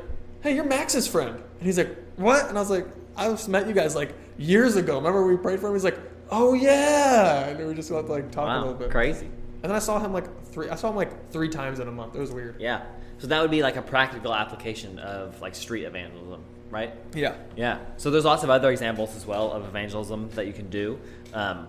hey, 0.41 0.55
you're 0.55 0.63
Max's 0.65 1.07
friend. 1.07 1.35
And 1.35 1.65
he's 1.65 1.77
like, 1.77 1.95
what? 2.17 2.47
And 2.49 2.57
I 2.57 2.61
was 2.61 2.69
like, 2.69 2.87
I 3.15 3.27
just 3.29 3.47
met 3.49 3.67
you 3.67 3.73
guys 3.73 3.95
like 3.95 4.13
years 4.37 4.75
ago. 4.75 4.95
Remember 4.97 5.25
we 5.25 5.37
prayed 5.37 5.59
for 5.59 5.67
him? 5.67 5.73
He's 5.73 5.83
like, 5.83 5.99
oh 6.29 6.53
yeah. 6.53 7.47
And 7.49 7.67
we 7.67 7.73
just 7.73 7.89
got 7.89 8.01
to 8.05 8.11
like 8.11 8.31
talk 8.31 8.47
a 8.49 8.57
little 8.59 8.73
Wow. 8.73 8.79
bit. 8.79 8.91
Crazy. 8.91 9.25
And 9.25 9.63
then 9.63 9.75
I 9.75 9.79
saw 9.79 9.99
him 9.99 10.13
like 10.13 10.45
three, 10.45 10.69
I 10.69 10.75
saw 10.75 10.89
him 10.89 10.95
like 10.95 11.31
three 11.31 11.49
times 11.49 11.79
in 11.79 11.87
a 11.87 11.91
month. 11.91 12.15
It 12.15 12.19
was 12.19 12.31
weird. 12.31 12.59
Yeah. 12.59 12.83
So 13.19 13.27
that 13.27 13.41
would 13.41 13.49
be 13.51 13.63
like 13.63 13.75
a 13.75 13.81
practical 13.81 14.33
application 14.33 14.99
of 14.99 15.41
like 15.41 15.55
street 15.55 15.83
evangelism, 15.85 16.43
right? 16.69 16.93
Yeah. 17.15 17.35
Yeah. 17.55 17.79
So 17.97 18.11
there's 18.11 18.25
lots 18.25 18.43
of 18.43 18.49
other 18.51 18.69
examples 18.69 19.15
as 19.15 19.25
well 19.25 19.51
of 19.51 19.65
evangelism 19.65 20.29
that 20.35 20.45
you 20.45 20.53
can 20.53 20.69
do. 20.69 20.99
Um, 21.33 21.67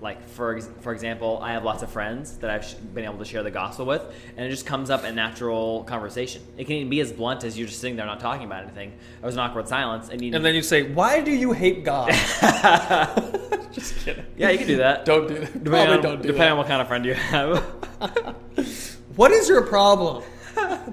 like 0.00 0.28
for 0.28 0.60
for 0.80 0.92
example, 0.92 1.38
I 1.42 1.52
have 1.52 1.64
lots 1.64 1.82
of 1.82 1.90
friends 1.90 2.38
that 2.38 2.50
I've 2.50 2.94
been 2.94 3.04
able 3.04 3.18
to 3.18 3.24
share 3.24 3.42
the 3.42 3.50
gospel 3.50 3.86
with, 3.86 4.02
and 4.36 4.46
it 4.46 4.50
just 4.50 4.66
comes 4.66 4.90
up 4.90 5.04
in 5.04 5.14
natural 5.14 5.84
conversation. 5.84 6.42
It 6.56 6.64
can 6.64 6.76
even 6.76 6.90
be 6.90 7.00
as 7.00 7.12
blunt 7.12 7.44
as 7.44 7.58
you're 7.58 7.68
just 7.68 7.80
sitting 7.80 7.96
there 7.96 8.06
not 8.06 8.20
talking 8.20 8.46
about 8.46 8.64
anything. 8.64 8.90
There 8.90 9.26
was 9.26 9.34
an 9.34 9.40
awkward 9.40 9.68
silence, 9.68 10.08
and 10.08 10.22
you 10.22 10.34
And 10.34 10.44
then 10.44 10.54
you 10.54 10.62
say, 10.62 10.82
why 10.92 11.20
do 11.20 11.30
you 11.32 11.52
hate 11.52 11.84
God? 11.84 12.08
just 13.72 13.96
kidding. 13.98 14.24
yeah, 14.36 14.50
you 14.50 14.58
can 14.58 14.66
do 14.66 14.76
that. 14.78 15.04
Don't 15.04 15.28
do 15.28 15.34
that. 15.34 15.64
Depending 15.64 15.72
Probably 15.72 15.96
on, 15.96 16.02
don't 16.02 16.22
do 16.22 16.28
depending 16.28 16.38
that. 16.38 16.50
on 16.52 16.58
what 16.58 16.66
kind 16.66 16.80
of 16.82 16.88
friend 16.88 17.04
you 17.04 17.14
have. 17.14 17.64
What 19.16 19.32
is 19.32 19.48
your 19.48 19.62
problem? 19.62 20.22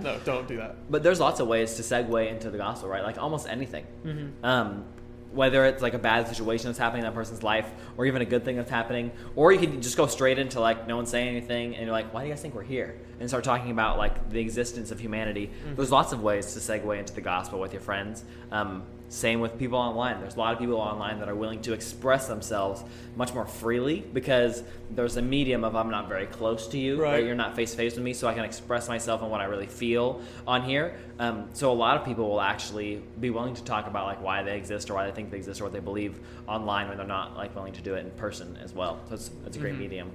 no, 0.02 0.18
don't 0.24 0.48
do 0.48 0.56
that. 0.58 0.90
But 0.90 1.04
there's 1.04 1.20
lots 1.20 1.42
of 1.42 1.48
ways 1.48 1.76
to 1.76 1.82
segue 1.82 2.30
into 2.30 2.50
the 2.50 2.58
gospel, 2.58 2.88
right? 2.88 3.04
Like 3.04 3.18
almost 3.18 3.50
anything. 3.50 3.86
Mm-hmm. 4.06 4.46
Um, 4.46 4.86
whether 5.34 5.66
it's 5.66 5.82
like 5.82 5.94
a 5.94 6.00
bad 6.00 6.28
situation 6.28 6.68
that's 6.68 6.80
happening 6.80 7.04
in 7.04 7.06
that 7.06 7.16
person's 7.16 7.44
life, 7.44 7.70
or 7.98 8.06
even 8.06 8.22
a 8.22 8.26
good 8.26 8.46
thing 8.46 8.56
that's 8.56 8.70
happening, 8.70 9.12
or 9.36 9.52
you 9.52 9.60
can 9.60 9.82
just 9.82 9.98
go 9.98 10.08
straight 10.08 10.40
into 10.40 10.60
like 10.60 10.88
no 10.88 10.96
one 10.96 11.06
saying 11.06 11.28
anything, 11.28 11.76
and 11.76 11.86
you're 11.86 11.92
like, 11.92 12.14
"Why 12.14 12.22
do 12.22 12.28
you 12.28 12.34
guys 12.34 12.42
think 12.42 12.56
we're 12.56 12.64
here?" 12.64 12.96
and 13.20 13.30
start 13.30 13.44
talking 13.44 13.72
about 13.72 13.98
like 13.98 14.30
the 14.32 14.40
existence 14.40 14.92
of 14.92 15.00
humanity. 15.00 15.48
Mm-hmm. 15.48 15.76
There's 15.76 15.92
lots 15.92 16.14
of 16.14 16.22
ways 16.22 16.54
to 16.54 16.60
segue 16.60 16.98
into 17.00 17.14
the 17.14 17.22
gospel 17.22 17.60
with 17.60 17.72
your 17.72 17.82
friends. 17.82 18.24
Um, 18.52 18.84
same 19.14 19.42
with 19.42 19.60
people 19.60 19.78
online. 19.78 20.20
There's 20.20 20.36
a 20.36 20.40
lot 20.40 20.54
of 20.54 20.60
people 20.60 20.78
online 20.78 21.20
that 21.20 21.30
are 21.30 21.36
willing 21.36 21.62
to 21.62 21.74
express 21.74 22.28
themselves 22.28 22.84
much 23.16 23.32
more 23.32 23.46
freely 23.46 24.04
because 24.12 24.64
there's 24.90 25.18
a 25.18 25.22
medium 25.22 25.64
of 25.64 25.76
I'm 25.76 25.92
not 25.92 26.10
very 26.10 26.26
close 26.26 26.68
to 26.70 26.80
you, 26.80 27.00
Right. 27.00 27.24
You're 27.24 27.36
not 27.36 27.56
face 27.56 27.72
to 27.72 27.78
face 27.78 27.94
with 27.94 28.04
me, 28.04 28.14
so 28.14 28.28
I 28.28 28.34
can 28.34 28.44
express 28.44 28.88
myself 28.88 29.22
and 29.22 29.30
what 29.30 29.40
I 29.40 29.46
really 29.46 29.68
feel 29.68 30.22
on 30.48 30.64
here. 30.64 30.98
Um, 31.20 31.48
so 31.54 31.72
a 31.72 31.76
lot 31.76 31.96
of 31.96 32.06
people 32.06 32.28
will 32.28 32.42
actually 32.42 33.04
be 33.20 33.30
willing 33.30 33.54
to 33.54 33.64
talk 33.64 33.86
about 33.86 34.08
like 34.08 34.20
why 34.22 34.42
they 34.42 34.58
exist 34.58 34.90
or 34.90 34.96
why 34.96 35.06
they 35.06 35.12
think 35.12 35.30
they 35.30 35.38
exist 35.38 35.62
or 35.62 35.66
what 35.66 35.74
they 35.74 35.80
believe 35.80 36.20
online 36.48 36.88
when 36.88 36.98
they're 36.98 37.06
not 37.06 37.38
like 37.38 37.54
willing 37.56 37.74
to 37.74 37.82
do 37.82 37.94
it 37.94 38.06
in 38.06 38.12
person 38.12 38.58
as 38.64 38.74
well. 38.74 39.00
So 39.10 39.14
it's, 39.14 39.30
it's 39.46 39.58
a 39.58 39.60
great 39.60 39.78
medium. 39.78 40.12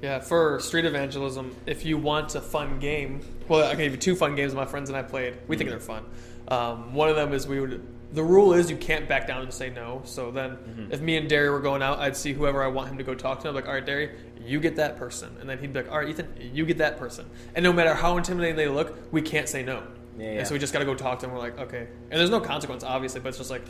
Yeah, 0.00 0.20
for 0.20 0.58
street 0.58 0.86
evangelism, 0.86 1.54
if 1.66 1.84
you 1.84 1.98
want 1.98 2.34
a 2.34 2.40
fun 2.40 2.78
game, 2.80 3.20
well, 3.46 3.70
I 3.70 3.74
gave 3.74 3.90
you 3.92 3.98
two 3.98 4.16
fun 4.16 4.34
games 4.34 4.54
my 4.54 4.64
friends 4.64 4.88
and 4.88 4.96
I 4.96 5.02
played. 5.02 5.34
We 5.46 5.56
think 5.56 5.68
they're 5.68 5.78
fun. 5.78 6.04
Um, 6.48 6.94
one 6.94 7.08
of 7.10 7.16
them 7.16 7.34
is 7.34 7.46
we 7.46 7.60
would. 7.60 7.86
The 8.12 8.22
rule 8.22 8.52
is 8.52 8.70
you 8.70 8.76
can't 8.76 9.08
back 9.08 9.26
down 9.26 9.42
and 9.42 9.52
say 9.52 9.70
no. 9.70 10.02
So 10.04 10.30
then, 10.30 10.88
if 10.90 11.00
me 11.00 11.16
and 11.16 11.28
Derry 11.28 11.48
were 11.50 11.60
going 11.60 11.82
out, 11.82 11.98
I'd 11.98 12.16
see 12.16 12.32
whoever 12.32 12.62
I 12.62 12.66
want 12.66 12.88
him 12.90 12.98
to 12.98 13.04
go 13.04 13.14
talk 13.14 13.40
to. 13.40 13.48
I'm 13.48 13.54
like, 13.54 13.66
all 13.66 13.72
right, 13.74 13.84
Derry, 13.84 14.10
you 14.44 14.60
get 14.60 14.76
that 14.76 14.96
person, 14.98 15.34
and 15.40 15.48
then 15.48 15.58
he'd 15.58 15.72
be 15.72 15.80
like, 15.82 15.90
all 15.90 15.98
right, 15.98 16.08
Ethan, 16.08 16.28
you 16.52 16.66
get 16.66 16.78
that 16.78 16.98
person. 16.98 17.24
And 17.54 17.62
no 17.62 17.72
matter 17.72 17.94
how 17.94 18.16
intimidating 18.18 18.56
they 18.56 18.68
look, 18.68 19.10
we 19.12 19.22
can't 19.22 19.48
say 19.48 19.62
no. 19.62 19.82
Yeah, 20.18 20.26
And 20.32 20.46
so 20.46 20.52
we 20.54 20.58
just 20.58 20.74
got 20.74 20.80
to 20.80 20.84
go 20.84 20.94
talk 20.94 21.20
to 21.20 21.26
them. 21.26 21.34
We're 21.34 21.40
like, 21.40 21.58
okay. 21.58 21.88
And 22.10 22.20
there's 22.20 22.28
no 22.28 22.40
consequence, 22.40 22.84
obviously, 22.84 23.20
but 23.22 23.30
it's 23.30 23.38
just 23.38 23.50
like, 23.50 23.64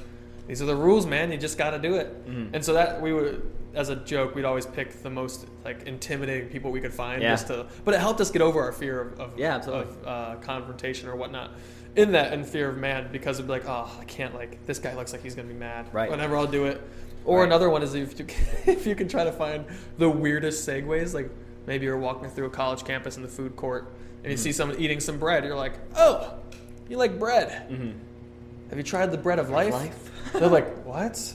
these 0.49 0.61
are 0.61 0.67
the 0.67 0.75
rules, 0.75 1.07
man. 1.07 1.31
You 1.31 1.39
just 1.39 1.57
got 1.57 1.71
to 1.71 1.79
do 1.79 1.95
it. 1.95 2.27
Mm-hmm. 2.29 2.53
And 2.57 2.65
so 2.65 2.73
that 2.73 3.01
we 3.01 3.13
would, 3.13 3.49
as 3.75 3.91
a 3.91 3.97
joke, 3.97 4.35
we'd 4.35 4.45
always 4.45 4.67
pick 4.67 5.03
the 5.05 5.09
most 5.11 5.47
like 5.65 5.85
intimidating 5.85 6.49
people 6.49 6.73
we 6.73 6.81
could 6.81 6.93
find, 6.93 7.23
Yeah. 7.23 7.31
just 7.31 7.47
to. 7.47 7.67
But 7.85 7.95
it 7.95 8.01
helped 8.01 8.21
us 8.21 8.33
get 8.33 8.43
over 8.43 8.61
our 8.61 8.73
fear 8.73 9.01
of, 9.01 9.21
of 9.21 9.39
Yeah, 9.39 9.55
absolutely. 9.55 9.95
of 10.03 10.07
uh, 10.07 10.35
confrontation 10.41 11.09
or 11.09 11.15
whatnot. 11.15 11.53
In 11.95 12.13
that, 12.13 12.33
and 12.33 12.47
fear 12.47 12.71
of 12.71 12.79
man, 12.79 13.09
because 13.13 13.37
it'd 13.39 13.47
be 13.47 13.53
like, 13.53 13.67
oh, 13.69 13.91
I 14.01 14.05
can't 14.05 14.35
like 14.35 14.65
this 14.67 14.79
guy 14.79 14.95
looks 14.95 15.13
like 15.13 15.23
he's 15.23 15.35
gonna 15.35 15.49
be 15.49 15.55
mad. 15.55 15.93
Right. 15.93 16.11
Whenever 16.11 16.37
I'll 16.37 16.47
do 16.47 16.65
it. 16.67 16.81
Or 17.25 17.41
Right. 17.41 17.47
another 17.47 17.69
one 17.71 17.83
is 17.83 17.95
if 17.95 18.19
you 18.19 18.27
if 18.67 18.87
you 18.87 18.95
can 18.95 19.09
try 19.09 19.25
to 19.25 19.33
find 19.33 19.65
the 19.99 20.09
weirdest 20.09 20.67
segues, 20.67 21.13
like 21.15 21.29
maybe 21.67 21.85
you're 21.85 21.99
walking 21.99 22.31
through 22.31 22.47
a 22.47 22.51
college 22.51 22.85
campus 22.85 23.17
in 23.17 23.23
the 23.23 23.29
food 23.29 23.57
court 23.57 23.89
and 24.23 24.31
you 24.33 24.37
Mm-hmm. 24.37 24.43
see 24.43 24.53
someone 24.53 24.79
eating 24.81 25.01
some 25.01 25.19
bread, 25.19 25.45
you're 25.45 25.55
like, 25.57 25.75
oh, 25.97 26.35
you 26.89 26.97
like 26.97 27.19
bread. 27.19 27.51
Have 28.71 28.79
you 28.79 28.83
tried 28.85 29.11
the 29.13 29.19
bread 29.19 29.39
of 29.39 29.51
life? 29.51 29.75
Mm-hmm. 29.75 29.85
life? 29.85 30.33
They're 30.33 30.49
like, 30.49 30.85
what? 30.87 31.13
It's 31.13 31.35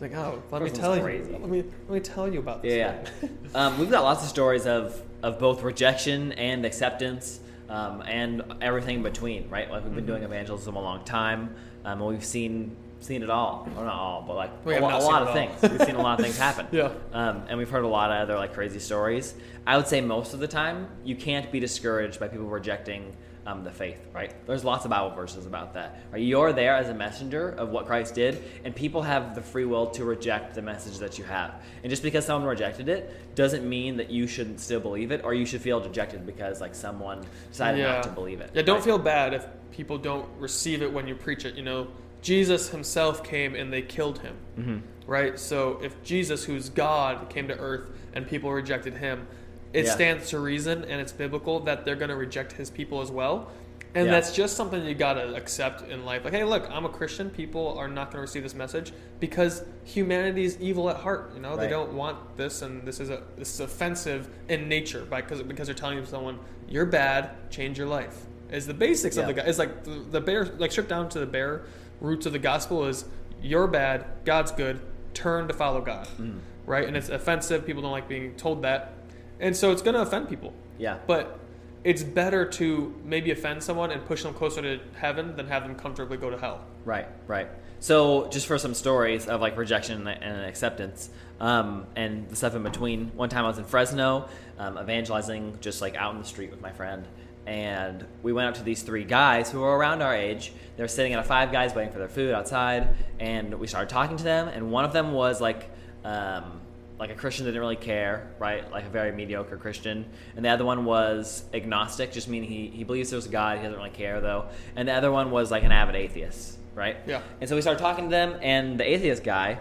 like, 0.00 0.14
oh, 0.14 0.42
let 0.50 0.60
me 0.62 0.68
tell 0.70 1.00
crazy. 1.00 1.30
you. 1.32 1.38
Let 1.38 1.48
me 1.48 1.64
let 1.88 1.94
me 1.94 2.00
tell 2.00 2.30
you 2.30 2.40
about 2.40 2.62
this. 2.62 2.74
Yeah, 2.74 3.02
yeah. 3.22 3.28
um, 3.54 3.78
we've 3.78 3.90
got 3.90 4.02
lots 4.02 4.22
of 4.22 4.28
stories 4.28 4.66
of, 4.66 5.00
of 5.22 5.38
both 5.38 5.62
rejection 5.62 6.32
and 6.32 6.66
acceptance 6.66 7.40
um, 7.68 8.02
and 8.02 8.42
everything 8.60 8.96
in 8.96 9.02
between, 9.02 9.48
right? 9.48 9.70
Like 9.70 9.84
we've 9.84 9.94
been 9.94 10.06
doing 10.06 10.22
evangelism 10.22 10.76
a 10.76 10.82
long 10.82 11.04
time, 11.04 11.54
um, 11.84 12.00
and 12.00 12.06
we've 12.10 12.24
seen 12.24 12.76
seen 13.00 13.22
it 13.22 13.28
all, 13.28 13.68
or 13.76 13.84
not 13.84 13.94
all, 13.94 14.24
but 14.26 14.34
like 14.34 14.50
a, 14.64 14.68
lo- 14.80 14.88
a 14.88 14.98
lot 14.98 15.20
of 15.20 15.28
all. 15.28 15.34
things. 15.34 15.52
We've 15.60 15.82
seen 15.82 15.96
a 15.96 16.00
lot 16.02 16.18
of 16.18 16.24
things 16.24 16.38
happen. 16.38 16.66
Yeah. 16.72 16.90
Um, 17.12 17.42
and 17.48 17.58
we've 17.58 17.68
heard 17.68 17.84
a 17.84 17.88
lot 17.88 18.10
of 18.10 18.16
other 18.16 18.36
like 18.36 18.54
crazy 18.54 18.78
stories. 18.78 19.34
I 19.66 19.76
would 19.76 19.86
say 19.86 20.00
most 20.00 20.32
of 20.32 20.40
the 20.40 20.48
time 20.48 20.88
you 21.04 21.14
can't 21.14 21.52
be 21.52 21.60
discouraged 21.60 22.18
by 22.18 22.28
people 22.28 22.46
rejecting 22.46 23.14
um, 23.46 23.64
the 23.64 23.70
faith, 23.70 23.98
right? 24.12 24.34
There's 24.46 24.64
lots 24.64 24.84
of 24.84 24.90
Bible 24.90 25.14
verses 25.14 25.46
about 25.46 25.74
that. 25.74 26.00
Right? 26.10 26.22
You're 26.22 26.52
there 26.52 26.74
as 26.74 26.88
a 26.88 26.94
messenger 26.94 27.50
of 27.50 27.70
what 27.70 27.86
Christ 27.86 28.14
did, 28.14 28.42
and 28.64 28.74
people 28.74 29.02
have 29.02 29.34
the 29.34 29.42
free 29.42 29.64
will 29.64 29.88
to 29.90 30.04
reject 30.04 30.54
the 30.54 30.62
message 30.62 30.98
that 30.98 31.18
you 31.18 31.24
have. 31.24 31.62
And 31.82 31.90
just 31.90 32.02
because 32.02 32.24
someone 32.24 32.48
rejected 32.48 32.88
it 32.88 33.34
doesn't 33.34 33.68
mean 33.68 33.96
that 33.98 34.10
you 34.10 34.26
shouldn't 34.26 34.60
still 34.60 34.80
believe 34.80 35.12
it, 35.12 35.24
or 35.24 35.34
you 35.34 35.46
should 35.46 35.60
feel 35.60 35.80
dejected 35.80 36.24
because 36.26 36.60
like 36.60 36.74
someone 36.74 37.24
decided 37.50 37.80
yeah. 37.80 37.92
not 37.92 38.02
to 38.04 38.10
believe 38.10 38.40
it. 38.40 38.50
Yeah, 38.54 38.62
don't 38.62 38.76
right? 38.76 38.84
feel 38.84 38.98
bad 38.98 39.34
if 39.34 39.46
people 39.72 39.98
don't 39.98 40.28
receive 40.38 40.82
it 40.82 40.92
when 40.92 41.06
you 41.06 41.14
preach 41.14 41.44
it. 41.44 41.54
You 41.54 41.62
know, 41.62 41.88
Jesus 42.22 42.70
himself 42.70 43.22
came 43.22 43.54
and 43.54 43.72
they 43.72 43.82
killed 43.82 44.18
him. 44.20 44.36
Mm-hmm. 44.58 44.78
Right? 45.06 45.38
So 45.38 45.80
if 45.82 46.02
Jesus, 46.02 46.44
who's 46.44 46.70
God, 46.70 47.28
came 47.28 47.48
to 47.48 47.58
earth 47.58 47.90
and 48.14 48.26
people 48.26 48.50
rejected 48.50 48.96
him, 48.96 49.26
it 49.74 49.84
Yeah. 49.84 49.90
stands 49.92 50.30
to 50.30 50.38
reason 50.38 50.84
and 50.84 51.00
it's 51.00 51.12
biblical 51.12 51.60
that 51.60 51.84
they're 51.84 51.96
going 51.96 52.08
to 52.10 52.16
reject 52.16 52.52
his 52.52 52.70
people 52.70 53.00
as 53.02 53.10
well. 53.10 53.50
And 53.96 54.06
Yeah. 54.06 54.12
that's 54.12 54.32
just 54.32 54.56
something 54.56 54.84
you 54.84 54.94
got 54.94 55.14
to 55.14 55.34
accept 55.36 55.88
in 55.88 56.04
life. 56.04 56.24
Like, 56.24 56.32
hey, 56.32 56.42
look, 56.44 56.68
I'm 56.70 56.84
a 56.84 56.88
Christian. 56.88 57.30
People 57.30 57.76
are 57.78 57.86
not 57.86 58.06
going 58.06 58.16
to 58.16 58.20
receive 58.22 58.42
this 58.42 58.54
message 58.54 58.92
because 59.20 59.62
humanity 59.84 60.44
is 60.44 60.58
evil 60.60 60.90
at 60.90 60.96
heart. 60.96 61.30
You 61.34 61.40
know, 61.40 61.56
they 61.56 61.68
don't 61.68 61.92
want 61.92 62.36
this, 62.36 62.62
and 62.62 62.84
this 62.86 62.98
is 62.98 63.08
a 63.10 63.22
this 63.36 63.54
is 63.54 63.60
offensive 63.60 64.28
in 64.48 64.68
nature 64.68 65.04
by 65.04 65.20
because 65.20 65.42
because 65.42 65.66
they're 65.68 65.74
telling 65.76 66.04
someone 66.06 66.38
you're 66.68 66.86
bad, 66.86 67.30
change 67.50 67.78
your 67.78 67.86
life. 67.86 68.16
Is 68.50 68.66
the 68.66 68.74
basics 68.74 69.16
of 69.16 69.26
the 69.26 69.32
guy. 69.34 69.42
It's 69.46 69.58
like 69.58 69.84
the, 69.84 69.90
the 70.10 70.20
bare 70.20 70.44
like 70.58 70.72
stripped 70.72 70.90
down 70.90 71.08
to 71.10 71.18
the 71.20 71.26
bare 71.26 71.62
roots 72.00 72.26
of 72.26 72.32
the 72.32 72.38
gospel 72.40 72.86
is 72.86 73.04
you're 73.42 73.66
bad, 73.68 74.04
God's 74.24 74.50
good, 74.50 74.80
turn 75.14 75.46
to 75.48 75.54
follow 75.54 75.80
God, 75.80 76.08
Mm. 76.20 76.38
right? 76.66 76.86
And 76.86 76.96
it's 76.96 77.08
offensive. 77.10 77.64
People 77.64 77.82
don't 77.82 77.92
like 77.92 78.08
being 78.08 78.34
told 78.34 78.62
that, 78.62 78.92
and 79.40 79.56
so 79.56 79.70
it's 79.72 79.82
going 79.82 79.94
to 79.94 80.02
offend 80.02 80.28
people. 80.28 80.52
Yeah. 80.78 80.98
But 81.06 81.38
it's 81.84 82.02
better 82.02 82.46
to 82.46 82.94
maybe 83.04 83.30
offend 83.30 83.62
someone 83.62 83.90
and 83.90 84.04
push 84.06 84.22
them 84.22 84.32
closer 84.34 84.62
to 84.62 84.80
heaven 84.96 85.36
than 85.36 85.46
have 85.48 85.62
them 85.62 85.74
comfortably 85.74 86.16
go 86.16 86.30
to 86.30 86.38
hell. 86.38 86.64
Right, 86.84 87.06
right. 87.26 87.48
So, 87.80 88.28
just 88.28 88.46
for 88.46 88.56
some 88.56 88.72
stories 88.72 89.26
of 89.26 89.42
like 89.42 89.58
rejection 89.58 90.06
and 90.06 90.46
acceptance, 90.46 91.10
um, 91.40 91.86
and 91.96 92.28
the 92.28 92.36
stuff 92.36 92.54
in 92.54 92.62
between. 92.62 93.08
One 93.14 93.28
time 93.28 93.44
I 93.44 93.48
was 93.48 93.58
in 93.58 93.64
Fresno, 93.64 94.28
um, 94.58 94.78
evangelizing, 94.78 95.58
just 95.60 95.82
like 95.82 95.94
out 95.94 96.14
in 96.14 96.20
the 96.20 96.26
street 96.26 96.50
with 96.50 96.62
my 96.62 96.72
friend, 96.72 97.06
and 97.46 98.06
we 98.22 98.32
went 98.32 98.48
up 98.48 98.54
to 98.54 98.62
these 98.62 98.82
three 98.82 99.04
guys 99.04 99.50
who 99.50 99.60
were 99.60 99.76
around 99.76 100.00
our 100.00 100.14
age. 100.14 100.52
They 100.76 100.82
were 100.82 100.88
sitting 100.88 101.12
at 101.12 101.18
a 101.18 101.24
Five 101.24 101.52
Guys 101.52 101.74
waiting 101.74 101.92
for 101.92 101.98
their 101.98 102.08
food 102.08 102.32
outside, 102.32 102.94
and 103.20 103.52
we 103.54 103.66
started 103.66 103.90
talking 103.90 104.16
to 104.16 104.24
them. 104.24 104.48
And 104.48 104.70
one 104.70 104.84
of 104.84 104.92
them 104.92 105.12
was 105.12 105.40
like. 105.40 105.70
Um, 106.04 106.60
like 107.04 107.14
a 107.14 107.20
Christian 107.20 107.44
that 107.44 107.50
didn't 107.50 107.60
really 107.60 107.76
care, 107.76 108.30
right? 108.38 108.70
Like 108.72 108.86
a 108.86 108.88
very 108.88 109.12
mediocre 109.12 109.58
Christian. 109.58 110.06
And 110.36 110.44
the 110.44 110.48
other 110.48 110.64
one 110.64 110.86
was 110.86 111.44
agnostic, 111.52 112.12
just 112.12 112.28
meaning 112.28 112.48
he, 112.48 112.68
he 112.68 112.82
believes 112.82 113.10
there's 113.10 113.26
a 113.26 113.28
God, 113.28 113.58
he 113.58 113.64
doesn't 113.64 113.76
really 113.76 113.90
care 113.90 114.22
though. 114.22 114.46
And 114.74 114.88
the 114.88 114.94
other 114.94 115.12
one 115.12 115.30
was 115.30 115.50
like 115.50 115.64
an 115.64 115.72
avid 115.72 115.96
atheist, 115.96 116.56
right? 116.74 116.96
Yeah. 117.06 117.20
And 117.42 117.50
so 117.50 117.56
we 117.56 117.60
started 117.60 117.78
talking 117.78 118.04
to 118.04 118.10
them, 118.10 118.38
and 118.40 118.80
the 118.80 118.90
atheist 118.90 119.22
guy 119.22 119.58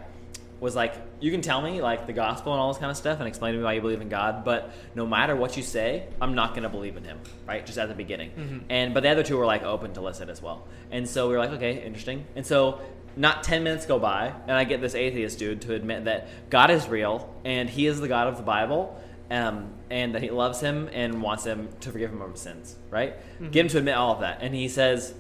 was 0.62 0.74
like, 0.74 0.96
You 1.20 1.32
can 1.32 1.42
tell 1.42 1.62
me 1.62 1.82
like 1.82 2.08
the 2.08 2.14
gospel 2.14 2.54
and 2.54 2.62
all 2.62 2.72
this 2.72 2.80
kind 2.80 2.90
of 2.90 2.96
stuff 2.96 3.20
and 3.20 3.28
explain 3.28 3.52
to 3.56 3.60
me 3.60 3.66
why 3.66 3.74
you 3.74 3.82
believe 3.82 4.00
in 4.00 4.08
God, 4.08 4.46
but 4.46 4.72
no 4.96 5.06
matter 5.06 5.36
what 5.36 5.58
you 5.58 5.64
say, 5.64 6.08
I'm 6.22 6.36
not 6.36 6.52
going 6.52 6.64
to 6.64 6.70
believe 6.70 6.96
in 6.96 7.04
him, 7.04 7.20
right? 7.46 7.66
Just 7.66 7.78
at 7.78 7.90
the 7.90 7.94
beginning. 7.94 8.32
Mm-hmm. 8.32 8.60
And 8.70 8.94
but 8.94 9.04
the 9.04 9.10
other 9.10 9.24
two 9.24 9.36
were 9.36 9.46
like 9.46 9.64
open 9.64 9.94
to 9.96 10.02
listen 10.02 10.30
as 10.30 10.42
well. 10.42 10.66
And 10.92 11.10
so 11.10 11.28
we 11.28 11.34
were 11.34 11.40
like, 11.40 11.52
Okay, 11.52 11.84
interesting. 11.84 12.26
And 12.38 12.46
so 12.46 12.80
not 13.16 13.44
10 13.44 13.64
minutes 13.64 13.86
go 13.86 14.00
by, 14.00 14.34
and 14.48 14.58
I 14.58 14.64
get 14.64 14.82
this 14.82 14.96
atheist 14.96 15.40
dude 15.40 15.62
to 15.64 15.74
admit 15.74 16.06
that 16.06 16.28
God 16.50 16.72
is 16.72 16.88
real 16.88 17.34
and 17.46 17.70
he 17.70 17.88
is 17.88 18.00
the 18.00 18.08
God 18.08 18.28
of 18.28 18.38
the 18.38 18.44
Bible 18.44 19.00
um, 19.30 19.70
and 19.90 20.16
that 20.16 20.22
he 20.22 20.30
loves 20.30 20.60
him 20.60 20.90
and 20.94 21.22
wants 21.22 21.44
him 21.44 21.70
to 21.82 21.92
forgive 21.92 22.12
him 22.12 22.22
of 22.22 22.32
his 22.32 22.42
sins. 22.42 22.76
Right? 22.90 23.16
Get 23.52 23.66
him 23.66 23.70
to 23.70 23.78
admit 23.80 23.96
all 23.96 24.14
of 24.14 24.20
that, 24.22 24.40
and 24.42 24.54
he 24.54 24.68
says, 24.68 25.14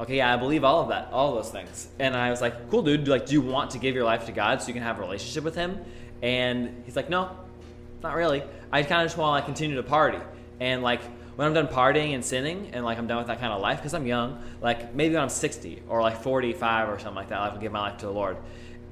"Okay, 0.00 0.18
yeah, 0.18 0.32
I 0.32 0.36
believe 0.36 0.64
all 0.64 0.82
of 0.82 0.88
that, 0.88 1.08
all 1.12 1.36
of 1.36 1.44
those 1.44 1.52
things." 1.52 1.88
And 1.98 2.16
I 2.16 2.30
was 2.30 2.40
like, 2.40 2.70
"Cool, 2.70 2.82
dude. 2.82 3.08
Like, 3.08 3.26
do 3.26 3.32
you 3.32 3.40
want 3.40 3.72
to 3.72 3.78
give 3.78 3.94
your 3.94 4.04
life 4.04 4.26
to 4.26 4.32
God 4.32 4.62
so 4.62 4.68
you 4.68 4.74
can 4.74 4.82
have 4.82 4.98
a 4.98 5.02
relationship 5.02 5.44
with 5.44 5.54
Him?" 5.54 5.84
And 6.22 6.82
he's 6.84 6.96
like, 6.96 7.10
"No, 7.10 7.30
not 8.02 8.14
really. 8.14 8.42
I 8.72 8.82
kind 8.82 9.02
of 9.02 9.06
just 9.06 9.18
want 9.18 9.30
to 9.30 9.32
like 9.32 9.46
continue 9.46 9.76
to 9.76 9.82
party 9.82 10.18
and 10.60 10.82
like." 10.82 11.00
When 11.36 11.48
I'm 11.48 11.54
done 11.54 11.66
partying 11.66 12.14
and 12.14 12.24
sinning, 12.24 12.70
and 12.72 12.84
like 12.84 12.98
I'm 12.98 13.06
done 13.06 13.18
with 13.18 13.26
that 13.26 13.40
kind 13.40 13.52
of 13.52 13.60
life, 13.60 13.78
because 13.78 13.94
I'm 13.94 14.06
young, 14.06 14.40
like 14.60 14.94
maybe 14.94 15.14
when 15.14 15.22
I'm 15.22 15.28
60 15.28 15.82
or 15.88 16.00
like 16.00 16.22
45 16.22 16.88
or 16.88 16.98
something 16.98 17.16
like 17.16 17.28
that, 17.30 17.40
I 17.40 17.52
will 17.52 17.60
give 17.60 17.72
my 17.72 17.80
life 17.80 17.98
to 17.98 18.06
the 18.06 18.12
Lord. 18.12 18.36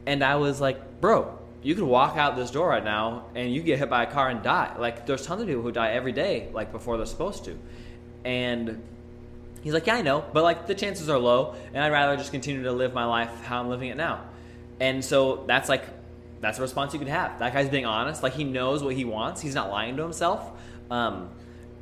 And 0.06 0.24
I 0.24 0.36
was 0.36 0.60
like, 0.60 1.00
bro, 1.00 1.38
you 1.62 1.74
could 1.74 1.84
walk 1.84 2.16
out 2.16 2.36
this 2.36 2.50
door 2.50 2.68
right 2.68 2.82
now 2.82 3.26
and 3.34 3.54
you 3.54 3.62
get 3.62 3.78
hit 3.78 3.88
by 3.88 4.02
a 4.02 4.10
car 4.10 4.28
and 4.28 4.42
die. 4.42 4.74
Like 4.76 5.06
there's 5.06 5.24
tons 5.24 5.40
of 5.40 5.46
people 5.46 5.62
who 5.62 5.70
die 5.70 5.92
every 5.92 6.12
day, 6.12 6.48
like 6.52 6.72
before 6.72 6.96
they're 6.96 7.06
supposed 7.06 7.44
to. 7.44 7.56
And 8.24 8.82
he's 9.62 9.72
like, 9.72 9.86
yeah, 9.86 9.96
I 9.96 10.02
know, 10.02 10.24
but 10.32 10.42
like 10.42 10.66
the 10.66 10.74
chances 10.74 11.08
are 11.08 11.18
low, 11.18 11.54
and 11.72 11.82
I'd 11.82 11.92
rather 11.92 12.16
just 12.16 12.32
continue 12.32 12.64
to 12.64 12.72
live 12.72 12.92
my 12.92 13.04
life 13.04 13.30
how 13.44 13.60
I'm 13.60 13.68
living 13.68 13.88
it 13.88 13.96
now. 13.96 14.24
And 14.80 15.04
so 15.04 15.44
that's 15.46 15.68
like 15.68 15.84
that's 16.40 16.58
a 16.58 16.62
response 16.62 16.92
you 16.92 16.98
can 16.98 17.08
have. 17.08 17.38
That 17.38 17.54
guy's 17.54 17.68
being 17.68 17.86
honest. 17.86 18.22
Like 18.22 18.32
he 18.32 18.42
knows 18.42 18.82
what 18.82 18.94
he 18.94 19.04
wants. 19.04 19.40
He's 19.40 19.54
not 19.54 19.70
lying 19.70 19.96
to 19.96 20.02
himself. 20.02 20.50
Um, 20.90 21.30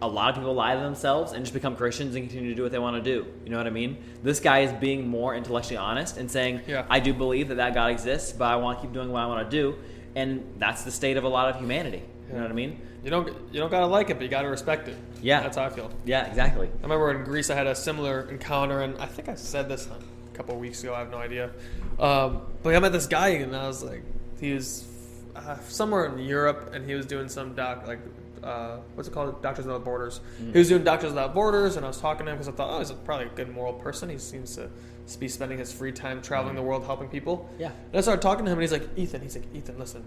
a 0.03 0.09
lot 0.09 0.31
of 0.31 0.37
people 0.37 0.55
lie 0.55 0.75
to 0.75 0.81
themselves 0.81 1.33
and 1.33 1.45
just 1.45 1.53
become 1.53 1.77
Christians 1.77 2.15
and 2.15 2.27
continue 2.27 2.51
to 2.51 2.55
do 2.55 2.63
what 2.63 2.73
they 2.73 2.79
want 2.79 2.97
to 2.97 3.03
do. 3.03 3.27
You 3.45 3.51
know 3.51 3.59
what 3.59 3.67
I 3.67 3.71
mean? 3.71 3.99
This 4.23 4.41
guy 4.41 4.61
is 4.61 4.73
being 4.73 5.07
more 5.07 5.35
intellectually 5.35 5.77
honest 5.77 6.17
and 6.17 6.31
saying, 6.31 6.63
Yeah. 6.67 6.87
I 6.89 7.01
do 7.01 7.13
believe 7.13 7.49
that 7.49 7.57
that 7.57 7.75
God 7.75 7.91
exists, 7.91 8.33
but 8.33 8.47
I 8.47 8.57
want 8.57 8.79
to 8.79 8.87
keep 8.87 8.95
doing 8.95 9.11
what 9.13 9.23
I 9.23 9.27
want 9.27 9.51
to 9.51 9.57
do. 9.57 9.77
And 10.15 10.55
that's 10.59 10.83
the 10.85 10.91
state 10.91 11.17
of 11.17 11.25
a 11.25 11.29
lot 11.29 11.49
of 11.51 11.61
humanity. 11.61 12.03
You 12.29 12.37
know 12.37 12.43
what 12.43 12.51
I 12.51 12.55
mean? 12.55 12.81
You 13.05 13.11
don't 13.11 13.29
you 13.53 13.61
don't 13.61 13.71
gotta 13.71 13.87
like 13.87 14.11
it, 14.11 14.15
but 14.15 14.23
you 14.23 14.29
gotta 14.29 14.49
respect 14.49 14.89
it. 14.89 14.97
Yeah. 15.23 15.41
that's 15.43 15.57
how 15.57 15.65
I 15.65 15.71
feel. 15.71 15.91
Yeah, 16.05 16.27
exactly. 16.27 16.69
I 16.69 16.83
remember 16.83 17.11
in 17.13 17.25
Greece 17.25 17.51
I 17.51 17.55
had 17.55 17.67
a 17.67 17.75
similar 17.75 18.29
encounter, 18.31 18.83
and 18.83 18.97
I 18.99 19.07
think 19.07 19.29
I 19.29 19.35
said 19.35 19.69
this 19.69 19.87
a 19.87 20.37
couple 20.37 20.55
of 20.55 20.61
weeks 20.61 20.83
ago. 20.83 20.95
I 20.95 21.01
have 21.01 21.11
no 21.11 21.19
idea. 21.19 21.51
Um, 21.99 22.43
but 22.63 22.75
I 22.75 22.79
met 22.79 22.93
this 22.93 23.07
guy, 23.07 23.29
and 23.29 23.55
I 23.55 23.67
was 23.67 23.83
like, 23.83 24.03
he 24.39 24.53
was 24.53 24.87
uh, 25.35 25.59
somewhere 25.61 26.07
in 26.07 26.19
Europe, 26.19 26.71
and 26.75 26.87
he 26.89 26.95
was 26.95 27.07
doing 27.07 27.29
some 27.29 27.55
doc 27.55 27.87
like. 27.87 28.01
Uh, 28.43 28.79
what's 28.95 29.09
it 29.09 29.13
called? 29.13 29.43
Doctors 29.43 29.67
Without 29.67 29.85
Borders. 29.85 30.21
He 30.53 30.59
was 30.59 30.69
doing 30.69 30.85
Doctors 30.85 31.11
Without 31.11 31.35
Borders, 31.35 31.77
and 31.77 31.85
I 31.85 31.89
was 31.89 32.01
talking 32.01 32.27
to 32.27 32.33
him 32.33 32.39
because 32.39 32.49
I 32.49 32.53
thought, 32.53 32.71
oh, 32.75 32.79
he's 32.79 32.91
a- 32.91 32.95
probably 32.95 33.27
a 33.27 33.31
good 33.31 33.53
moral 33.55 33.73
person. 33.75 34.09
He 34.09 34.19
seems 34.19 34.57
to 34.57 34.71
be 35.19 35.29
spending 35.29 35.59
his 35.59 35.73
free 35.73 35.93
time 35.93 36.23
traveling 36.23 36.55
the 36.55 36.63
world 36.63 36.85
helping 36.85 37.09
people. 37.09 37.49
Yeah. 37.59 37.71
And 37.89 37.97
I 37.99 38.01
started 38.01 38.23
talking 38.23 38.45
to 38.45 38.51
him, 38.51 38.59
and 38.59 38.63
he's 38.63 38.73
like, 38.73 38.89
Ethan. 38.97 39.21
He's 39.21 39.37
like, 39.37 39.47
Ethan, 39.55 39.79
listen. 39.79 40.05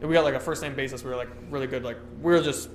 And 0.00 0.08
we 0.08 0.14
got 0.14 0.24
like 0.24 0.34
a 0.34 0.40
first 0.40 0.62
name 0.62 0.74
basis. 0.74 1.04
We 1.04 1.10
were 1.10 1.16
like 1.16 1.28
really 1.50 1.66
good. 1.66 1.84
Like 1.84 1.98
we 2.22 2.32
were 2.32 2.40
just 2.40 2.70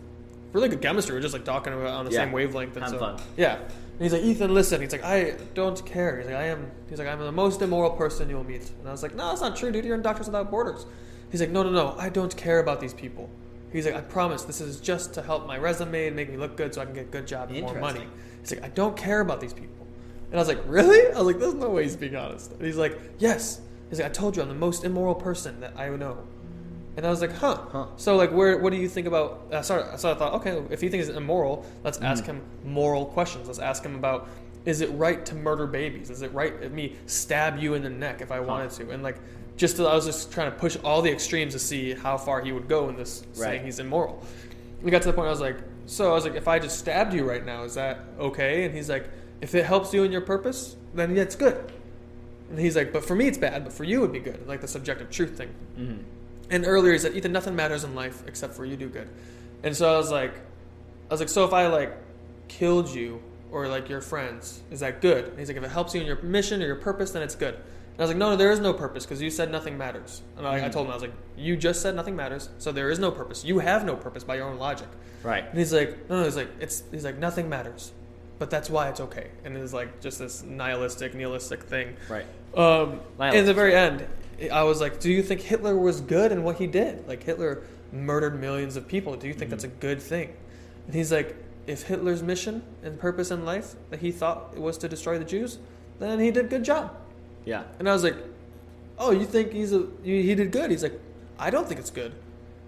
really 0.54 0.70
good 0.70 0.82
chemistry. 0.82 1.14
We 1.14 1.18
were 1.18 1.22
just 1.24 1.34
like 1.34 1.44
talking 1.44 1.74
about 1.74 1.88
on 1.88 2.06
the 2.06 2.12
Yeah. 2.12 2.20
same 2.24 2.32
wavelength. 2.32 2.78
And 2.78 2.88
so, 2.88 2.98
fun. 3.00 3.20
Yeah. 3.36 3.56
And 3.58 4.02
he's 4.02 4.14
like, 4.14 4.22
Ethan, 4.24 4.54
listen. 4.54 4.80
He's 4.82 4.92
like, 4.92 5.04
I 5.04 5.36
don't 5.54 5.84
care. 5.86 6.18
He's 6.18 6.28
like, 6.28 6.36
I 6.36 6.44
am. 6.48 6.70
He's 6.90 7.00
like, 7.00 7.08
I'm 7.08 7.20
the 7.20 7.32
most 7.32 7.62
immoral 7.62 7.92
person 7.92 8.30
you'll 8.30 8.44
meet. 8.44 8.70
And 8.80 8.88
I 8.88 8.92
was 8.92 9.02
like, 9.04 9.16
No, 9.16 9.30
that's 9.30 9.42
not 9.42 9.56
true, 9.56 9.72
dude. 9.72 9.86
You're 9.86 9.96
in 9.96 10.02
Doctors 10.02 10.28
Without 10.28 10.50
Borders. 10.52 10.86
He's 11.32 11.42
like, 11.42 11.50
No, 11.50 11.64
no, 11.64 11.72
no. 11.72 11.96
I 11.98 12.10
don't 12.10 12.36
care 12.38 12.60
about 12.60 12.80
these 12.80 12.94
people. 12.94 13.30
He's 13.72 13.86
like, 13.86 13.96
I 13.96 14.02
promise. 14.02 14.44
This 14.44 14.62
is 14.62 14.80
just 14.80 15.14
to 15.16 15.22
help 15.22 15.46
my 15.48 15.58
resume 15.58 16.08
and 16.08 16.16
make 16.16 16.30
me 16.30 16.38
look 16.38 16.56
good, 16.56 16.74
so 16.74 16.82
I 16.82 16.86
can 16.86 16.94
get 16.94 17.08
a 17.08 17.10
good 17.10 17.28
job 17.28 17.50
and 17.52 17.62
more 17.62 17.80
money. 17.80 18.08
He's 18.42 18.52
like, 18.52 18.64
I 18.64 18.70
don't 18.70 18.96
care 18.96 19.22
about 19.22 19.42
these 19.42 19.54
people. 19.54 19.88
And 20.32 20.36
I 20.36 20.42
was 20.42 20.48
like, 20.48 20.62
Really? 20.66 21.12
I 21.14 21.18
was 21.18 21.28
like, 21.28 21.40
There's 21.40 21.54
no 21.54 21.70
way 21.70 21.84
he's 21.84 21.96
being 21.96 22.16
honest. 22.16 22.52
And 22.52 22.62
he's 22.62 22.78
like, 22.78 23.00
Yes. 23.20 23.62
He's 23.90 24.00
like, 24.00 24.10
I 24.10 24.14
told 24.14 24.36
you 24.36 24.42
I'm 24.42 24.50
the 24.50 24.56
most 24.56 24.84
immoral 24.84 25.16
person 25.16 25.60
that 25.60 25.78
I 25.78 25.90
know. 25.90 26.26
And 26.98 27.06
I 27.06 27.10
was 27.10 27.22
like, 27.22 27.34
huh. 27.34 27.58
Huh. 27.72 27.88
So 27.98 28.16
like, 28.16 28.32
where? 28.32 28.58
What 28.58 28.72
do 28.72 28.78
you 28.78 28.88
think 28.88 29.08
about? 29.08 29.48
Uh, 29.52 29.62
sorry. 29.62 29.98
So 29.98 30.12
I 30.12 30.16
thought, 30.16 30.34
okay, 30.36 30.64
if 30.70 30.80
he 30.80 30.90
thinks 30.90 31.08
it's 31.08 31.18
immoral, 31.18 31.66
let's 31.84 31.98
ask 32.00 32.26
him 32.26 32.42
moral 32.64 33.06
questions. 33.06 33.48
Let's 33.48 33.60
ask 33.60 33.84
him 33.84 33.96
about: 33.96 34.30
Is 34.66 34.82
it 34.82 34.90
right 34.92 35.26
to 35.26 35.36
murder 35.36 35.68
babies? 35.68 36.10
Is 36.10 36.22
it 36.22 36.34
right 36.34 36.54
if 36.62 36.72
me 36.72 36.96
stab 37.06 37.60
you 37.60 37.74
in 37.74 37.84
the 37.84 37.90
neck 37.90 38.22
if 38.22 38.32
I 38.32 38.40
wanted 38.40 38.72
to? 38.72 38.92
And 38.92 39.04
like, 39.04 39.18
just 39.58 39.78
to, 39.78 39.86
I 39.86 39.96
was 39.96 40.06
just 40.06 40.32
trying 40.32 40.52
to 40.52 40.58
push 40.58 40.78
all 40.84 41.02
the 41.02 41.12
extremes 41.12 41.54
to 41.54 41.60
see 41.60 41.94
how 41.94 42.18
far 42.18 42.42
he 42.42 42.52
would 42.52 42.68
go 42.68 42.90
in 42.90 42.96
this 42.96 43.24
Right. 43.30 43.36
saying 43.36 43.66
he's 43.66 43.80
immoral. 43.80 44.24
We 44.82 44.92
got 44.92 45.02
to 45.04 45.08
the 45.08 45.14
point. 45.14 45.28
I 45.28 45.32
was 45.32 45.40
like, 45.42 45.58
so 45.86 46.12
I 46.12 46.14
was 46.14 46.26
like, 46.26 46.36
if 46.36 46.48
I 46.48 46.60
just 46.60 46.80
stabbed 46.80 47.14
you 47.14 47.28
right 47.28 47.46
now, 47.46 47.64
is 47.64 47.76
that 47.76 48.00
okay? 48.20 48.66
And 48.66 48.76
he's 48.76 48.90
like, 48.90 49.08
if 49.42 49.56
it 49.56 49.66
helps 49.66 49.94
you 49.94 50.04
in 50.04 50.12
your 50.12 50.22
purpose, 50.22 50.76
then 50.94 51.16
yeah, 51.16 51.22
it's 51.22 51.36
good. 51.36 51.72
And 52.50 52.60
he's 52.60 52.76
like, 52.76 52.92
but 52.94 53.04
for 53.06 53.16
me 53.16 53.28
it's 53.28 53.38
bad, 53.38 53.64
but 53.64 53.74
for 53.74 53.84
you 53.84 54.00
it'd 54.00 54.12
be 54.14 54.20
good, 54.20 54.48
like 54.48 54.62
the 54.62 54.68
subjective 54.68 55.10
truth 55.10 55.38
thing. 55.38 55.50
Mm-hmm. 55.78 56.02
And 56.52 56.66
earlier 56.66 56.94
he 56.94 57.00
said, 57.00 57.16
Ethan, 57.16 57.32
nothing 57.32 57.56
matters 57.56 57.84
in 57.84 57.96
life 57.96 58.24
except 58.28 58.54
for 58.54 58.66
you 58.66 58.76
do 58.76 58.88
good. 58.88 59.10
And 59.64 59.76
so 59.76 59.92
I 59.94 59.98
was 59.98 60.12
like, 60.12 60.34
I 61.10 61.14
was 61.14 61.20
like, 61.20 61.30
so 61.30 61.44
if 61.46 61.54
I 61.54 61.68
like 61.68 61.96
killed 62.48 62.90
you 62.90 63.22
or 63.52 63.68
like 63.68 63.90
your 63.90 64.02
friends, 64.02 64.62
is 64.70 64.82
that 64.82 65.02
good? 65.02 65.26
And 65.26 65.40
he's 65.40 65.48
like, 65.48 65.58
if 65.58 65.64
it 65.64 65.72
helps 65.72 65.96
you 65.96 66.02
in 66.02 66.08
your 66.08 66.22
mission 66.22 66.62
or 66.62 66.66
your 66.68 66.76
purpose, 66.76 67.12
then 67.12 67.24
it's 67.24 67.36
good. 67.36 67.58
And 67.96 68.02
I 68.02 68.04
was 68.04 68.10
like, 68.10 68.18
no, 68.18 68.32
no, 68.32 68.36
there 68.36 68.52
is 68.52 68.60
no 68.60 68.74
purpose 68.74 69.06
because 69.06 69.22
you 69.22 69.30
said 69.30 69.50
nothing 69.50 69.78
matters. 69.78 70.22
And 70.38 70.46
I, 70.46 70.66
I 70.66 70.70
told 70.70 70.88
him, 70.88 70.92
I 70.92 70.96
was 70.96 71.02
like, 71.02 71.14
you 71.38 71.56
just 71.56 71.82
said 71.82 71.96
nothing 71.96 72.14
matters, 72.14 72.50
so 72.58 72.74
there 72.74 72.92
is 72.92 73.00
no 73.00 73.10
purpose. 73.10 73.46
You 73.46 73.60
have 73.60 73.86
no 73.86 73.96
purpose 73.96 74.26
by 74.26 74.36
your 74.36 74.50
own 74.50 74.60
logic. 74.60 74.90
Right. 75.24 75.46
And 75.48 75.58
he's 75.58 75.72
like, 75.72 76.10
no, 76.10 76.20
no, 76.20 76.26
he's 76.26 76.36
like, 76.36 76.50
it's, 76.60 76.84
he's 76.92 77.06
like, 77.06 77.18
nothing 77.18 77.48
matters, 77.48 77.94
but 78.38 78.50
that's 78.50 78.70
why 78.70 78.90
it's 78.90 79.00
okay. 79.00 79.32
And 79.46 79.56
it's 79.56 79.72
like 79.72 80.02
just 80.02 80.20
this 80.20 80.44
nihilistic, 80.44 81.16
nihilistic 81.16 81.64
thing. 81.64 81.96
Right. 82.10 82.26
Um, 82.54 83.00
Nihilism. 83.18 83.40
in 83.40 83.46
the 83.46 83.54
very 83.54 83.76
end, 83.76 84.06
I 84.52 84.64
was 84.64 84.82
like, 84.82 85.00
"Do 85.00 85.12
you 85.12 85.24
think 85.24 85.42
Hitler 85.42 85.78
was 85.78 86.02
good 86.02 86.32
in 86.32 86.44
what 86.44 86.58
he 86.58 86.68
did? 86.68 87.08
Like 87.08 87.24
Hitler 87.24 87.64
murdered 87.92 88.40
millions 88.40 88.76
of 88.76 88.88
people. 88.88 89.16
Do 89.16 89.28
you 89.28 89.34
think 89.34 89.50
that's 89.50 89.64
a 89.64 89.70
good 89.70 90.02
thing?" 90.02 90.34
And 90.88 90.96
he's 90.96 91.12
like, 91.12 91.36
"If 91.68 91.84
Hitler's 91.84 92.22
mission 92.22 92.64
and 92.84 93.00
purpose 93.00 93.32
in 93.32 93.46
life 93.46 93.76
that 93.90 94.00
he 94.00 94.12
thought 94.12 94.52
it 94.54 94.62
was 94.62 94.78
to 94.80 94.90
destroy 94.90 95.18
the 95.18 95.26
Jews, 95.26 95.60
then 96.00 96.20
he 96.20 96.32
did 96.32 96.46
a 96.46 96.48
good 96.50 96.64
job." 96.64 96.96
Yeah. 97.46 97.64
And 97.80 97.88
I 97.90 97.94
was 97.94 98.04
like, 98.04 98.16
"Oh, 98.98 99.12
you 99.12 99.26
think 99.26 99.52
he's 99.54 99.72
a 99.74 99.88
you, 100.04 100.22
he 100.24 100.36
did 100.36 100.52
good?" 100.52 100.72
He's 100.72 100.84
like, 100.84 101.00
"I 101.40 101.50
don't 101.50 101.68
think 101.68 101.80
it's 101.80 101.92
good, 101.92 102.14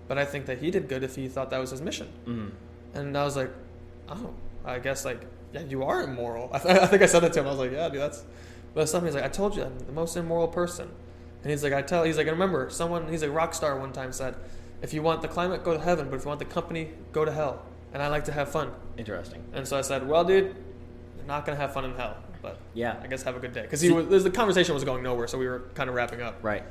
but 0.07 0.17
I 0.17 0.25
think 0.25 0.45
that 0.45 0.59
he 0.59 0.71
did 0.71 0.87
good 0.87 1.03
if 1.03 1.15
he 1.15 1.27
thought 1.27 1.49
that 1.49 1.59
was 1.59 1.71
his 1.71 1.81
mission." 1.81 2.07
Mhm. 2.25 2.51
And 2.93 3.17
I 3.17 3.23
was 3.23 3.35
like, 3.35 3.51
"Oh, 4.09 4.33
I 4.65 4.79
guess 4.79 5.03
like 5.05 5.21
yeah, 5.53 5.61
you 5.61 5.83
are 5.83 6.01
immoral." 6.03 6.49
I, 6.53 6.59
th- 6.59 6.79
I 6.79 6.87
think 6.87 7.01
I 7.01 7.05
said 7.07 7.21
that 7.23 7.33
to 7.33 7.39
him. 7.39 7.47
I 7.47 7.49
was 7.51 7.59
like, 7.59 7.71
"Yeah, 7.71 7.89
dude, 7.89 8.01
that's." 8.01 8.23
But 8.73 8.87
something 8.87 9.07
he's 9.07 9.15
like, 9.15 9.23
"I 9.25 9.29
told 9.29 9.55
you, 9.55 9.63
I'm 9.63 9.77
the 9.79 9.91
most 9.93 10.15
immoral 10.15 10.47
person." 10.47 10.89
And 11.43 11.51
he's 11.51 11.63
like, 11.63 11.73
"I 11.73 11.81
tell." 11.81 12.03
He's 12.03 12.17
like, 12.17 12.27
"I 12.27 12.31
remember 12.31 12.69
someone." 12.69 13.07
He's 13.07 13.23
like, 13.23 13.33
rock 13.33 13.53
star 13.53 13.77
one 13.79 13.91
time 13.93 14.11
said, 14.11 14.35
"If 14.81 14.93
you 14.93 15.01
want 15.01 15.21
the 15.21 15.27
climate, 15.27 15.63
go 15.63 15.73
to 15.73 15.79
heaven, 15.79 16.09
but 16.09 16.17
if 16.17 16.23
you 16.23 16.27
want 16.27 16.39
the 16.39 16.45
company, 16.45 16.91
go 17.11 17.25
to 17.25 17.31
hell." 17.31 17.63
And 17.93 18.03
I 18.03 18.09
like 18.09 18.25
to 18.25 18.31
have 18.33 18.49
fun. 18.49 18.71
Interesting. 18.97 19.41
And 19.53 19.67
so 19.67 19.77
I 19.77 19.81
said, 19.81 20.07
"Well, 20.07 20.23
dude, 20.25 20.55
not 21.27 21.45
gonna 21.45 21.57
have 21.57 21.73
fun 21.73 21.85
in 21.85 21.93
hell, 21.95 22.17
but 22.41 22.57
Yeah. 22.73 22.95
I 23.01 23.07
guess 23.07 23.23
have 23.23 23.35
a 23.35 23.39
good 23.39 23.53
day." 23.53 23.61
Because 23.63 23.81
he 23.81 23.91
was 23.91 24.23
the 24.23 24.29
conversation 24.29 24.73
was 24.73 24.83
going 24.83 25.03
nowhere, 25.03 25.27
so 25.27 25.37
we 25.37 25.47
were 25.47 25.63
kind 25.75 25.89
of 25.89 25.95
wrapping 25.95 26.21
up. 26.21 26.35
Right. 26.41 26.63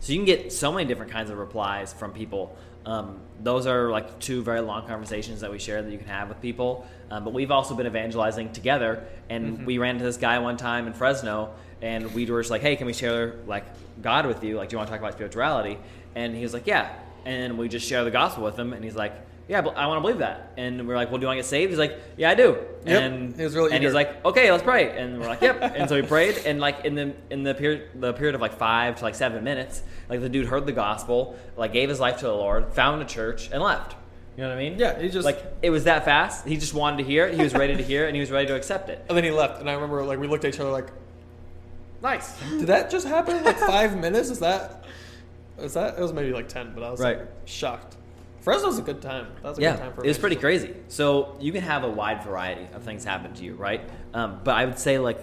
So 0.00 0.12
you 0.12 0.18
can 0.18 0.26
get 0.26 0.52
so 0.52 0.72
many 0.72 0.86
different 0.86 1.10
kinds 1.10 1.30
of 1.30 1.38
replies 1.38 1.92
from 1.92 2.12
people. 2.12 2.56
Um, 2.86 3.20
those 3.42 3.66
are 3.66 3.90
like 3.90 4.18
two 4.18 4.42
very 4.42 4.60
long 4.60 4.86
conversations 4.86 5.40
that 5.40 5.50
we 5.50 5.58
share 5.58 5.82
that 5.82 5.90
you 5.90 5.96
can 5.98 6.08
have 6.08 6.28
with 6.28 6.40
people. 6.42 6.86
Um, 7.10 7.24
but 7.24 7.32
we've 7.32 7.50
also 7.50 7.74
been 7.74 7.86
evangelizing 7.86 8.52
together, 8.52 9.04
and 9.30 9.66
we 9.66 9.78
ran 9.78 9.94
into 9.96 10.04
this 10.04 10.16
guy 10.18 10.38
one 10.38 10.56
time 10.56 10.86
in 10.86 10.92
Fresno, 10.92 11.50
and 11.80 12.12
we 12.14 12.26
were 12.26 12.40
just 12.40 12.50
like, 12.50 12.60
"Hey, 12.60 12.76
can 12.76 12.86
we 12.86 12.92
share 12.92 13.36
like 13.46 13.64
God 14.02 14.26
with 14.26 14.44
you? 14.44 14.56
Like, 14.56 14.68
do 14.68 14.74
you 14.74 14.78
want 14.78 14.88
to 14.88 14.92
talk 14.92 15.00
about 15.00 15.14
spirituality?" 15.14 15.78
And 16.14 16.34
he 16.34 16.42
was 16.42 16.52
like, 16.52 16.66
"Yeah." 16.66 16.90
And 17.24 17.56
we 17.56 17.68
just 17.68 17.86
share 17.88 18.04
the 18.04 18.10
gospel 18.10 18.44
with 18.44 18.58
him, 18.58 18.74
and 18.74 18.84
he's 18.84 18.96
like, 18.96 19.14
"Yeah, 19.48 19.60
but 19.62 19.76
I 19.76 19.86
want 19.86 19.98
to 19.98 20.00
believe 20.02 20.18
that." 20.18 20.52
And 20.56 20.86
we're 20.88 20.96
like, 20.96 21.10
"Well, 21.10 21.18
do 21.18 21.22
you 21.22 21.26
want 21.28 21.36
to 21.38 21.42
get 21.42 21.48
saved?" 21.48 21.70
He's 21.70 21.78
like, 21.78 21.98
"Yeah, 22.16 22.30
I 22.30 22.34
do." 22.34 22.56
Yep. 22.86 23.02
And 23.02 23.36
He 23.36 23.42
was 23.44 23.54
really 23.54 23.72
and 23.72 23.82
he's 23.82 23.94
like, 23.94 24.24
okay, 24.24 24.50
let's 24.52 24.62
pray. 24.62 24.96
And 24.96 25.18
we're 25.20 25.26
like, 25.26 25.40
yep. 25.40 25.58
And 25.62 25.88
so 25.88 25.96
we 25.96 26.02
prayed, 26.02 26.38
and 26.46 26.60
like 26.60 26.84
in 26.84 26.94
the 26.94 27.14
in 27.30 27.42
the 27.42 27.54
period 27.54 27.88
the 27.94 28.12
period 28.12 28.34
of 28.34 28.40
like 28.40 28.54
five 28.58 28.96
to 28.96 29.02
like 29.04 29.14
seven 29.14 29.42
minutes, 29.44 29.82
like 30.08 30.20
the 30.20 30.28
dude 30.28 30.46
heard 30.46 30.66
the 30.66 30.72
gospel, 30.72 31.36
like 31.56 31.72
gave 31.72 31.88
his 31.88 31.98
life 32.00 32.18
to 32.18 32.26
the 32.26 32.32
Lord, 32.34 32.72
found 32.74 33.00
a 33.02 33.04
church, 33.06 33.48
and 33.52 33.62
left. 33.62 33.96
You 34.36 34.42
know 34.42 34.48
what 34.48 34.58
I 34.58 34.60
mean? 34.68 34.78
Yeah, 34.80 34.98
he 35.00 35.08
just- 35.10 35.24
like 35.24 35.40
it 35.62 35.70
was 35.70 35.84
that 35.84 36.04
fast. 36.04 36.46
He 36.46 36.56
just 36.56 36.74
wanted 36.74 36.98
to 36.98 37.04
hear 37.04 37.24
it. 37.26 37.34
He 37.34 37.42
was 37.42 37.54
ready 37.54 37.76
to 37.76 37.82
hear 37.82 38.04
it, 38.04 38.08
and 38.08 38.16
he 38.16 38.20
was 38.20 38.30
ready 38.32 38.48
to 38.48 38.54
accept 38.56 38.88
it. 38.90 39.04
And 39.08 39.16
then 39.16 39.22
he 39.24 39.30
left, 39.30 39.60
and 39.60 39.70
I 39.70 39.74
remember 39.74 40.02
like 40.04 40.18
we 40.18 40.26
looked 40.26 40.44
at 40.44 40.52
each 40.54 40.60
other 40.60 40.70
like, 40.70 40.88
Nice. 42.02 42.38
Did 42.50 42.66
that 42.66 42.90
just 42.90 43.06
happen 43.06 43.42
like 43.44 43.58
five 43.74 43.96
minutes? 43.98 44.28
Is 44.30 44.40
that? 44.40 44.84
Is 45.58 45.74
that? 45.74 45.94
It 45.96 46.00
was 46.02 46.12
maybe 46.12 46.32
like 46.32 46.48
ten, 46.48 46.72
but 46.74 46.82
I 46.82 46.90
was 46.90 47.00
Right. 47.00 47.18
like 47.18 47.28
shocked. 47.46 47.96
Fresno's 48.44 48.78
a 48.78 48.82
good 48.82 49.00
time. 49.00 49.28
That 49.42 49.48
was 49.48 49.58
a 49.58 49.62
yeah, 49.62 49.72
good 49.72 49.80
time 49.80 49.92
for 49.94 50.04
it 50.04 50.08
was 50.08 50.18
pretty 50.18 50.36
crazy. 50.36 50.74
So 50.88 51.36
you 51.40 51.50
can 51.50 51.62
have 51.62 51.82
a 51.82 51.88
wide 51.88 52.22
variety 52.22 52.68
of 52.74 52.82
things 52.82 53.02
happen 53.02 53.32
to 53.32 53.42
you, 53.42 53.54
right? 53.54 53.80
Um, 54.12 54.40
but 54.44 54.54
I 54.54 54.66
would 54.66 54.78
say 54.78 54.98
like 54.98 55.18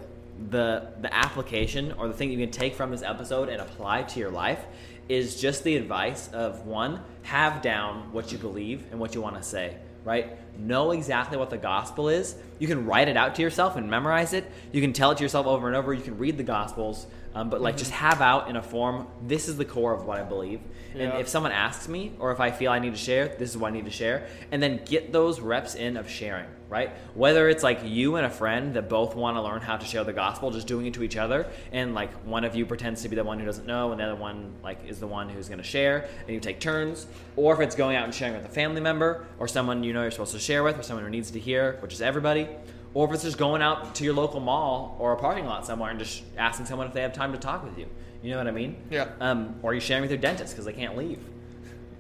the 0.50 0.88
the 1.02 1.14
application 1.14 1.92
or 1.94 2.08
the 2.08 2.16
thing 2.16 2.30
that 2.30 2.36
you 2.36 2.46
can 2.46 2.52
take 2.52 2.74
from 2.74 2.90
this 2.90 3.04
episode 3.04 3.48
and 3.48 3.62
apply 3.62 4.04
to 4.04 4.20
your 4.20 4.32
life 4.32 4.66
is 5.08 5.40
just 5.40 5.64
the 5.64 5.78
advice 5.78 6.30
of 6.30 6.66
one 6.66 7.04
have 7.22 7.62
down 7.62 8.12
what 8.12 8.32
you 8.32 8.40
believe 8.40 8.86
and 8.90 9.00
what 9.00 9.14
you 9.14 9.22
want 9.22 9.36
to 9.36 9.44
say 9.44 9.78
right? 10.04 10.38
Know 10.60 10.92
exactly 10.92 11.38
what 11.38 11.50
the 11.50 11.58
gospel 11.58 12.10
is. 12.10 12.36
You 12.60 12.68
can 12.68 12.86
write 12.86 13.08
it 13.08 13.18
out 13.18 13.36
to 13.36 13.42
yourself 13.42 13.76
and 13.76 13.90
memorize 13.90 14.34
it. 14.34 14.50
You 14.72 14.82
can 14.82 14.94
tell 14.94 15.12
it 15.12 15.18
to 15.18 15.24
yourself 15.24 15.46
over 15.46 15.68
and 15.68 15.76
over. 15.76 15.94
You 15.94 16.02
can 16.02 16.18
read 16.18 16.38
the 16.38 16.44
gospels, 16.44 17.08
um, 17.34 17.50
but 17.50 17.62
like 17.62 17.78
just 17.78 17.92
have 17.92 18.22
out 18.22 18.50
in 18.50 18.56
a 18.56 18.62
form. 18.62 19.08
This 19.26 19.48
is 19.48 19.58
the 19.58 19.66
core 19.66 19.94
of 19.94 20.06
what 20.06 20.20
I 20.20 20.24
believe. 20.24 20.62
And 20.94 21.14
if 21.22 21.30
someone 21.30 21.54
asks 21.54 21.88
me, 21.88 22.12
or 22.20 22.32
if 22.32 22.42
I 22.42 22.52
feel 22.52 22.72
I 22.72 22.80
need 22.80 22.92
to 22.92 23.00
share, 23.00 23.30
this 23.30 23.50
is 23.50 23.58
what 23.58 23.70
I 23.70 23.76
need 23.76 23.86
to 23.86 23.92
share. 23.92 24.28
And 24.52 24.62
then 24.62 24.82
get 24.84 25.14
those 25.14 25.40
reps 25.40 25.76
in 25.76 25.96
of 25.96 26.10
sharing, 26.10 26.48
right? 26.68 26.92
Whether 27.14 27.48
it's 27.48 27.64
like 27.64 27.80
you 27.86 28.18
and 28.18 28.26
a 28.26 28.30
friend 28.30 28.74
that 28.74 28.90
both 28.90 29.16
want 29.16 29.38
to 29.38 29.42
learn 29.42 29.62
how 29.62 29.78
to 29.78 29.86
share 29.86 30.04
the 30.04 30.12
gospel, 30.12 30.52
just 30.52 30.68
doing 30.68 30.88
it 30.88 30.94
to 30.96 31.04
each 31.04 31.16
other, 31.16 31.48
and 31.72 31.96
like 31.96 32.12
one 32.26 32.44
of 32.44 32.56
you 32.56 32.66
pretends 32.66 33.04
to 33.04 33.10
be 33.10 33.16
the 33.16 33.24
one 33.24 33.40
who 33.40 33.46
doesn't 33.46 33.66
know, 33.66 33.92
and 33.92 34.02
the 34.02 34.04
other 34.04 34.16
one 34.16 34.54
like 34.62 34.86
is 34.86 35.00
the 35.00 35.08
one 35.08 35.30
who's 35.30 35.48
going 35.48 35.60
to 35.60 35.64
share, 35.64 36.10
and 36.20 36.30
you 36.30 36.42
take 36.42 36.60
turns. 36.60 37.08
Or 37.38 37.54
if 37.54 37.62
it's 37.62 37.76
going 37.76 37.96
out 37.96 38.04
and 38.04 38.14
sharing 38.14 38.36
with 38.36 38.46
a 38.46 38.50
family 38.50 38.82
member, 38.82 39.26
or 39.40 39.48
someone 39.48 39.86
you 39.86 39.94
know 39.94 40.02
you're 40.02 40.12
supposed 40.12 40.34
to 40.34 40.40
share 40.40 40.64
with, 40.64 40.78
or 40.78 40.84
someone 40.84 41.06
who 41.06 41.12
needs 41.12 41.32
to 41.32 41.40
hear, 41.40 41.78
which 41.80 41.94
is 41.94 42.02
everybody. 42.02 42.50
Or 42.94 43.08
if 43.08 43.14
it's 43.14 43.24
just 43.24 43.38
going 43.38 43.62
out 43.62 43.96
to 43.96 44.04
your 44.04 44.14
local 44.14 44.40
mall 44.40 44.98
or 45.00 45.14
a 45.14 45.18
parking 45.18 45.46
lot 45.46 45.66
somewhere 45.66 45.90
and 45.92 46.00
just 46.00 46.24
asking 46.38 46.66
someone 46.66 46.88
if 46.88 46.94
they 46.94 47.02
have 47.02 47.14
time 47.14 47.32
to 47.32 47.38
talk 47.38 47.64
with 47.64 47.78
you. 47.78 47.88
You 48.22 48.32
know 48.32 48.38
what 48.38 48.48
I 48.48 48.52
mean? 48.52 48.76
Yeah. 48.90 49.08
Um, 49.20 49.56
or 49.64 49.74
you 49.74 49.80
sharing 49.80 50.02
with 50.02 50.12
your 50.12 50.20
dentist 50.20 50.54
because 50.54 50.66
they 50.66 50.74
can't 50.74 50.98
leave. 50.98 51.20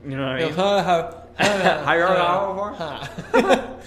You 0.03 0.17
know 0.17 0.23
what 0.23 0.35
I 0.35 0.45
mean? 0.45 0.53
How 0.55 1.23
How 1.37 1.93
you 1.93 2.01
heard 2.01 2.17
of? 3.37 3.85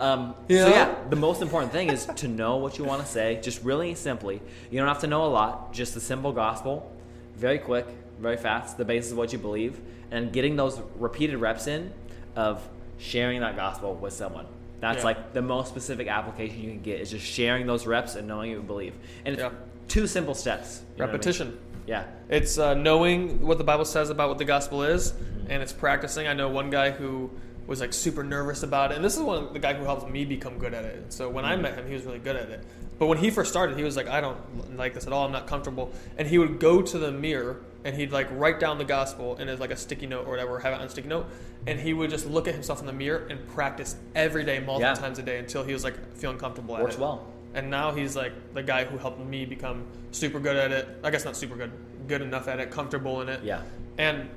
Um, 0.00 0.34
Yeah. 0.48 0.64
So 0.64 0.68
yeah, 0.70 0.94
the 1.10 1.16
most 1.16 1.42
important 1.42 1.72
thing 1.72 1.90
is 1.90 2.06
to 2.06 2.28
know 2.28 2.56
what 2.56 2.78
you 2.78 2.84
want 2.84 3.02
to 3.02 3.08
say. 3.08 3.40
Just 3.42 3.62
really 3.62 3.94
simply, 3.94 4.40
you 4.70 4.78
don't 4.78 4.88
have 4.88 5.00
to 5.00 5.06
know 5.06 5.24
a 5.24 5.28
lot. 5.28 5.72
Just 5.72 5.94
the 5.94 6.00
simple 6.00 6.32
gospel, 6.32 6.90
very 7.36 7.58
quick, 7.58 7.86
very 8.20 8.36
fast. 8.36 8.76
The 8.76 8.84
basis 8.84 9.12
of 9.12 9.18
what 9.18 9.32
you 9.32 9.38
believe, 9.38 9.80
and 10.10 10.32
getting 10.32 10.56
those 10.56 10.80
repeated 10.96 11.36
reps 11.38 11.66
in 11.66 11.92
of 12.36 12.66
sharing 12.98 13.40
that 13.40 13.56
gospel 13.56 13.94
with 13.94 14.12
someone. 14.12 14.46
That's 14.84 14.98
Yeah. 14.98 15.04
like 15.04 15.32
the 15.32 15.40
most 15.40 15.68
specific 15.70 16.08
application 16.08 16.60
you 16.62 16.68
can 16.70 16.82
get 16.82 17.00
is 17.00 17.10
just 17.10 17.24
sharing 17.24 17.66
those 17.66 17.86
reps 17.86 18.16
and 18.16 18.28
knowing 18.28 18.50
you 18.50 18.60
believe. 18.60 18.92
And 19.24 19.32
it's 19.32 19.42
Yeah. 19.42 19.50
two 19.88 20.06
simple 20.06 20.34
steps. 20.34 20.82
what 20.96 21.04
I 21.04 21.06
mean? 21.06 21.12
Repetition. 21.12 21.58
Yeah. 21.86 22.04
It's 22.28 22.58
uh, 22.58 22.74
knowing 22.74 23.40
what 23.40 23.56
the 23.56 23.64
Bible 23.64 23.86
says 23.86 24.10
about 24.10 24.28
what 24.28 24.36
the 24.36 24.44
gospel 24.44 24.82
is, 24.82 25.12
Mm-hmm. 25.12 25.50
and 25.50 25.62
it's 25.62 25.72
practicing. 25.72 26.26
I 26.26 26.34
know 26.34 26.50
one 26.50 26.68
guy 26.68 26.90
who 26.90 27.30
was 27.66 27.80
like 27.80 27.94
super 27.94 28.22
nervous 28.22 28.62
about 28.62 28.92
it, 28.92 28.96
and 28.96 29.04
this 29.04 29.16
is 29.16 29.22
one 29.22 29.50
the 29.54 29.58
guy 29.58 29.72
who 29.72 29.84
helped 29.84 30.10
me 30.10 30.26
become 30.26 30.58
good 30.58 30.74
at 30.74 30.84
it. 30.84 31.10
So 31.14 31.30
when 31.30 31.46
I 31.46 31.52
Mm-hmm. 31.54 31.62
met 31.62 31.74
him, 31.76 31.86
he 31.88 31.94
was 31.94 32.04
really 32.04 32.18
good 32.18 32.36
at 32.36 32.50
it. 32.50 32.60
But 32.98 33.06
when 33.06 33.16
he 33.16 33.30
first 33.30 33.50
started, 33.50 33.78
he 33.78 33.84
was 33.84 33.96
like, 33.96 34.08
"I 34.08 34.20
don't 34.20 34.76
like 34.76 34.92
this 34.92 35.06
at 35.06 35.14
all. 35.14 35.24
I'm 35.24 35.32
not 35.32 35.46
comfortable." 35.46 35.90
And 36.18 36.28
he 36.28 36.36
would 36.36 36.60
go 36.60 36.82
to 36.82 36.98
the 36.98 37.10
mirror 37.10 37.56
and 37.84 37.94
he'd 37.94 38.12
like 38.12 38.26
write 38.32 38.58
down 38.58 38.78
the 38.78 38.84
gospel 38.84 39.36
in 39.36 39.48
his 39.48 39.60
like 39.60 39.70
a 39.70 39.76
sticky 39.76 40.06
note 40.06 40.26
or 40.26 40.30
whatever, 40.30 40.58
have 40.58 40.72
it 40.72 40.80
on 40.80 40.86
a 40.86 40.88
sticky 40.88 41.08
note, 41.08 41.26
and 41.66 41.78
he 41.78 41.92
would 41.92 42.10
just 42.10 42.26
look 42.26 42.48
at 42.48 42.54
himself 42.54 42.80
in 42.80 42.86
the 42.86 42.92
mirror 42.92 43.26
and 43.30 43.46
practice 43.48 43.96
every 44.14 44.44
day, 44.44 44.58
multiple 44.58 44.80
Yeah. 44.80 44.94
times 44.94 45.18
a 45.18 45.22
day, 45.22 45.38
until 45.38 45.62
he 45.62 45.72
was 45.72 45.84
like 45.84 45.94
feeling 46.16 46.38
comfortable 46.38 46.76
at 46.76 46.82
Works 46.82 46.94
it. 46.96 47.00
well. 47.00 47.26
And 47.54 47.70
now 47.70 47.92
he's 47.92 48.16
like 48.16 48.32
the 48.54 48.62
guy 48.62 48.84
who 48.84 48.98
helped 48.98 49.20
me 49.20 49.44
become 49.44 49.84
super 50.10 50.40
good 50.40 50.56
at 50.56 50.72
it. 50.72 50.88
I 51.04 51.10
guess 51.10 51.24
not 51.24 51.36
super 51.36 51.54
good, 51.56 51.70
good 52.08 52.22
enough 52.22 52.48
at 52.48 52.58
it, 52.58 52.70
comfortable 52.70 53.20
in 53.20 53.28
it. 53.28 53.40
Yeah. 53.44 53.62
And 53.98 54.28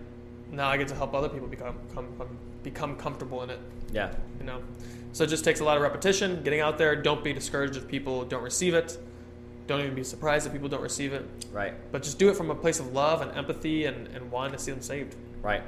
now 0.52 0.68
I 0.68 0.78
get 0.78 0.88
to 0.90 0.96
help 0.96 1.14
other 1.16 1.30
people 1.30 1.48
become 1.48 1.76
come, 1.96 2.08
come, 2.18 2.28
become 2.64 2.96
comfortable 2.98 3.42
in 3.44 3.50
it. 3.50 3.60
Yeah. 3.92 4.12
You 4.40 4.46
know, 4.46 4.60
so 5.14 5.24
it 5.24 5.28
just 5.28 5.44
takes 5.46 5.62
a 5.62 5.64
lot 5.64 5.78
of 5.78 5.84
repetition, 5.84 6.44
getting 6.44 6.60
out 6.60 6.78
there. 6.78 6.96
Don't 6.96 7.24
be 7.24 7.34
discouraged 7.34 7.76
if 7.78 7.88
people 7.88 8.24
don't 8.26 8.44
receive 8.44 8.74
it. 8.74 8.98
Don't 9.68 9.82
even 9.82 9.94
be 9.94 10.04
surprised 10.04 10.48
if 10.48 10.54
people 10.54 10.70
don't 10.70 10.82
receive 10.82 11.14
it. 11.14 11.26
Right. 11.52 11.74
But 11.92 12.04
just 12.04 12.18
do 12.18 12.30
it 12.30 12.36
from 12.36 12.50
a 12.50 12.56
place 12.56 12.80
of 12.80 12.94
love 12.94 13.22
and 13.22 13.32
empathy 13.38 13.86
and, 13.86 14.08
and 14.08 14.32
wanting 14.32 14.54
to 14.54 14.60
see 14.60 14.72
them 14.72 14.82
saved. 14.82 15.16
Right. 15.42 15.62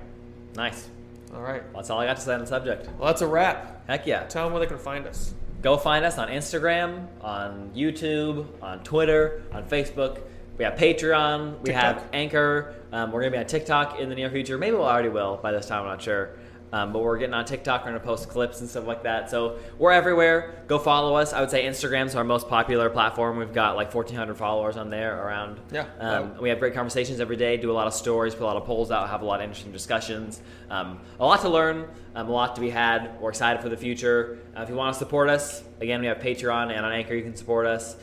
Nice. 0.56 0.88
All 1.34 1.42
right. 1.42 1.62
Well, 1.66 1.76
that's 1.76 1.90
all 1.90 2.00
I 2.00 2.06
got 2.06 2.16
to 2.16 2.22
say 2.22 2.34
on 2.34 2.40
the 2.40 2.48
subject. 2.48 2.90
Well, 2.98 3.08
that's 3.08 3.22
a 3.22 3.28
wrap. 3.28 3.88
Heck 3.88 4.08
yeah. 4.08 4.24
Tell 4.24 4.46
them 4.46 4.54
where 4.54 4.62
they 4.62 4.68
can 4.68 4.80
find 4.80 5.06
us. 5.06 5.34
Go 5.62 5.78
find 5.78 6.06
us 6.06 6.18
on 6.18 6.30
Instagram, 6.30 7.08
on 7.22 7.72
YouTube, 7.76 8.48
on 8.62 8.82
Twitter, 8.84 9.44
on 9.52 9.66
Facebook. 9.66 10.22
We 10.58 10.64
have 10.64 10.76
Patreon. 10.76 11.60
We 11.62 11.74
have 11.74 12.06
Anchor. 12.14 12.76
Um, 12.92 13.12
we're 13.12 13.22
gonna 13.22 13.32
be 13.32 13.38
on 13.38 13.46
TikTok 13.46 14.00
in 14.00 14.10
the 14.10 14.16
near 14.16 14.30
future. 14.30 14.58
Maybe 14.58 14.76
we'll 14.76 14.86
already 14.86 15.10
will 15.10 15.38
by 15.38 15.52
this 15.52 15.66
time. 15.66 15.82
I'm 15.82 15.88
not 15.88 16.02
sure. 16.02 16.32
Um, 16.72 16.94
but 16.94 17.02
we're 17.02 17.18
getting 17.18 17.34
on 17.34 17.46
TikTok. 17.46 17.84
We're 17.84 17.92
gonna 17.92 18.04
post 18.04 18.30
clips 18.30 18.60
and 18.62 18.70
stuff 18.70 18.86
like 18.86 19.04
that. 19.04 19.30
So 19.30 19.58
we're 19.78 19.92
everywhere. 19.92 20.64
Go 20.68 20.78
follow 20.78 21.16
us. 21.16 21.34
I 21.34 21.42
would 21.42 21.50
say 21.50 21.66
Instagram's 21.66 22.16
our 22.16 22.24
most 22.24 22.48
popular 22.48 22.90
platform. 22.90 23.38
We've 23.38 23.54
got 23.54 23.76
like 23.76 23.94
1,400 23.94 24.36
followers 24.36 24.78
on 24.78 24.90
there 24.90 25.26
around. 25.26 25.60
Yeah. 25.72 25.86
Um, 26.00 26.38
we 26.40 26.50
have 26.50 26.60
great 26.60 26.74
conversations 26.74 27.20
every 27.20 27.38
day. 27.38 27.58
Do 27.58 27.72
a 27.72 27.74
lot 27.74 27.88
of 27.88 27.94
stories. 27.94 28.36
Put 28.36 28.44
a 28.44 28.46
lot 28.46 28.58
of 28.58 28.66
polls 28.66 28.92
out. 28.92 29.10
Have 29.10 29.22
a 29.22 29.26
lot 29.26 29.40
of 29.40 29.46
interesting 29.46 29.72
discussions. 29.72 30.42
Um, 30.70 31.00
a 31.20 31.26
lot 31.26 31.42
to 31.42 31.50
learn. 31.50 31.88
Um, 32.16 32.28
a 32.28 32.32
lot 32.32 32.56
to 32.56 32.62
be 32.62 32.70
had. 32.70 33.20
We're 33.20 33.30
excited 33.30 33.62
for 33.62 33.70
the 33.70 33.78
future. 33.78 34.40
Uh, 34.56 34.62
if 34.62 34.70
you 34.70 34.76
want 34.76 34.94
to 34.94 35.00
support 35.00 35.30
us, 35.30 35.64
again, 35.82 36.02
we 36.02 36.08
have 36.08 36.20
Patreon 36.20 36.72
and 36.76 36.86
on 36.86 36.92
Anchor. 36.92 37.16
You 37.16 37.24
can 37.24 37.36
support 37.36 37.66
us. 37.66 37.96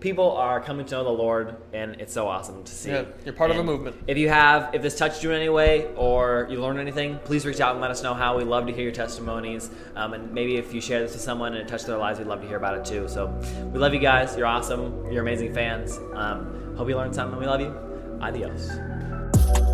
People 0.00 0.30
are 0.32 0.60
coming 0.60 0.86
to 0.86 0.94
know 0.94 1.02
the 1.02 1.10
Lord, 1.10 1.56
and 1.72 2.00
it's 2.00 2.12
so 2.12 2.28
awesome 2.28 2.62
to 2.62 2.72
see. 2.72 2.90
Yeah, 2.90 3.04
you're 3.24 3.34
part 3.34 3.50
of 3.50 3.56
a 3.56 3.64
movement. 3.64 3.96
If 4.06 4.16
you 4.16 4.28
have, 4.28 4.72
if 4.72 4.80
this 4.80 4.96
touched 4.96 5.24
you 5.24 5.30
in 5.30 5.36
any 5.36 5.48
way, 5.48 5.88
or 5.96 6.46
you 6.48 6.60
learned 6.60 6.78
anything, 6.78 7.18
please 7.24 7.44
reach 7.44 7.60
out 7.60 7.72
and 7.72 7.80
let 7.80 7.90
us 7.90 8.00
know 8.00 8.14
how. 8.14 8.36
We 8.36 8.44
love 8.44 8.66
to 8.68 8.72
hear 8.72 8.84
your 8.84 8.92
testimonies, 8.92 9.70
um, 9.96 10.14
and 10.14 10.32
maybe 10.32 10.56
if 10.56 10.72
you 10.72 10.80
share 10.80 11.00
this 11.00 11.14
with 11.14 11.22
someone 11.22 11.54
and 11.54 11.62
it 11.62 11.68
touched 11.68 11.86
their 11.86 11.98
lives, 11.98 12.20
we'd 12.20 12.28
love 12.28 12.40
to 12.42 12.46
hear 12.46 12.58
about 12.58 12.78
it 12.78 12.84
too. 12.84 13.08
So 13.08 13.26
we 13.72 13.80
love 13.80 13.92
you 13.92 14.00
guys. 14.00 14.36
You're 14.36 14.46
awesome. 14.46 15.10
You're 15.10 15.22
amazing 15.22 15.52
fans. 15.52 15.98
Um, 16.14 16.76
hope 16.76 16.88
you 16.88 16.96
learned 16.96 17.14
something. 17.14 17.32
And 17.32 17.40
we 17.40 17.46
love 17.46 17.60
you. 17.60 17.74
Adios. 18.20 19.67